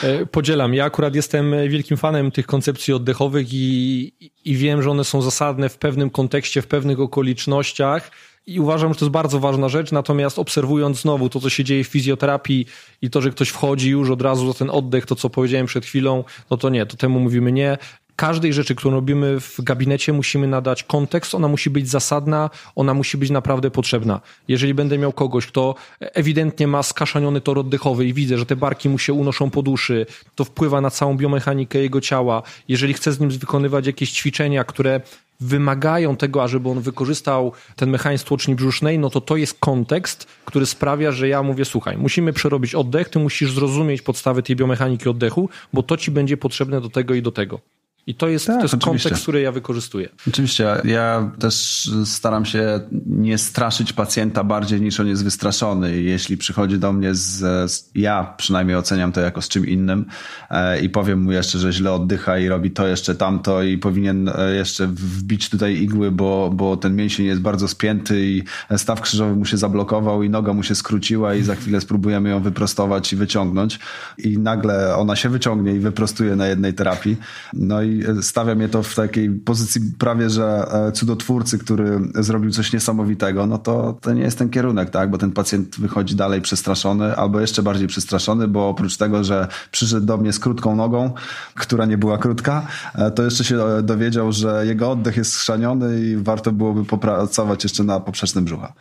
E, 0.02 0.26
podzielam. 0.26 0.74
Ja 0.74 0.84
akurat 0.84 1.14
jestem 1.14 1.54
wielkim 1.68 1.96
fanem 1.96 2.30
tych 2.30 2.46
koncepcji 2.46 2.94
oddechowych 2.94 3.52
i, 3.52 4.12
i 4.44 4.56
wiem, 4.56 4.82
że 4.82 4.90
one 4.90 5.04
są 5.04 5.22
zasadne 5.22 5.68
w 5.68 5.78
pewnym 5.78 6.10
kontekście, 6.10 6.62
w 6.62 6.66
pewnych 6.66 7.00
okolicznościach. 7.00 8.10
I 8.46 8.60
uważam, 8.60 8.92
że 8.92 8.98
to 8.98 9.04
jest 9.04 9.12
bardzo 9.12 9.40
ważna 9.40 9.68
rzecz, 9.68 9.92
natomiast 9.92 10.38
obserwując 10.38 11.00
znowu 11.00 11.28
to, 11.28 11.40
co 11.40 11.50
się 11.50 11.64
dzieje 11.64 11.84
w 11.84 11.88
fizjoterapii 11.88 12.66
i 13.02 13.10
to, 13.10 13.20
że 13.20 13.30
ktoś 13.30 13.48
wchodzi 13.48 13.90
już 13.90 14.10
od 14.10 14.22
razu 14.22 14.52
za 14.52 14.58
ten 14.58 14.70
oddech, 14.70 15.06
to 15.06 15.16
co 15.16 15.30
powiedziałem 15.30 15.66
przed 15.66 15.86
chwilą, 15.86 16.24
no 16.50 16.56
to 16.56 16.68
nie, 16.68 16.86
to 16.86 16.96
temu 16.96 17.20
mówimy 17.20 17.52
nie 17.52 17.78
każdej 18.16 18.52
rzeczy, 18.52 18.74
którą 18.74 18.94
robimy 18.94 19.40
w 19.40 19.60
gabinecie, 19.62 20.12
musimy 20.12 20.46
nadać 20.46 20.82
kontekst, 20.82 21.34
ona 21.34 21.48
musi 21.48 21.70
być 21.70 21.88
zasadna, 21.88 22.50
ona 22.74 22.94
musi 22.94 23.18
być 23.18 23.30
naprawdę 23.30 23.70
potrzebna. 23.70 24.20
Jeżeli 24.48 24.74
będę 24.74 24.98
miał 24.98 25.12
kogoś, 25.12 25.46
kto 25.46 25.74
ewidentnie 26.00 26.66
ma 26.66 26.82
skaszaniony 26.82 27.40
tor 27.40 27.58
oddechowy 27.58 28.06
i 28.06 28.12
widzę, 28.12 28.38
że 28.38 28.46
te 28.46 28.56
barki 28.56 28.88
mu 28.88 28.98
się 28.98 29.12
unoszą 29.12 29.50
po 29.50 29.62
duszy, 29.62 30.06
to 30.34 30.44
wpływa 30.44 30.80
na 30.80 30.90
całą 30.90 31.16
biomechanikę 31.16 31.78
jego 31.78 32.00
ciała. 32.00 32.42
Jeżeli 32.68 32.94
chcę 32.94 33.12
z 33.12 33.20
nim 33.20 33.30
wykonywać 33.30 33.86
jakieś 33.86 34.12
ćwiczenia, 34.12 34.64
które 34.64 35.00
wymagają 35.40 36.16
tego, 36.16 36.42
ażeby 36.42 36.68
on 36.68 36.80
wykorzystał 36.80 37.52
ten 37.76 37.90
mechanizm 37.90 38.24
tłoczni 38.24 38.54
brzusznej, 38.54 38.98
no 38.98 39.10
to 39.10 39.20
to 39.20 39.36
jest 39.36 39.58
kontekst, 39.60 40.26
który 40.44 40.66
sprawia, 40.66 41.12
że 41.12 41.28
ja 41.28 41.42
mówię, 41.42 41.64
słuchaj, 41.64 41.96
musimy 41.96 42.32
przerobić 42.32 42.74
oddech, 42.74 43.08
ty 43.08 43.18
musisz 43.18 43.52
zrozumieć 43.52 44.02
podstawy 44.02 44.42
tej 44.42 44.56
biomechaniki 44.56 45.08
oddechu, 45.08 45.48
bo 45.72 45.82
to 45.82 45.96
ci 45.96 46.10
będzie 46.10 46.36
potrzebne 46.36 46.80
do 46.80 46.88
tego 46.88 47.14
i 47.14 47.22
do 47.22 47.32
tego. 47.32 47.75
I 48.08 48.14
to 48.14 48.28
jest, 48.28 48.46
tak, 48.46 48.56
to 48.56 48.62
jest 48.62 48.76
kontekst, 48.84 49.22
który 49.22 49.40
ja 49.40 49.52
wykorzystuję. 49.52 50.08
Oczywiście. 50.28 50.76
Ja 50.84 51.30
też 51.38 51.88
staram 52.04 52.44
się 52.44 52.80
nie 53.06 53.38
straszyć 53.38 53.92
pacjenta 53.92 54.44
bardziej 54.44 54.80
niż 54.80 55.00
on 55.00 55.06
jest 55.06 55.24
wystraszony. 55.24 56.02
Jeśli 56.02 56.36
przychodzi 56.36 56.78
do 56.78 56.92
mnie 56.92 57.14
z, 57.14 57.38
z 57.72 57.90
ja 57.94 58.34
przynajmniej 58.36 58.76
oceniam 58.76 59.12
to 59.12 59.20
jako 59.20 59.42
z 59.42 59.48
czym 59.48 59.66
innym 59.66 60.04
e, 60.50 60.80
i 60.80 60.90
powiem 60.90 61.22
mu 61.22 61.32
jeszcze, 61.32 61.58
że 61.58 61.72
źle 61.72 61.92
oddycha 61.92 62.38
i 62.38 62.48
robi 62.48 62.70
to 62.70 62.86
jeszcze 62.86 63.14
tamto 63.14 63.62
i 63.62 63.78
powinien 63.78 64.28
e, 64.28 64.54
jeszcze 64.54 64.86
wbić 64.86 65.50
tutaj 65.50 65.76
igły, 65.76 66.10
bo, 66.10 66.50
bo 66.54 66.76
ten 66.76 66.96
mięsień 66.96 67.26
jest 67.26 67.40
bardzo 67.40 67.68
spięty 67.68 68.26
i 68.26 68.42
staw 68.76 69.00
krzyżowy 69.00 69.36
mu 69.36 69.44
się 69.44 69.56
zablokował 69.56 70.22
i 70.22 70.30
noga 70.30 70.52
mu 70.52 70.62
się 70.62 70.74
skróciła 70.74 71.34
i 71.34 71.42
za 71.42 71.54
chwilę 71.54 71.80
spróbujemy 71.80 72.28
ją 72.28 72.42
wyprostować 72.42 73.12
i 73.12 73.16
wyciągnąć 73.16 73.78
i 74.18 74.38
nagle 74.38 74.96
ona 74.96 75.16
się 75.16 75.28
wyciągnie 75.28 75.72
i 75.72 75.78
wyprostuje 75.78 76.36
na 76.36 76.46
jednej 76.46 76.74
terapii. 76.74 77.16
No 77.52 77.82
i 77.82 77.95
stawia 78.20 78.54
mnie 78.54 78.68
to 78.68 78.82
w 78.82 78.94
takiej 78.94 79.30
pozycji 79.30 79.80
prawie, 79.98 80.30
że 80.30 80.66
e, 80.72 80.92
cudotwórcy, 80.92 81.58
który 81.58 82.00
zrobił 82.14 82.50
coś 82.50 82.72
niesamowitego, 82.72 83.46
no 83.46 83.58
to 83.58 83.98
to 84.00 84.12
nie 84.12 84.22
jest 84.22 84.38
ten 84.38 84.48
kierunek, 84.48 84.90
tak? 84.90 85.10
Bo 85.10 85.18
ten 85.18 85.32
pacjent 85.32 85.76
wychodzi 85.80 86.14
dalej 86.14 86.40
przestraszony 86.40 87.16
albo 87.16 87.40
jeszcze 87.40 87.62
bardziej 87.62 87.88
przestraszony, 87.88 88.48
bo 88.48 88.68
oprócz 88.68 88.96
tego, 88.96 89.24
że 89.24 89.48
przyszedł 89.70 90.06
do 90.06 90.16
mnie 90.16 90.32
z 90.32 90.38
krótką 90.38 90.76
nogą, 90.76 91.14
która 91.54 91.84
nie 91.84 91.98
była 91.98 92.18
krótka, 92.18 92.66
e, 92.94 93.10
to 93.10 93.22
jeszcze 93.22 93.44
się 93.44 93.58
dowiedział, 93.82 94.32
że 94.32 94.66
jego 94.66 94.90
oddech 94.90 95.16
jest 95.16 95.32
schrzaniony 95.32 96.00
i 96.00 96.16
warto 96.16 96.52
byłoby 96.52 96.84
popracować 96.84 97.64
jeszcze 97.64 97.84
na 97.84 98.00
poprzecznym 98.00 98.44
brzucha. 98.44 98.72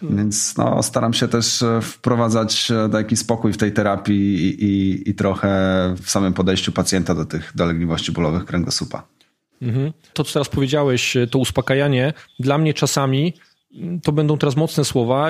Hmm. 0.00 0.18
Więc 0.18 0.56
no, 0.56 0.82
staram 0.82 1.12
się 1.14 1.28
też 1.28 1.62
e, 1.62 1.80
wprowadzać 1.82 2.72
taki 2.92 3.16
spokój 3.16 3.52
w 3.52 3.56
tej 3.56 3.72
terapii 3.72 4.34
i, 4.34 4.64
i, 4.64 5.10
i 5.10 5.14
trochę 5.14 5.48
w 6.02 6.10
samym 6.10 6.32
podejściu 6.32 6.72
pacjenta 6.72 7.14
do 7.14 7.24
tych 7.24 7.52
dolegliwości 7.54 8.12
bólowych 8.12 8.44
kręgosłupa. 8.44 8.61
Mhm. 9.62 9.92
To, 10.12 10.24
co 10.24 10.32
teraz 10.32 10.48
powiedziałeś, 10.48 11.16
to 11.30 11.38
uspokajanie, 11.38 12.12
dla 12.40 12.58
mnie 12.58 12.74
czasami 12.74 13.34
mm, 13.74 14.00
to 14.00 14.12
będą 14.12 14.38
teraz 14.38 14.56
mocne 14.56 14.84
słowa. 14.84 15.28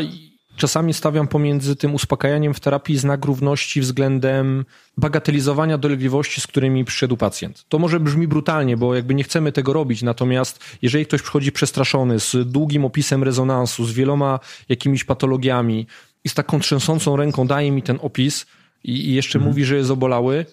Czasami 0.56 0.94
stawiam 0.94 1.28
pomiędzy 1.28 1.76
tym 1.76 1.94
uspokajaniem 1.94 2.54
w 2.54 2.60
terapii 2.60 2.98
znak 2.98 3.24
równości 3.24 3.80
względem 3.80 4.64
bagatelizowania 4.96 5.78
dolegliwości, 5.78 6.40
z 6.40 6.46
którymi 6.46 6.84
przyszedł 6.84 7.16
pacjent. 7.16 7.64
To 7.68 7.78
może 7.78 8.00
brzmi 8.00 8.28
brutalnie, 8.28 8.76
bo 8.76 8.94
jakby 8.94 9.14
nie 9.14 9.24
chcemy 9.24 9.52
tego 9.52 9.72
robić, 9.72 10.02
natomiast 10.02 10.64
jeżeli 10.82 11.06
ktoś 11.06 11.22
przychodzi 11.22 11.52
przestraszony, 11.52 12.20
z 12.20 12.36
długim 12.50 12.84
opisem 12.84 13.22
rezonansu, 13.22 13.84
z 13.84 13.92
wieloma 13.92 14.40
jakimiś 14.68 15.04
patologiami 15.04 15.86
i 16.24 16.28
z 16.28 16.34
taką 16.34 16.60
trzęsącą 16.60 17.16
ręką 17.16 17.46
daje 17.46 17.72
mi 17.72 17.82
ten 17.82 17.98
opis 18.02 18.46
i, 18.84 19.08
i 19.08 19.14
jeszcze 19.14 19.38
mhm. 19.38 19.50
mówi, 19.50 19.64
że 19.64 19.76
jest 19.76 19.90
obolały, 19.90 20.46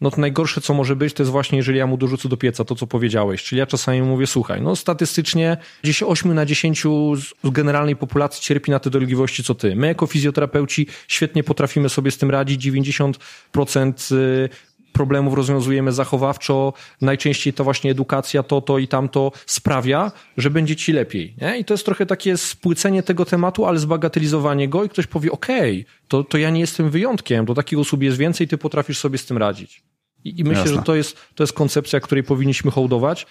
no 0.00 0.10
to 0.10 0.20
najgorsze, 0.20 0.60
co 0.60 0.74
może 0.74 0.96
być, 0.96 1.14
to 1.14 1.22
jest 1.22 1.32
właśnie, 1.32 1.58
jeżeli 1.58 1.78
ja 1.78 1.86
mu 1.86 1.96
dorzucę 1.96 2.28
do 2.28 2.36
pieca 2.36 2.64
to, 2.64 2.74
co 2.74 2.86
powiedziałeś. 2.86 3.44
Czyli 3.44 3.58
ja 3.58 3.66
czasami 3.66 4.02
mówię, 4.02 4.26
słuchaj, 4.26 4.62
no 4.62 4.76
statystycznie 4.76 5.56
gdzieś 5.82 6.02
8 6.02 6.34
na 6.34 6.46
10 6.46 6.82
z 7.16 7.50
generalnej 7.50 7.96
populacji 7.96 8.42
cierpi 8.42 8.70
na 8.70 8.78
te 8.78 8.90
dolegliwości, 8.90 9.44
co 9.44 9.54
ty. 9.54 9.76
My 9.76 9.86
jako 9.86 10.06
fizjoterapeuci 10.06 10.86
świetnie 11.08 11.44
potrafimy 11.44 11.88
sobie 11.88 12.10
z 12.10 12.18
tym 12.18 12.30
radzić. 12.30 12.66
90% 12.66 14.12
problemów 14.92 15.34
rozwiązujemy 15.34 15.92
zachowawczo, 15.92 16.72
najczęściej 17.00 17.52
to 17.52 17.64
właśnie 17.64 17.90
edukacja, 17.90 18.42
to, 18.42 18.60
to 18.60 18.78
i 18.78 18.88
tamto 18.88 19.32
sprawia, 19.46 20.12
że 20.36 20.50
będzie 20.50 20.76
ci 20.76 20.92
lepiej. 20.92 21.34
Nie? 21.40 21.58
I 21.58 21.64
to 21.64 21.74
jest 21.74 21.84
trochę 21.84 22.06
takie 22.06 22.36
spłycenie 22.36 23.02
tego 23.02 23.24
tematu, 23.24 23.66
ale 23.66 23.78
zbagatelizowanie 23.78 24.68
go 24.68 24.84
i 24.84 24.88
ktoś 24.88 25.06
powie, 25.06 25.32
okej, 25.32 25.80
okay, 25.80 25.92
to, 26.08 26.24
to 26.24 26.38
ja 26.38 26.50
nie 26.50 26.60
jestem 26.60 26.90
wyjątkiem, 26.90 27.44
do 27.44 27.54
takich 27.54 27.78
osób 27.78 28.02
jest 28.02 28.16
więcej, 28.16 28.48
ty 28.48 28.58
potrafisz 28.58 28.98
sobie 28.98 29.18
z 29.18 29.26
tym 29.26 29.38
radzić. 29.38 29.82
I, 30.24 30.40
i 30.40 30.44
myślę, 30.44 30.62
Jasne. 30.62 30.76
że 30.76 30.82
to 30.82 30.94
jest, 30.94 31.16
to 31.34 31.42
jest 31.42 31.52
koncepcja, 31.52 32.00
której 32.00 32.24
powinniśmy 32.24 32.70
hołdować. 32.70 33.26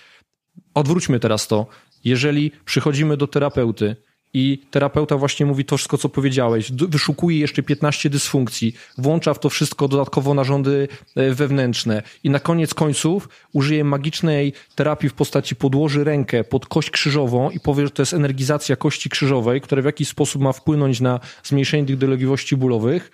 Odwróćmy 0.73 1.19
teraz 1.19 1.47
to. 1.47 1.67
Jeżeli 2.03 2.51
przychodzimy 2.65 3.17
do 3.17 3.27
terapeuty 3.27 3.95
i 4.33 4.61
terapeuta 4.71 5.17
właśnie 5.17 5.45
mówi 5.45 5.65
to 5.65 5.77
wszystko, 5.77 5.97
co 5.97 6.09
powiedziałeś, 6.09 6.71
wyszukuje 6.71 7.39
jeszcze 7.39 7.63
15 7.63 8.09
dysfunkcji, 8.09 8.73
włącza 8.97 9.33
w 9.33 9.39
to 9.39 9.49
wszystko 9.49 9.87
dodatkowo 9.87 10.33
narządy 10.33 10.87
e, 11.15 11.33
wewnętrzne. 11.33 12.03
I 12.23 12.29
na 12.29 12.39
koniec 12.39 12.73
końców 12.73 13.29
użyje 13.53 13.83
magicznej 13.83 14.53
terapii 14.75 15.09
w 15.09 15.13
postaci 15.13 15.55
podłoży 15.55 16.03
rękę 16.03 16.43
pod 16.43 16.65
kość 16.65 16.89
krzyżową 16.89 17.49
i 17.49 17.59
powie, 17.59 17.83
że 17.83 17.91
to 17.91 18.01
jest 18.01 18.13
energizacja 18.13 18.75
kości 18.75 19.09
krzyżowej, 19.09 19.61
która 19.61 19.81
w 19.81 19.85
jakiś 19.85 20.07
sposób 20.07 20.41
ma 20.41 20.53
wpłynąć 20.53 21.01
na 21.01 21.19
zmniejszenie 21.43 21.85
tych 21.85 21.97
dolegliwości 21.97 22.57
bólowych, 22.57 23.11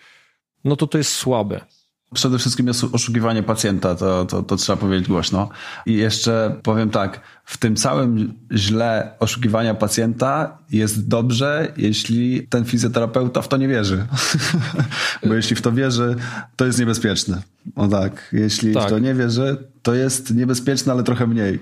no 0.63 0.75
to 0.75 0.87
to 0.87 0.97
jest 0.97 1.11
słabe. 1.11 1.61
Przede 2.13 2.39
wszystkim 2.39 2.67
jest 2.67 2.83
oszukiwanie 2.91 3.43
pacjenta, 3.43 3.95
to, 3.95 4.25
to, 4.25 4.43
to 4.43 4.55
trzeba 4.55 4.77
powiedzieć 4.77 5.07
głośno. 5.07 5.49
I 5.85 5.93
jeszcze 5.93 6.55
powiem 6.63 6.89
tak, 6.89 7.21
w 7.45 7.57
tym 7.57 7.75
całym 7.75 8.33
źle 8.51 9.15
oszukiwania 9.19 9.75
pacjenta 9.75 10.57
jest 10.71 11.07
dobrze, 11.07 11.73
jeśli 11.77 12.47
ten 12.47 12.65
fizjoterapeuta 12.65 13.41
w 13.41 13.47
to 13.47 13.57
nie 13.57 13.67
wierzy. 13.67 14.05
Bo 15.27 15.33
jeśli 15.33 15.55
w 15.55 15.61
to 15.61 15.71
wierzy, 15.71 16.15
to 16.55 16.65
jest 16.65 16.79
niebezpieczne. 16.79 17.41
O 17.75 17.87
tak, 17.87 18.29
jeśli 18.31 18.73
tak. 18.73 18.87
w 18.87 18.89
to 18.89 18.99
nie 18.99 19.13
wierzy, 19.13 19.72
to 19.83 19.93
jest 19.93 20.35
niebezpieczne, 20.35 20.93
ale 20.93 21.03
trochę 21.03 21.27
mniej. 21.27 21.59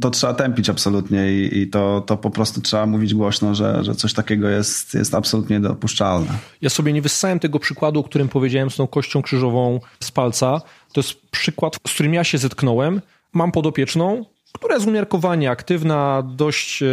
To 0.00 0.10
trzeba 0.10 0.34
tępić 0.34 0.70
absolutnie 0.70 1.32
i, 1.32 1.58
i 1.58 1.66
to, 1.68 2.00
to 2.06 2.16
po 2.16 2.30
prostu 2.30 2.60
trzeba 2.60 2.86
mówić 2.86 3.14
głośno, 3.14 3.54
że, 3.54 3.84
że 3.84 3.94
coś 3.94 4.12
takiego 4.12 4.48
jest, 4.48 4.94
jest 4.94 5.14
absolutnie 5.14 5.60
dopuszczalne. 5.60 6.30
Ja 6.60 6.70
sobie 6.70 6.92
nie 6.92 7.02
wyssałem 7.02 7.38
tego 7.38 7.58
przykładu, 7.58 8.00
o 8.00 8.04
którym 8.04 8.28
powiedziałem 8.28 8.70
z 8.70 8.76
tą 8.76 8.86
kością 8.86 9.22
krzyżową 9.22 9.80
z 10.00 10.10
palca. 10.10 10.60
To 10.92 11.00
jest 11.00 11.20
przykład, 11.30 11.76
z 11.86 11.92
którym 11.92 12.14
ja 12.14 12.24
się 12.24 12.38
zetknąłem. 12.38 13.00
Mam 13.32 13.52
podopieczną, 13.52 14.24
która 14.52 14.74
jest 14.74 14.86
umiarkowanie 14.86 15.50
aktywna, 15.50 16.22
dość 16.36 16.82
e, 16.82 16.86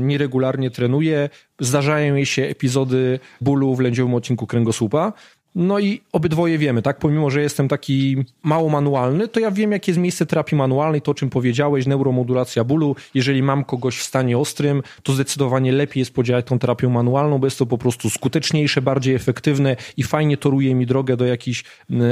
nieregularnie 0.00 0.70
trenuje. 0.70 1.30
Zdarzają 1.60 2.14
jej 2.14 2.26
się 2.26 2.42
epizody 2.42 3.20
bólu 3.40 3.74
w 3.74 3.80
lędziowym 3.80 4.14
odcinku 4.14 4.46
kręgosłupa. 4.46 5.12
No 5.58 5.78
i 5.78 6.00
obydwoje 6.12 6.58
wiemy, 6.58 6.82
tak? 6.82 6.98
Pomimo, 6.98 7.30
że 7.30 7.42
jestem 7.42 7.68
taki 7.68 8.16
mało 8.42 8.68
manualny, 8.68 9.28
to 9.28 9.40
ja 9.40 9.50
wiem, 9.50 9.72
jakie 9.72 9.92
jest 9.92 10.00
miejsce 10.00 10.26
terapii 10.26 10.56
manualnej, 10.58 11.02
to 11.02 11.10
o 11.10 11.14
czym 11.14 11.30
powiedziałeś, 11.30 11.86
neuromodulacja 11.86 12.64
bólu. 12.64 12.96
Jeżeli 13.14 13.42
mam 13.42 13.64
kogoś 13.64 13.98
w 13.98 14.02
stanie 14.02 14.38
ostrym, 14.38 14.82
to 15.02 15.12
zdecydowanie 15.12 15.72
lepiej 15.72 16.00
jest 16.00 16.14
podziałać 16.14 16.46
tą 16.46 16.58
terapią 16.58 16.90
manualną, 16.90 17.38
bo 17.38 17.46
jest 17.46 17.58
to 17.58 17.66
po 17.66 17.78
prostu 17.78 18.10
skuteczniejsze, 18.10 18.82
bardziej 18.82 19.14
efektywne 19.14 19.76
i 19.96 20.02
fajnie 20.02 20.36
toruje 20.36 20.74
mi 20.74 20.86
drogę 20.86 21.16
do 21.16 21.26
jakichś 21.26 21.64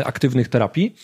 aktywnych 0.05 0.49
terapii. 0.49 0.95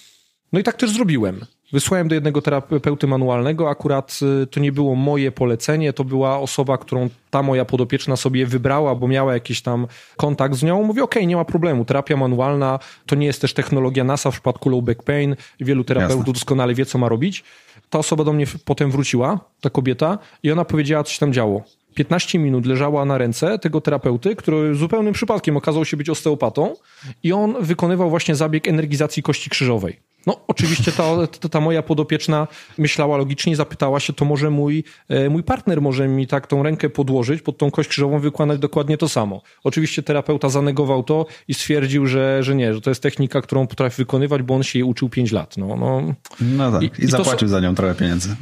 No 0.53 0.61
i 0.61 0.63
tak 0.63 0.77
też 0.77 0.91
zrobiłem. 0.91 1.41
Wysłałem 1.73 2.09
do 2.09 2.15
jednego 2.15 2.43
terapeuty 2.43 3.07
manualnego, 3.07 3.71
akurat 3.71 4.19
y, 4.43 4.47
to 4.47 4.61
nie 4.61 4.73
było 4.73 4.95
moje 4.95 5.33
polecenie, 5.33 5.93
to 5.93 6.05
była 6.05 6.39
osoba, 6.39 6.79
którą 6.79 7.09
ta 7.31 7.43
moja 7.43 7.65
podopieczna 7.65 8.17
sobie 8.17 8.47
wybrała, 8.47 8.95
bo 8.95 9.09
miała 9.09 9.35
jakiś 9.35 9.63
tam 9.63 9.87
kontakt 10.17 10.55
z 10.55 10.63
nią. 10.63 10.83
Mówi, 10.83 11.01
okej, 11.01 11.21
okay, 11.23 11.27
nie 11.27 11.37
ma 11.37 11.45
problemu, 11.45 11.85
terapia 11.85 12.17
manualna 12.17 12.79
to 13.07 13.17
nie 13.17 13.27
jest 13.27 13.41
też 13.41 13.55
technologia 13.55 14.05
NASA 14.05 14.31
w 14.31 14.35
przypadku 14.35 14.71
low 14.71 14.85
back 14.85 15.03
pain, 15.03 15.37
wielu 15.61 15.85
terapeutów 15.85 16.19
Jasne. 16.19 16.33
doskonale 16.33 16.75
wie, 16.75 16.87
co 16.87 16.99
ma 16.99 17.09
robić. 17.09 17.45
Ta 17.91 17.99
osoba 17.99 18.25
do 18.25 18.33
mnie 18.33 18.47
potem 18.65 18.91
wróciła, 18.91 19.41
ta 19.61 19.71
kobieta, 19.71 20.19
i 20.43 20.53
ona 20.53 20.65
powiedziała, 20.65 21.05
co 21.05 21.13
się 21.13 21.19
tam 21.19 21.33
działo. 21.33 21.63
15 21.95 22.39
minut 22.39 22.67
leżała 22.67 23.05
na 23.05 23.19
ręce 23.19 23.59
tego 23.59 23.81
terapeuty, 23.81 24.37
który 24.37 24.75
zupełnym 24.75 25.15
przypadkiem 25.15 25.57
okazał 25.57 25.85
się 25.85 25.97
być 25.97 26.11
osteopatą 26.11 26.75
i 27.23 27.33
on 27.33 27.55
wykonywał 27.61 28.11
właśnie 28.11 28.35
zabieg 28.35 28.69
energizacji 28.69 29.23
kości 29.23 29.51
krzyżowej. 29.51 30.01
No, 30.27 30.41
oczywiście 30.49 30.93
ta, 30.93 31.27
ta, 31.27 31.49
ta, 31.49 31.61
moja 31.61 31.83
podopieczna 31.83 32.49
myślała 32.79 33.17
logicznie, 33.17 33.57
zapytała 33.57 34.01
się, 34.01 34.13
to 34.13 34.25
może 34.25 34.51
mój, 34.51 34.85
e, 35.09 35.31
mój 35.31 35.43
partner 35.43 35.83
może 35.83 36.09
mi 36.09 36.27
tak 36.27 36.47
tą 36.47 36.63
rękę 36.63 36.91
podłożyć, 36.91 37.43
pod 37.43 37.59
tą 37.59 37.71
kość 37.71 37.89
krzyżową 37.89 38.19
wykonać 38.19 38.59
dokładnie 38.59 38.99
to 38.99 39.09
samo. 39.09 39.43
Oczywiście 39.65 40.03
terapeuta 40.03 40.49
zanegował 40.49 41.03
to 41.03 41.27
i 41.49 41.55
stwierdził, 41.55 42.07
że, 42.07 42.43
że 42.43 42.55
nie, 42.55 42.75
że 42.75 42.81
to 42.81 42.91
jest 42.91 43.03
technika, 43.03 43.43
którą 43.43 43.67
potrafi 43.67 43.97
wykonywać, 43.97 44.43
bo 44.43 44.55
on 44.55 44.63
się 44.63 44.79
jej 44.79 44.85
uczył 44.85 45.09
5 45.09 45.33
lat. 45.33 45.57
No, 45.57 45.77
no. 45.77 46.15
no 46.41 46.73
tak, 46.73 46.83
i, 46.83 47.05
i 47.05 47.07
zapłacił 47.07 47.49
są, 47.49 47.53
za 47.53 47.61
nią 47.61 47.75
trochę 47.75 47.95
pieniędzy. 47.95 48.37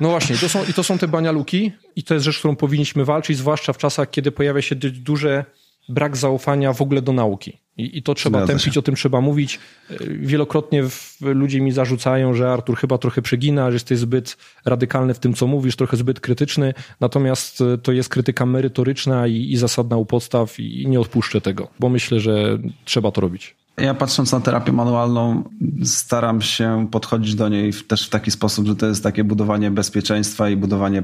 No 0.00 0.08
właśnie, 0.08 0.36
to 0.36 0.48
są, 0.48 0.64
i 0.64 0.72
to 0.72 0.84
są 0.84 0.98
te 0.98 1.08
banialuki 1.08 1.72
i 1.96 2.02
to 2.02 2.14
jest 2.14 2.24
rzecz, 2.24 2.38
którą 2.38 2.56
powinniśmy 2.56 3.04
walczyć, 3.04 3.38
zwłaszcza 3.38 3.72
w 3.72 3.78
czasach, 3.78 4.10
kiedy 4.10 4.32
pojawia 4.32 4.62
się 4.62 4.74
duże 4.76 5.44
brak 5.88 6.16
zaufania 6.16 6.72
w 6.72 6.82
ogóle 6.82 7.02
do 7.02 7.12
nauki. 7.12 7.58
I, 7.78 7.98
i 7.98 8.02
to 8.02 8.14
trzeba 8.14 8.38
Zgadza 8.38 8.52
tępić, 8.52 8.74
się. 8.74 8.80
o 8.80 8.82
tym 8.82 8.94
trzeba 8.94 9.20
mówić. 9.20 9.58
Wielokrotnie 10.00 10.82
w, 10.82 11.16
ludzie 11.20 11.60
mi 11.60 11.72
zarzucają, 11.72 12.34
że 12.34 12.52
Artur 12.52 12.76
chyba 12.76 12.98
trochę 12.98 13.22
przegina, 13.22 13.70
że 13.70 13.74
jesteś 13.74 13.98
zbyt 13.98 14.36
radykalny 14.64 15.14
w 15.14 15.18
tym, 15.18 15.34
co 15.34 15.46
mówisz, 15.46 15.76
trochę 15.76 15.96
zbyt 15.96 16.20
krytyczny. 16.20 16.74
Natomiast 17.00 17.60
e, 17.60 17.78
to 17.78 17.92
jest 17.92 18.08
krytyka 18.08 18.46
merytoryczna 18.46 19.26
i, 19.26 19.52
i 19.52 19.56
zasadna 19.56 19.96
u 19.96 20.04
podstaw 20.06 20.60
i, 20.60 20.82
i 20.82 20.88
nie 20.88 21.00
odpuszczę 21.00 21.40
tego, 21.40 21.68
bo 21.80 21.88
myślę, 21.88 22.20
że 22.20 22.58
trzeba 22.84 23.10
to 23.10 23.20
robić. 23.20 23.54
Ja 23.80 23.94
patrząc 23.94 24.32
na 24.32 24.40
terapię 24.40 24.72
manualną, 24.72 25.44
staram 25.84 26.42
się 26.42 26.88
podchodzić 26.90 27.34
do 27.34 27.48
niej 27.48 27.72
też 27.72 28.06
w 28.06 28.10
taki 28.10 28.30
sposób, 28.30 28.66
że 28.66 28.76
to 28.76 28.86
jest 28.86 29.02
takie 29.02 29.24
budowanie 29.24 29.70
bezpieczeństwa 29.70 30.48
i 30.48 30.56
budowanie 30.56 31.02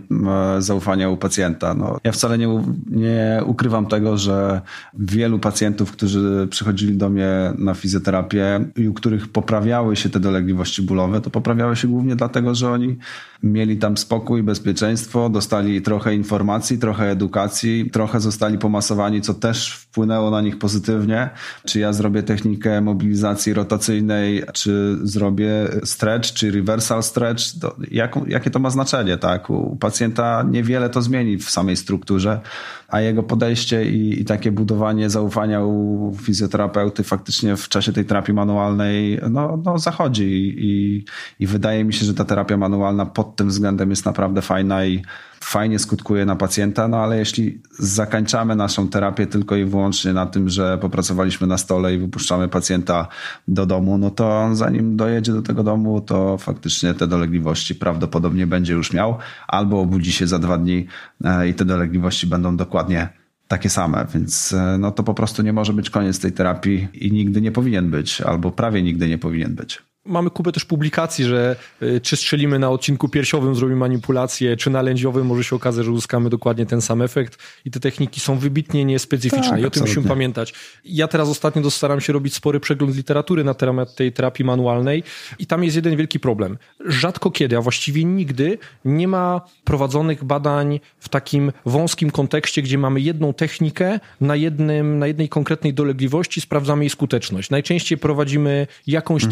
zaufania 0.58 1.08
u 1.08 1.16
pacjenta. 1.16 1.74
No, 1.74 1.98
ja 2.04 2.12
wcale 2.12 2.38
nie, 2.38 2.48
nie 2.86 3.42
ukrywam 3.46 3.86
tego, 3.86 4.16
że 4.16 4.60
wielu 4.94 5.38
pacjentów, 5.38 5.92
którzy 5.92 6.48
przychodzili 6.50 6.96
do 6.96 7.08
mnie 7.08 7.28
na 7.58 7.74
fizjoterapię 7.74 8.64
i 8.76 8.88
u 8.88 8.94
których 8.94 9.28
poprawiały 9.28 9.96
się 9.96 10.08
te 10.08 10.20
dolegliwości 10.20 10.82
bólowe, 10.82 11.20
to 11.20 11.30
poprawiały 11.30 11.76
się 11.76 11.88
głównie 11.88 12.16
dlatego, 12.16 12.54
że 12.54 12.70
oni 12.70 12.96
mieli 13.42 13.76
tam 13.76 13.96
spokój, 13.96 14.42
bezpieczeństwo, 14.42 15.28
dostali 15.28 15.82
trochę 15.82 16.14
informacji, 16.14 16.78
trochę 16.78 17.10
edukacji, 17.10 17.90
trochę 17.90 18.20
zostali 18.20 18.58
pomasowani, 18.58 19.20
co 19.20 19.34
też 19.34 19.72
wpłynęło 19.72 20.30
na 20.30 20.40
nich 20.40 20.58
pozytywnie. 20.58 21.30
Czy 21.64 21.80
ja 21.80 21.92
zrobię 21.92 22.22
technikę 22.22 22.80
mobilizacji 22.80 23.54
rotacyjnej, 23.54 24.42
czy 24.52 24.98
zrobię 25.02 25.68
stretch, 25.84 26.32
czy 26.32 26.50
reversal 26.50 27.02
stretch, 27.02 27.42
to 27.60 27.76
jak, 27.90 28.18
jakie 28.26 28.50
to 28.50 28.58
ma 28.58 28.70
znaczenie, 28.70 29.18
tak? 29.18 29.50
U 29.50 29.76
pacjenta 29.76 30.46
niewiele 30.50 30.90
to 30.90 31.02
zmieni 31.02 31.38
w 31.38 31.50
samej 31.50 31.76
strukturze, 31.76 32.40
a 32.88 33.00
jego 33.00 33.22
podejście 33.22 33.90
i, 33.90 34.20
i 34.20 34.24
takie 34.24 34.52
budowanie 34.52 35.10
zaufania 35.10 35.64
u 35.64 36.16
fizjoterapeuty 36.22 37.02
faktycznie 37.02 37.56
w 37.56 37.68
czasie 37.68 37.92
tej 37.92 38.04
terapii 38.04 38.34
manualnej 38.34 39.20
no, 39.30 39.62
no 39.64 39.78
zachodzi 39.78 40.54
i, 40.58 41.04
i 41.40 41.46
wydaje 41.46 41.84
mi 41.84 41.92
się, 41.92 42.06
że 42.06 42.14
ta 42.14 42.24
terapia 42.24 42.56
manualna 42.56 43.06
pod 43.06 43.31
tym 43.36 43.48
względem 43.48 43.90
jest 43.90 44.04
naprawdę 44.04 44.42
fajna 44.42 44.84
i 44.84 45.02
fajnie 45.40 45.78
skutkuje 45.78 46.24
na 46.26 46.36
pacjenta, 46.36 46.88
no 46.88 46.96
ale 46.96 47.18
jeśli 47.18 47.60
zakańczamy 47.78 48.56
naszą 48.56 48.88
terapię 48.88 49.26
tylko 49.26 49.56
i 49.56 49.64
wyłącznie 49.64 50.12
na 50.12 50.26
tym, 50.26 50.48
że 50.48 50.78
popracowaliśmy 50.78 51.46
na 51.46 51.58
stole 51.58 51.94
i 51.94 51.98
wypuszczamy 51.98 52.48
pacjenta 52.48 53.08
do 53.48 53.66
domu, 53.66 53.98
no 53.98 54.10
to 54.10 54.48
zanim 54.52 54.96
dojedzie 54.96 55.32
do 55.32 55.42
tego 55.42 55.62
domu, 55.62 56.00
to 56.00 56.38
faktycznie 56.38 56.94
te 56.94 57.06
dolegliwości 57.06 57.74
prawdopodobnie 57.74 58.46
będzie 58.46 58.72
już 58.72 58.92
miał, 58.92 59.18
albo 59.48 59.80
obudzi 59.80 60.12
się 60.12 60.26
za 60.26 60.38
dwa 60.38 60.58
dni 60.58 60.86
e, 61.24 61.48
i 61.48 61.54
te 61.54 61.64
dolegliwości 61.64 62.26
będą 62.26 62.56
dokładnie 62.56 63.08
takie 63.48 63.70
same, 63.70 64.06
więc 64.14 64.52
e, 64.52 64.78
no 64.78 64.90
to 64.90 65.02
po 65.02 65.14
prostu 65.14 65.42
nie 65.42 65.52
może 65.52 65.72
być 65.72 65.90
koniec 65.90 66.20
tej 66.20 66.32
terapii 66.32 66.88
i 66.94 67.12
nigdy 67.12 67.40
nie 67.40 67.52
powinien 67.52 67.90
być, 67.90 68.20
albo 68.20 68.50
prawie 68.50 68.82
nigdy 68.82 69.08
nie 69.08 69.18
powinien 69.18 69.54
być. 69.54 69.82
Mamy 70.04 70.30
kupę 70.30 70.52
też 70.52 70.64
publikacji, 70.64 71.24
że 71.24 71.56
y, 71.82 72.00
czy 72.00 72.16
strzelimy 72.16 72.58
na 72.58 72.70
odcinku 72.70 73.08
piersiowym, 73.08 73.54
zrobimy 73.54 73.80
manipulację, 73.80 74.56
czy 74.56 74.70
na 74.70 74.82
lędziowym 74.82 75.26
może 75.26 75.44
się 75.44 75.56
okazać, 75.56 75.84
że 75.84 75.90
uzyskamy 75.90 76.30
dokładnie 76.30 76.66
ten 76.66 76.80
sam 76.80 77.02
efekt 77.02 77.38
i 77.64 77.70
te 77.70 77.80
techniki 77.80 78.20
są 78.20 78.38
wybitnie 78.38 78.84
niespecyficzne 78.84 79.50
tak, 79.50 79.60
i 79.60 79.66
o 79.66 79.70
tym 79.70 79.82
musimy 79.82 80.08
pamiętać. 80.08 80.54
Ja 80.84 81.08
teraz 81.08 81.28
ostatnio 81.28 81.70
staram 81.70 82.00
się 82.00 82.12
robić 82.12 82.34
spory 82.34 82.60
przegląd 82.60 82.96
literatury 82.96 83.44
na 83.44 83.54
temat 83.54 83.94
tej 83.94 84.12
terapii 84.12 84.44
manualnej 84.44 85.02
i 85.38 85.46
tam 85.46 85.64
jest 85.64 85.76
jeden 85.76 85.96
wielki 85.96 86.20
problem. 86.20 86.58
Rzadko 86.86 87.30
kiedy, 87.30 87.56
a 87.56 87.60
właściwie 87.60 88.04
nigdy 88.04 88.58
nie 88.84 89.08
ma 89.08 89.40
prowadzonych 89.64 90.24
badań 90.24 90.80
w 90.98 91.08
takim 91.08 91.52
wąskim 91.66 92.10
kontekście, 92.10 92.62
gdzie 92.62 92.78
mamy 92.78 93.00
jedną 93.00 93.34
technikę 93.34 94.00
na, 94.20 94.36
jednym, 94.36 94.98
na 94.98 95.06
jednej 95.06 95.28
konkretnej 95.28 95.74
dolegliwości, 95.74 96.40
sprawdzamy 96.40 96.84
jej 96.84 96.90
skuteczność. 96.90 97.50
Najczęściej 97.50 97.98
prowadzimy 97.98 98.66
jakąś 98.86 99.24
mhm. 99.24 99.30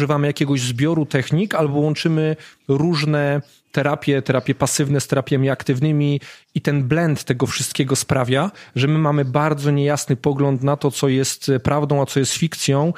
Używamy 0.00 0.26
jakiegoś 0.26 0.60
zbioru 0.60 1.06
technik 1.06 1.54
albo 1.54 1.78
łączymy 1.78 2.36
różne 2.68 3.42
terapie, 3.72 4.22
terapie 4.22 4.54
pasywne 4.54 5.00
z 5.00 5.06
terapiami 5.06 5.50
aktywnymi 5.50 6.20
i 6.54 6.60
ten 6.60 6.88
blend 6.88 7.24
tego 7.24 7.46
wszystkiego 7.46 7.96
sprawia, 7.96 8.50
że 8.76 8.88
my 8.88 8.98
mamy 8.98 9.24
bardzo 9.24 9.70
niejasny 9.70 10.16
pogląd 10.16 10.62
na 10.62 10.76
to, 10.76 10.90
co 10.90 11.08
jest 11.08 11.50
prawdą, 11.62 12.02
a 12.02 12.06
co 12.06 12.20
jest 12.20 12.32
fikcją 12.32 12.92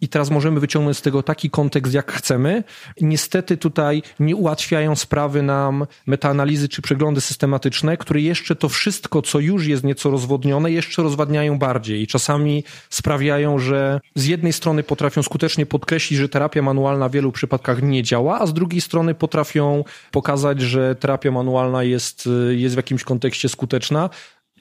i 0.00 0.08
teraz 0.08 0.30
możemy 0.30 0.60
wyciągnąć 0.60 0.96
z 0.96 1.02
tego 1.02 1.22
taki 1.22 1.50
kontekst, 1.50 1.94
jak 1.94 2.12
chcemy. 2.12 2.64
Niestety 3.00 3.56
tutaj 3.56 4.02
nie 4.20 4.36
ułatwiają 4.36 4.96
sprawy 4.96 5.42
nam 5.42 5.86
metaanalizy 6.06 6.68
czy 6.68 6.82
przeglądy 6.82 7.20
systematyczne, 7.20 7.96
które 7.96 8.20
jeszcze 8.20 8.56
to 8.56 8.68
wszystko, 8.68 9.22
co 9.22 9.38
już 9.38 9.66
jest 9.66 9.84
nieco 9.84 10.10
rozwodnione, 10.10 10.72
jeszcze 10.72 11.02
rozwadniają 11.02 11.58
bardziej 11.58 12.02
i 12.02 12.06
czasami 12.06 12.64
sprawiają, 12.90 13.58
że 13.58 14.00
z 14.14 14.26
jednej 14.26 14.52
strony 14.52 14.82
potrafią 14.82 15.22
skutecznie 15.22 15.66
podkreślić, 15.66 16.20
że 16.20 16.28
terapia 16.28 16.62
manualna 16.62 17.08
w 17.08 17.12
wielu 17.12 17.32
przypadkach 17.32 17.82
nie 17.82 18.02
działa, 18.02 18.40
a 18.40 18.46
z 18.46 18.54
drugiej 18.54 18.80
strony 18.80 19.14
potrafią 19.14 19.84
pokazać, 20.10 20.60
że 20.60 20.94
terapia 20.94 21.30
manualna 21.30 21.82
jest, 21.82 22.28
jest 22.50 22.74
w 22.74 22.76
jakimś 22.76 23.04
kontekście 23.04 23.48
skuteczna, 23.48 24.10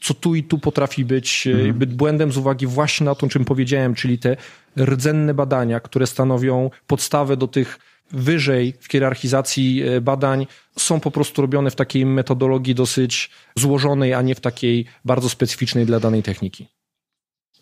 co 0.03 0.13
tu 0.13 0.35
i 0.35 0.43
tu 0.43 0.57
potrafi 0.57 1.05
być, 1.05 1.47
mhm. 1.47 1.73
być 1.73 1.93
błędem 1.93 2.31
z 2.31 2.37
uwagi 2.37 2.67
właśnie 2.67 3.05
na 3.05 3.15
to, 3.15 3.25
o 3.25 3.29
czym 3.29 3.45
powiedziałem, 3.45 3.95
czyli 3.95 4.19
te 4.19 4.37
rdzenne 4.79 5.33
badania, 5.33 5.79
które 5.79 6.07
stanowią 6.07 6.69
podstawę 6.87 7.37
do 7.37 7.47
tych 7.47 7.79
wyżej 8.11 8.73
w 8.79 8.91
hierarchizacji 8.91 9.83
e, 9.83 10.01
badań, 10.01 10.47
są 10.79 10.99
po 10.99 11.11
prostu 11.11 11.41
robione 11.41 11.71
w 11.71 11.75
takiej 11.75 12.05
metodologii 12.05 12.75
dosyć 12.75 13.29
złożonej, 13.55 14.13
a 14.13 14.21
nie 14.21 14.35
w 14.35 14.39
takiej 14.39 14.85
bardzo 15.05 15.29
specyficznej 15.29 15.85
dla 15.85 15.99
danej 15.99 16.23
techniki. 16.23 16.67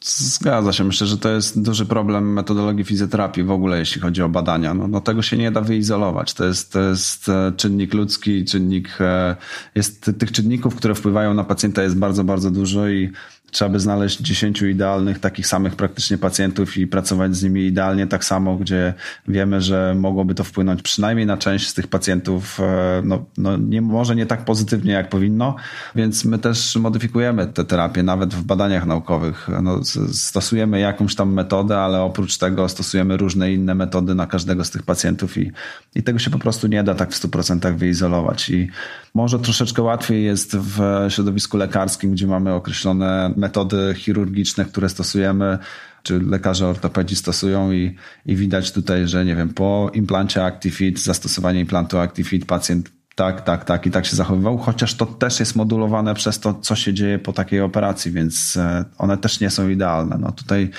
Zgadza 0.03 0.73
się. 0.73 0.83
Myślę, 0.83 1.07
że 1.07 1.17
to 1.17 1.29
jest 1.29 1.61
duży 1.61 1.85
problem 1.85 2.33
metodologii 2.33 2.83
fizjoterapii 2.83 3.43
w 3.43 3.51
ogóle, 3.51 3.79
jeśli 3.79 4.01
chodzi 4.01 4.21
o 4.21 4.29
badania. 4.29 4.73
No, 4.73 4.87
no 4.87 5.01
tego 5.01 5.21
się 5.21 5.37
nie 5.37 5.51
da 5.51 5.61
wyizolować. 5.61 6.33
To 6.33 6.45
jest, 6.45 6.73
to 6.73 6.79
jest 6.81 7.29
e, 7.29 7.51
czynnik 7.57 7.93
ludzki, 7.93 8.45
czynnik, 8.45 8.97
e, 8.99 9.35
jest 9.75 10.11
tych 10.19 10.31
czynników, 10.31 10.75
które 10.75 10.95
wpływają 10.95 11.33
na 11.33 11.43
pacjenta 11.43 11.83
jest 11.83 11.97
bardzo, 11.97 12.23
bardzo 12.23 12.51
dużo 12.51 12.89
i 12.89 13.11
trzeba 13.51 13.69
by 13.69 13.79
znaleźć 13.79 14.19
10 14.19 14.61
idealnych, 14.61 15.19
takich 15.19 15.47
samych 15.47 15.75
praktycznie 15.75 16.17
pacjentów 16.17 16.77
i 16.77 16.87
pracować 16.87 17.35
z 17.35 17.43
nimi 17.43 17.61
idealnie 17.65 18.07
tak 18.07 18.25
samo, 18.25 18.55
gdzie 18.55 18.93
wiemy, 19.27 19.61
że 19.61 19.95
mogłoby 19.97 20.35
to 20.35 20.43
wpłynąć 20.43 20.81
przynajmniej 20.81 21.25
na 21.25 21.37
część 21.37 21.67
z 21.67 21.73
tych 21.73 21.87
pacjentów, 21.87 22.59
e, 22.59 23.01
no, 23.05 23.25
no 23.37 23.57
nie, 23.57 23.81
może 23.81 24.15
nie 24.15 24.25
tak 24.25 24.45
pozytywnie, 24.45 24.93
jak 24.93 25.09
powinno, 25.09 25.55
więc 25.95 26.25
my 26.25 26.37
też 26.39 26.75
modyfikujemy 26.75 27.47
te 27.47 27.65
terapie, 27.65 28.03
nawet 28.03 28.33
w 28.33 28.43
badaniach 28.43 28.85
naukowych. 28.85 29.49
No, 29.61 29.79
stosujemy 30.11 30.79
jakąś 30.79 31.15
tam 31.15 31.33
metodę, 31.33 31.77
ale 31.77 32.01
oprócz 32.01 32.37
tego 32.37 32.69
stosujemy 32.69 33.17
różne 33.17 33.53
inne 33.53 33.75
metody 33.75 34.15
na 34.15 34.27
każdego 34.27 34.63
z 34.63 34.71
tych 34.71 34.83
pacjentów 34.83 35.37
i, 35.37 35.51
i 35.95 36.03
tego 36.03 36.19
się 36.19 36.29
po 36.29 36.39
prostu 36.39 36.67
nie 36.67 36.83
da 36.83 36.95
tak 36.95 37.11
w 37.11 37.21
100% 37.21 37.75
wyizolować. 37.75 38.49
I 38.49 38.69
może 39.13 39.39
troszeczkę 39.39 39.81
łatwiej 39.81 40.23
jest 40.23 40.57
w 40.57 41.05
środowisku 41.09 41.57
lekarskim, 41.57 42.11
gdzie 42.11 42.27
mamy 42.27 42.53
określone 42.53 43.33
metody 43.41 43.93
chirurgiczne, 43.95 44.65
które 44.65 44.89
stosujemy, 44.89 45.57
czy 46.03 46.19
lekarze 46.19 46.67
ortopedzi 46.67 47.15
stosują 47.15 47.71
i, 47.71 47.95
i 48.25 48.35
widać 48.35 48.71
tutaj, 48.71 49.07
że 49.07 49.25
nie 49.25 49.35
wiem, 49.35 49.49
po 49.49 49.91
implancie 49.93 50.45
ActiFit, 50.45 50.99
zastosowanie 50.99 51.59
implantu 51.59 51.99
ActiFit 51.99 52.45
pacjent 52.45 52.91
tak, 53.15 53.41
tak, 53.41 53.65
tak 53.65 53.85
i 53.85 53.91
tak 53.91 54.05
się 54.05 54.15
zachowywał, 54.15 54.57
chociaż 54.57 54.95
to 54.95 55.05
też 55.05 55.39
jest 55.39 55.55
modulowane 55.55 56.13
przez 56.13 56.39
to, 56.39 56.53
co 56.53 56.75
się 56.75 56.93
dzieje 56.93 57.19
po 57.19 57.33
takiej 57.33 57.61
operacji, 57.61 58.11
więc 58.11 58.57
e, 58.57 58.85
one 58.97 59.17
też 59.17 59.39
nie 59.39 59.49
są 59.49 59.69
idealne. 59.69 60.17
No 60.17 60.31
tutaj 60.31 60.71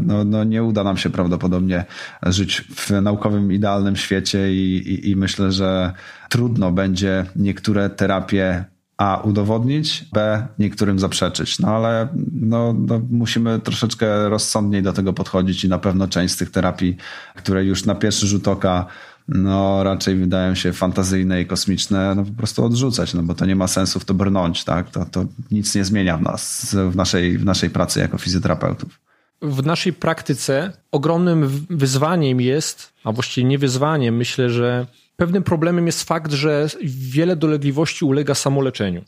no, 0.00 0.24
no 0.24 0.44
nie 0.44 0.62
uda 0.62 0.84
nam 0.84 0.96
się 0.96 1.10
prawdopodobnie 1.10 1.84
żyć 2.22 2.60
w 2.60 2.90
naukowym, 2.90 3.52
idealnym 3.52 3.96
świecie 3.96 4.52
i, 4.52 4.76
i, 4.76 5.10
i 5.10 5.16
myślę, 5.16 5.52
że 5.52 5.92
trudno 6.28 6.72
będzie 6.72 7.24
niektóre 7.36 7.90
terapie 7.90 8.64
a 8.98 9.20
udowodnić, 9.24 10.04
B 10.12 10.46
niektórym 10.58 10.98
zaprzeczyć. 10.98 11.58
No 11.58 11.68
ale 11.68 12.08
no, 12.32 12.74
no, 12.78 13.00
musimy 13.10 13.60
troszeczkę 13.60 14.28
rozsądniej 14.28 14.82
do 14.82 14.92
tego 14.92 15.12
podchodzić 15.12 15.64
i 15.64 15.68
na 15.68 15.78
pewno 15.78 16.08
część 16.08 16.34
z 16.34 16.36
tych 16.36 16.50
terapii, 16.50 16.96
które 17.36 17.64
już 17.64 17.84
na 17.84 17.94
pierwszy 17.94 18.26
rzut 18.26 18.48
oka 18.48 18.86
no 19.28 19.82
raczej 19.82 20.16
wydają 20.16 20.54
się 20.54 20.72
fantazyjne 20.72 21.40
i 21.40 21.46
kosmiczne, 21.46 22.14
no 22.14 22.24
po 22.24 22.32
prostu 22.32 22.64
odrzucać, 22.64 23.14
no 23.14 23.22
bo 23.22 23.34
to 23.34 23.46
nie 23.46 23.56
ma 23.56 23.68
sensu 23.68 24.00
w 24.00 24.04
to 24.04 24.14
brnąć, 24.14 24.64
tak? 24.64 24.90
To, 24.90 25.04
to 25.04 25.24
nic 25.50 25.74
nie 25.74 25.84
zmienia 25.84 26.16
w 26.16 26.22
nas, 26.22 26.74
w 26.90 26.96
naszej, 26.96 27.38
w 27.38 27.44
naszej 27.44 27.70
pracy 27.70 28.00
jako 28.00 28.18
fizjoterapeutów. 28.18 29.00
W 29.42 29.66
naszej 29.66 29.92
praktyce 29.92 30.72
ogromnym 30.92 31.66
wyzwaniem 31.70 32.40
jest, 32.40 32.92
a 33.04 33.12
właściwie 33.12 33.48
nie 33.48 33.58
wyzwaniem, 33.58 34.16
myślę, 34.16 34.50
że 34.50 34.86
pewnym 35.18 35.42
problemem 35.42 35.86
jest 35.86 36.04
fakt, 36.04 36.32
że 36.32 36.66
wiele 36.84 37.36
dolegliwości 37.36 38.04
ulega 38.04 38.34
samoleczeniu. 38.34 39.04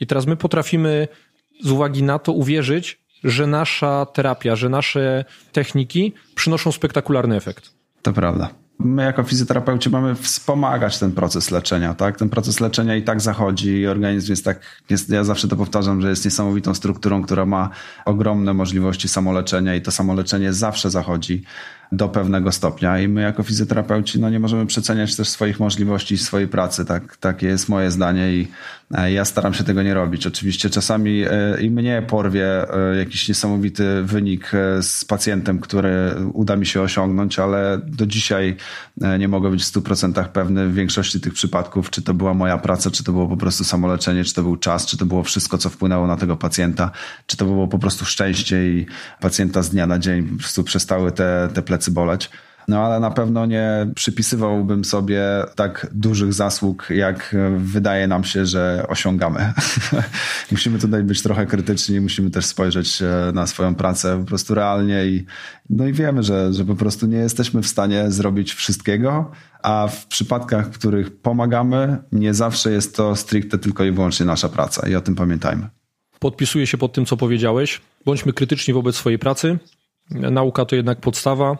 I 0.00 0.06
teraz 0.06 0.26
my 0.26 0.36
potrafimy 0.36 1.08
z 1.62 1.70
uwagi 1.70 2.02
na 2.02 2.18
to 2.18 2.32
uwierzyć, 2.32 3.00
że 3.24 3.46
nasza 3.46 4.06
terapia, 4.06 4.56
że 4.56 4.68
nasze 4.68 5.24
techniki 5.52 6.12
przynoszą 6.34 6.72
spektakularny 6.72 7.36
efekt. 7.36 7.70
To 8.02 8.12
prawda. 8.12 8.48
My 8.78 9.02
jako 9.02 9.22
fizjoterapeuci 9.22 9.90
mamy 9.90 10.14
wspomagać 10.14 10.98
ten 10.98 11.12
proces 11.12 11.50
leczenia, 11.50 11.94
tak? 11.94 12.18
Ten 12.18 12.28
proces 12.28 12.60
leczenia 12.60 12.96
i 12.96 13.02
tak 13.02 13.20
zachodzi 13.20 13.70
i 13.70 13.86
organizm 13.86 14.32
jest 14.32 14.44
tak, 14.44 14.82
jest, 14.90 15.10
ja 15.10 15.24
zawsze 15.24 15.48
to 15.48 15.56
powtarzam, 15.56 16.02
że 16.02 16.10
jest 16.10 16.24
niesamowitą 16.24 16.74
strukturą, 16.74 17.22
która 17.22 17.46
ma 17.46 17.70
ogromne 18.04 18.54
możliwości 18.54 19.08
samoleczenia 19.08 19.74
i 19.74 19.82
to 19.82 19.90
samoleczenie 19.90 20.52
zawsze 20.52 20.90
zachodzi 20.90 21.42
do 21.96 22.08
pewnego 22.08 22.52
stopnia 22.52 23.00
i 23.00 23.08
my 23.08 23.22
jako 23.22 23.42
fizjoterapeuci 23.42 24.20
no 24.20 24.30
nie 24.30 24.40
możemy 24.40 24.66
przeceniać 24.66 25.16
też 25.16 25.28
swoich 25.28 25.60
możliwości 25.60 26.14
i 26.14 26.18
swojej 26.18 26.48
pracy. 26.48 26.84
Tak, 26.84 27.16
takie 27.16 27.46
jest 27.46 27.68
moje 27.68 27.90
zdanie 27.90 28.32
i 28.32 28.48
ja 29.06 29.24
staram 29.24 29.54
się 29.54 29.64
tego 29.64 29.82
nie 29.82 29.94
robić. 29.94 30.26
Oczywiście 30.26 30.70
czasami 30.70 31.22
e, 31.22 31.60
i 31.60 31.70
mnie 31.70 32.02
porwie 32.08 32.74
e, 32.74 32.96
jakiś 32.96 33.28
niesamowity 33.28 34.02
wynik 34.02 34.52
z 34.80 35.04
pacjentem, 35.04 35.58
który 35.58 36.14
uda 36.32 36.56
mi 36.56 36.66
się 36.66 36.82
osiągnąć, 36.82 37.38
ale 37.38 37.80
do 37.86 38.06
dzisiaj 38.06 38.56
nie 39.18 39.28
mogę 39.28 39.50
być 39.50 39.64
w 39.64 39.72
100% 39.72 40.28
pewny 40.28 40.68
w 40.68 40.74
większości 40.74 41.20
tych 41.20 41.34
przypadków, 41.34 41.90
czy 41.90 42.02
to 42.02 42.14
była 42.14 42.34
moja 42.34 42.58
praca, 42.58 42.90
czy 42.90 43.04
to 43.04 43.12
było 43.12 43.28
po 43.28 43.36
prostu 43.36 43.64
samoleczenie, 43.64 44.24
czy 44.24 44.34
to 44.34 44.42
był 44.42 44.56
czas, 44.56 44.86
czy 44.86 44.96
to 44.96 45.06
było 45.06 45.22
wszystko, 45.22 45.58
co 45.58 45.70
wpłynęło 45.70 46.06
na 46.06 46.16
tego 46.16 46.36
pacjenta, 46.36 46.90
czy 47.26 47.36
to 47.36 47.44
było 47.44 47.68
po 47.68 47.78
prostu 47.78 48.04
szczęście 48.04 48.68
i 48.68 48.86
pacjenta 49.20 49.62
z 49.62 49.70
dnia 49.70 49.86
na 49.86 49.98
dzień 49.98 50.28
po 50.28 50.38
prostu 50.38 50.64
przestały 50.64 51.12
te, 51.12 51.48
te 51.54 51.62
plecy 51.62 51.90
boleć. 51.90 52.30
No 52.68 52.80
ale 52.80 53.00
na 53.00 53.10
pewno 53.10 53.46
nie 53.46 53.86
przypisywałbym 53.94 54.84
sobie 54.84 55.22
tak 55.54 55.86
dużych 55.94 56.32
zasług, 56.32 56.86
jak 56.90 57.36
wydaje 57.56 58.06
nam 58.06 58.24
się, 58.24 58.46
że 58.46 58.84
osiągamy. 58.88 59.52
musimy 60.52 60.78
tutaj 60.78 61.02
być 61.02 61.22
trochę 61.22 61.46
krytyczni, 61.46 62.00
musimy 62.00 62.30
też 62.30 62.46
spojrzeć 62.46 63.02
e, 63.02 63.32
na 63.34 63.46
swoją 63.46 63.74
pracę 63.74 64.18
po 64.20 64.24
prostu 64.24 64.54
realnie 64.54 65.06
i, 65.06 65.24
no 65.70 65.86
i 65.86 65.92
wiemy, 65.92 66.22
że, 66.22 66.52
że 66.52 66.64
po 66.64 66.74
prostu 66.74 67.06
nie 67.06 67.18
jesteśmy 67.18 67.62
w 67.62 67.66
stanie 67.66 68.10
zrobić 68.10 68.54
wszystkiego, 68.54 69.30
a 69.62 69.88
w 69.88 70.06
przypadkach, 70.06 70.66
w 70.66 70.78
których 70.78 71.16
pomagamy, 71.16 71.98
nie 72.12 72.34
zawsze 72.34 72.70
jest 72.72 72.96
to 72.96 73.16
stricte 73.16 73.58
tylko 73.58 73.84
i 73.84 73.90
wyłącznie 73.90 74.26
nasza 74.26 74.48
praca 74.48 74.88
i 74.88 74.94
o 74.94 75.00
tym 75.00 75.14
pamiętajmy. 75.14 75.68
Podpisuję 76.18 76.66
się 76.66 76.78
pod 76.78 76.92
tym, 76.92 77.06
co 77.06 77.16
powiedziałeś. 77.16 77.80
Bądźmy 78.04 78.32
krytyczni 78.32 78.74
wobec 78.74 78.96
swojej 78.96 79.18
pracy. 79.18 79.58
Nauka 80.10 80.64
to 80.64 80.76
jednak 80.76 81.00
podstawa 81.00 81.56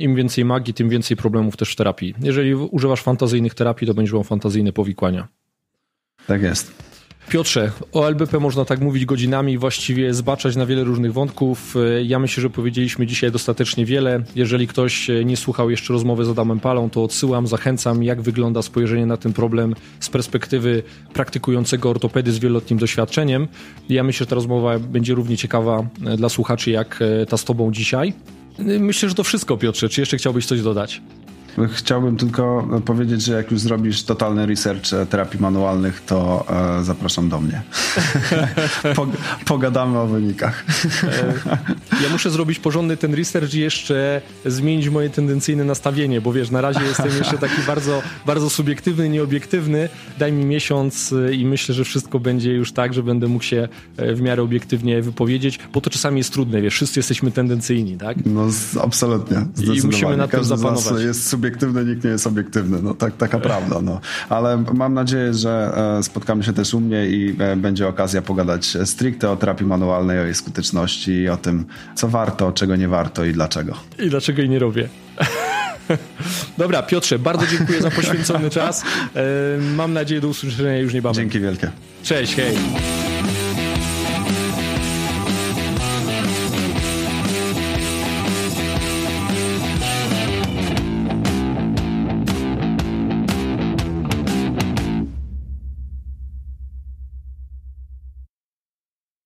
im 0.00 0.14
więcej 0.14 0.44
magii, 0.44 0.74
tym 0.74 0.88
więcej 0.88 1.16
problemów 1.16 1.56
też 1.56 1.72
w 1.72 1.76
terapii. 1.76 2.14
Jeżeli 2.22 2.54
używasz 2.54 3.02
fantazyjnych 3.02 3.54
terapii, 3.54 3.86
to 3.86 3.94
będziesz 3.94 4.12
miał 4.12 4.24
fantazyjne 4.24 4.72
powikłania. 4.72 5.28
Tak 6.26 6.42
jest. 6.42 6.90
Piotrze, 7.28 7.72
o 7.92 8.08
LBP 8.08 8.40
można 8.40 8.64
tak 8.64 8.80
mówić 8.80 9.04
godzinami, 9.04 9.58
właściwie 9.58 10.14
zbaczać 10.14 10.56
na 10.56 10.66
wiele 10.66 10.84
różnych 10.84 11.12
wątków. 11.12 11.74
Ja 12.04 12.18
myślę, 12.18 12.40
że 12.40 12.50
powiedzieliśmy 12.50 13.06
dzisiaj 13.06 13.32
dostatecznie 13.32 13.84
wiele. 13.86 14.22
Jeżeli 14.36 14.66
ktoś 14.66 15.08
nie 15.24 15.36
słuchał 15.36 15.70
jeszcze 15.70 15.92
rozmowy 15.92 16.24
z 16.24 16.28
Adamem 16.28 16.60
Palą, 16.60 16.90
to 16.90 17.04
odsyłam, 17.04 17.46
zachęcam, 17.46 18.02
jak 18.02 18.22
wygląda 18.22 18.62
spojrzenie 18.62 19.06
na 19.06 19.16
ten 19.16 19.32
problem 19.32 19.74
z 20.00 20.08
perspektywy 20.08 20.82
praktykującego 21.12 21.90
ortopedy 21.90 22.32
z 22.32 22.38
wieloletnim 22.38 22.78
doświadczeniem. 22.78 23.48
Ja 23.88 24.04
myślę, 24.04 24.24
że 24.24 24.28
ta 24.28 24.34
rozmowa 24.34 24.78
będzie 24.78 25.14
równie 25.14 25.36
ciekawa 25.36 25.86
dla 26.16 26.28
słuchaczy, 26.28 26.70
jak 26.70 27.00
ta 27.28 27.36
z 27.36 27.44
Tobą 27.44 27.72
dzisiaj. 27.72 28.12
Myślę, 28.64 29.08
że 29.08 29.14
to 29.14 29.24
wszystko, 29.24 29.56
Piotrze. 29.56 29.88
Czy 29.88 30.00
jeszcze 30.00 30.16
chciałbyś 30.16 30.46
coś 30.46 30.62
dodać? 30.62 31.02
Chciałbym 31.74 32.16
tylko 32.16 32.68
powiedzieć, 32.84 33.22
że 33.22 33.32
jak 33.32 33.50
już 33.50 33.60
zrobisz 33.60 34.02
totalny 34.02 34.46
research 34.46 34.92
e, 34.92 35.06
terapii 35.06 35.40
manualnych, 35.40 36.02
to 36.06 36.46
e, 36.80 36.84
zapraszam 36.84 37.28
do 37.28 37.40
mnie. 37.40 37.62
Pogadamy 39.46 39.98
o 39.98 40.06
wynikach. 40.06 40.64
E, 41.02 42.02
ja 42.02 42.08
muszę 42.12 42.30
zrobić 42.30 42.58
porządny 42.58 42.96
ten 42.96 43.14
research 43.14 43.54
i 43.54 43.58
jeszcze 43.58 44.22
zmienić 44.46 44.88
moje 44.88 45.10
tendencyjne 45.10 45.64
nastawienie, 45.64 46.20
bo 46.20 46.32
wiesz, 46.32 46.50
na 46.50 46.60
razie 46.60 46.82
jestem 46.82 47.08
jeszcze 47.18 47.38
taki 47.38 47.62
bardzo, 47.66 48.02
bardzo 48.26 48.50
subiektywny, 48.50 49.08
nieobiektywny. 49.08 49.88
Daj 50.18 50.32
mi 50.32 50.44
miesiąc 50.44 51.14
i 51.32 51.44
myślę, 51.44 51.74
że 51.74 51.84
wszystko 51.84 52.20
będzie 52.20 52.52
już 52.52 52.72
tak, 52.72 52.94
że 52.94 53.02
będę 53.02 53.28
mógł 53.28 53.44
się 53.44 53.68
w 53.96 54.20
miarę 54.20 54.42
obiektywnie 54.42 55.02
wypowiedzieć, 55.02 55.58
bo 55.72 55.80
to 55.80 55.90
czasami 55.90 56.18
jest 56.18 56.32
trudne, 56.32 56.62
wiesz, 56.62 56.74
wszyscy 56.74 56.98
jesteśmy 56.98 57.30
tendencyjni, 57.30 57.96
tak? 57.96 58.16
No 58.26 58.48
absolutnie. 58.82 59.46
I 59.74 59.86
musimy 59.86 60.16
nad 60.16 60.30
tym 60.30 60.44
zapanować. 60.44 61.02
Jest 61.04 61.28
subiektywny, 61.40 61.84
nikt 61.84 62.04
nie 62.04 62.10
jest 62.10 62.26
obiektywny. 62.26 62.82
No, 62.82 62.94
tak, 62.94 63.16
taka 63.16 63.38
prawda. 63.38 63.80
No. 63.82 64.00
Ale 64.28 64.64
mam 64.74 64.94
nadzieję, 64.94 65.34
że 65.34 65.72
e, 65.98 66.02
spotkamy 66.02 66.42
się 66.42 66.52
też 66.52 66.74
u 66.74 66.80
mnie 66.80 67.06
i 67.06 67.36
e, 67.38 67.56
będzie 67.56 67.88
okazja 67.88 68.22
pogadać 68.22 68.76
stricte 68.84 69.30
o 69.30 69.36
terapii 69.36 69.66
manualnej, 69.66 70.18
o 70.18 70.24
jej 70.24 70.34
skuteczności 70.34 71.12
i 71.12 71.28
o 71.28 71.36
tym, 71.36 71.64
co 71.94 72.08
warto, 72.08 72.52
czego 72.52 72.76
nie 72.76 72.88
warto 72.88 73.24
i 73.24 73.32
dlaczego. 73.32 73.74
I 73.98 74.10
dlaczego 74.10 74.40
jej 74.40 74.50
nie 74.50 74.58
robię. 74.58 74.88
Dobra, 76.58 76.82
Piotrze, 76.82 77.18
bardzo 77.18 77.46
dziękuję 77.46 77.82
za 77.82 77.90
poświęcony 77.90 78.50
czas. 78.50 78.82
Mam 79.76 79.92
nadzieję 79.92 80.20
do 80.20 80.28
usłyszenia 80.28 80.78
już 80.78 80.94
niebawem. 80.94 81.14
Dzięki 81.14 81.40
wielkie. 81.40 81.70
Cześć, 82.02 82.36
hej. 82.36 82.56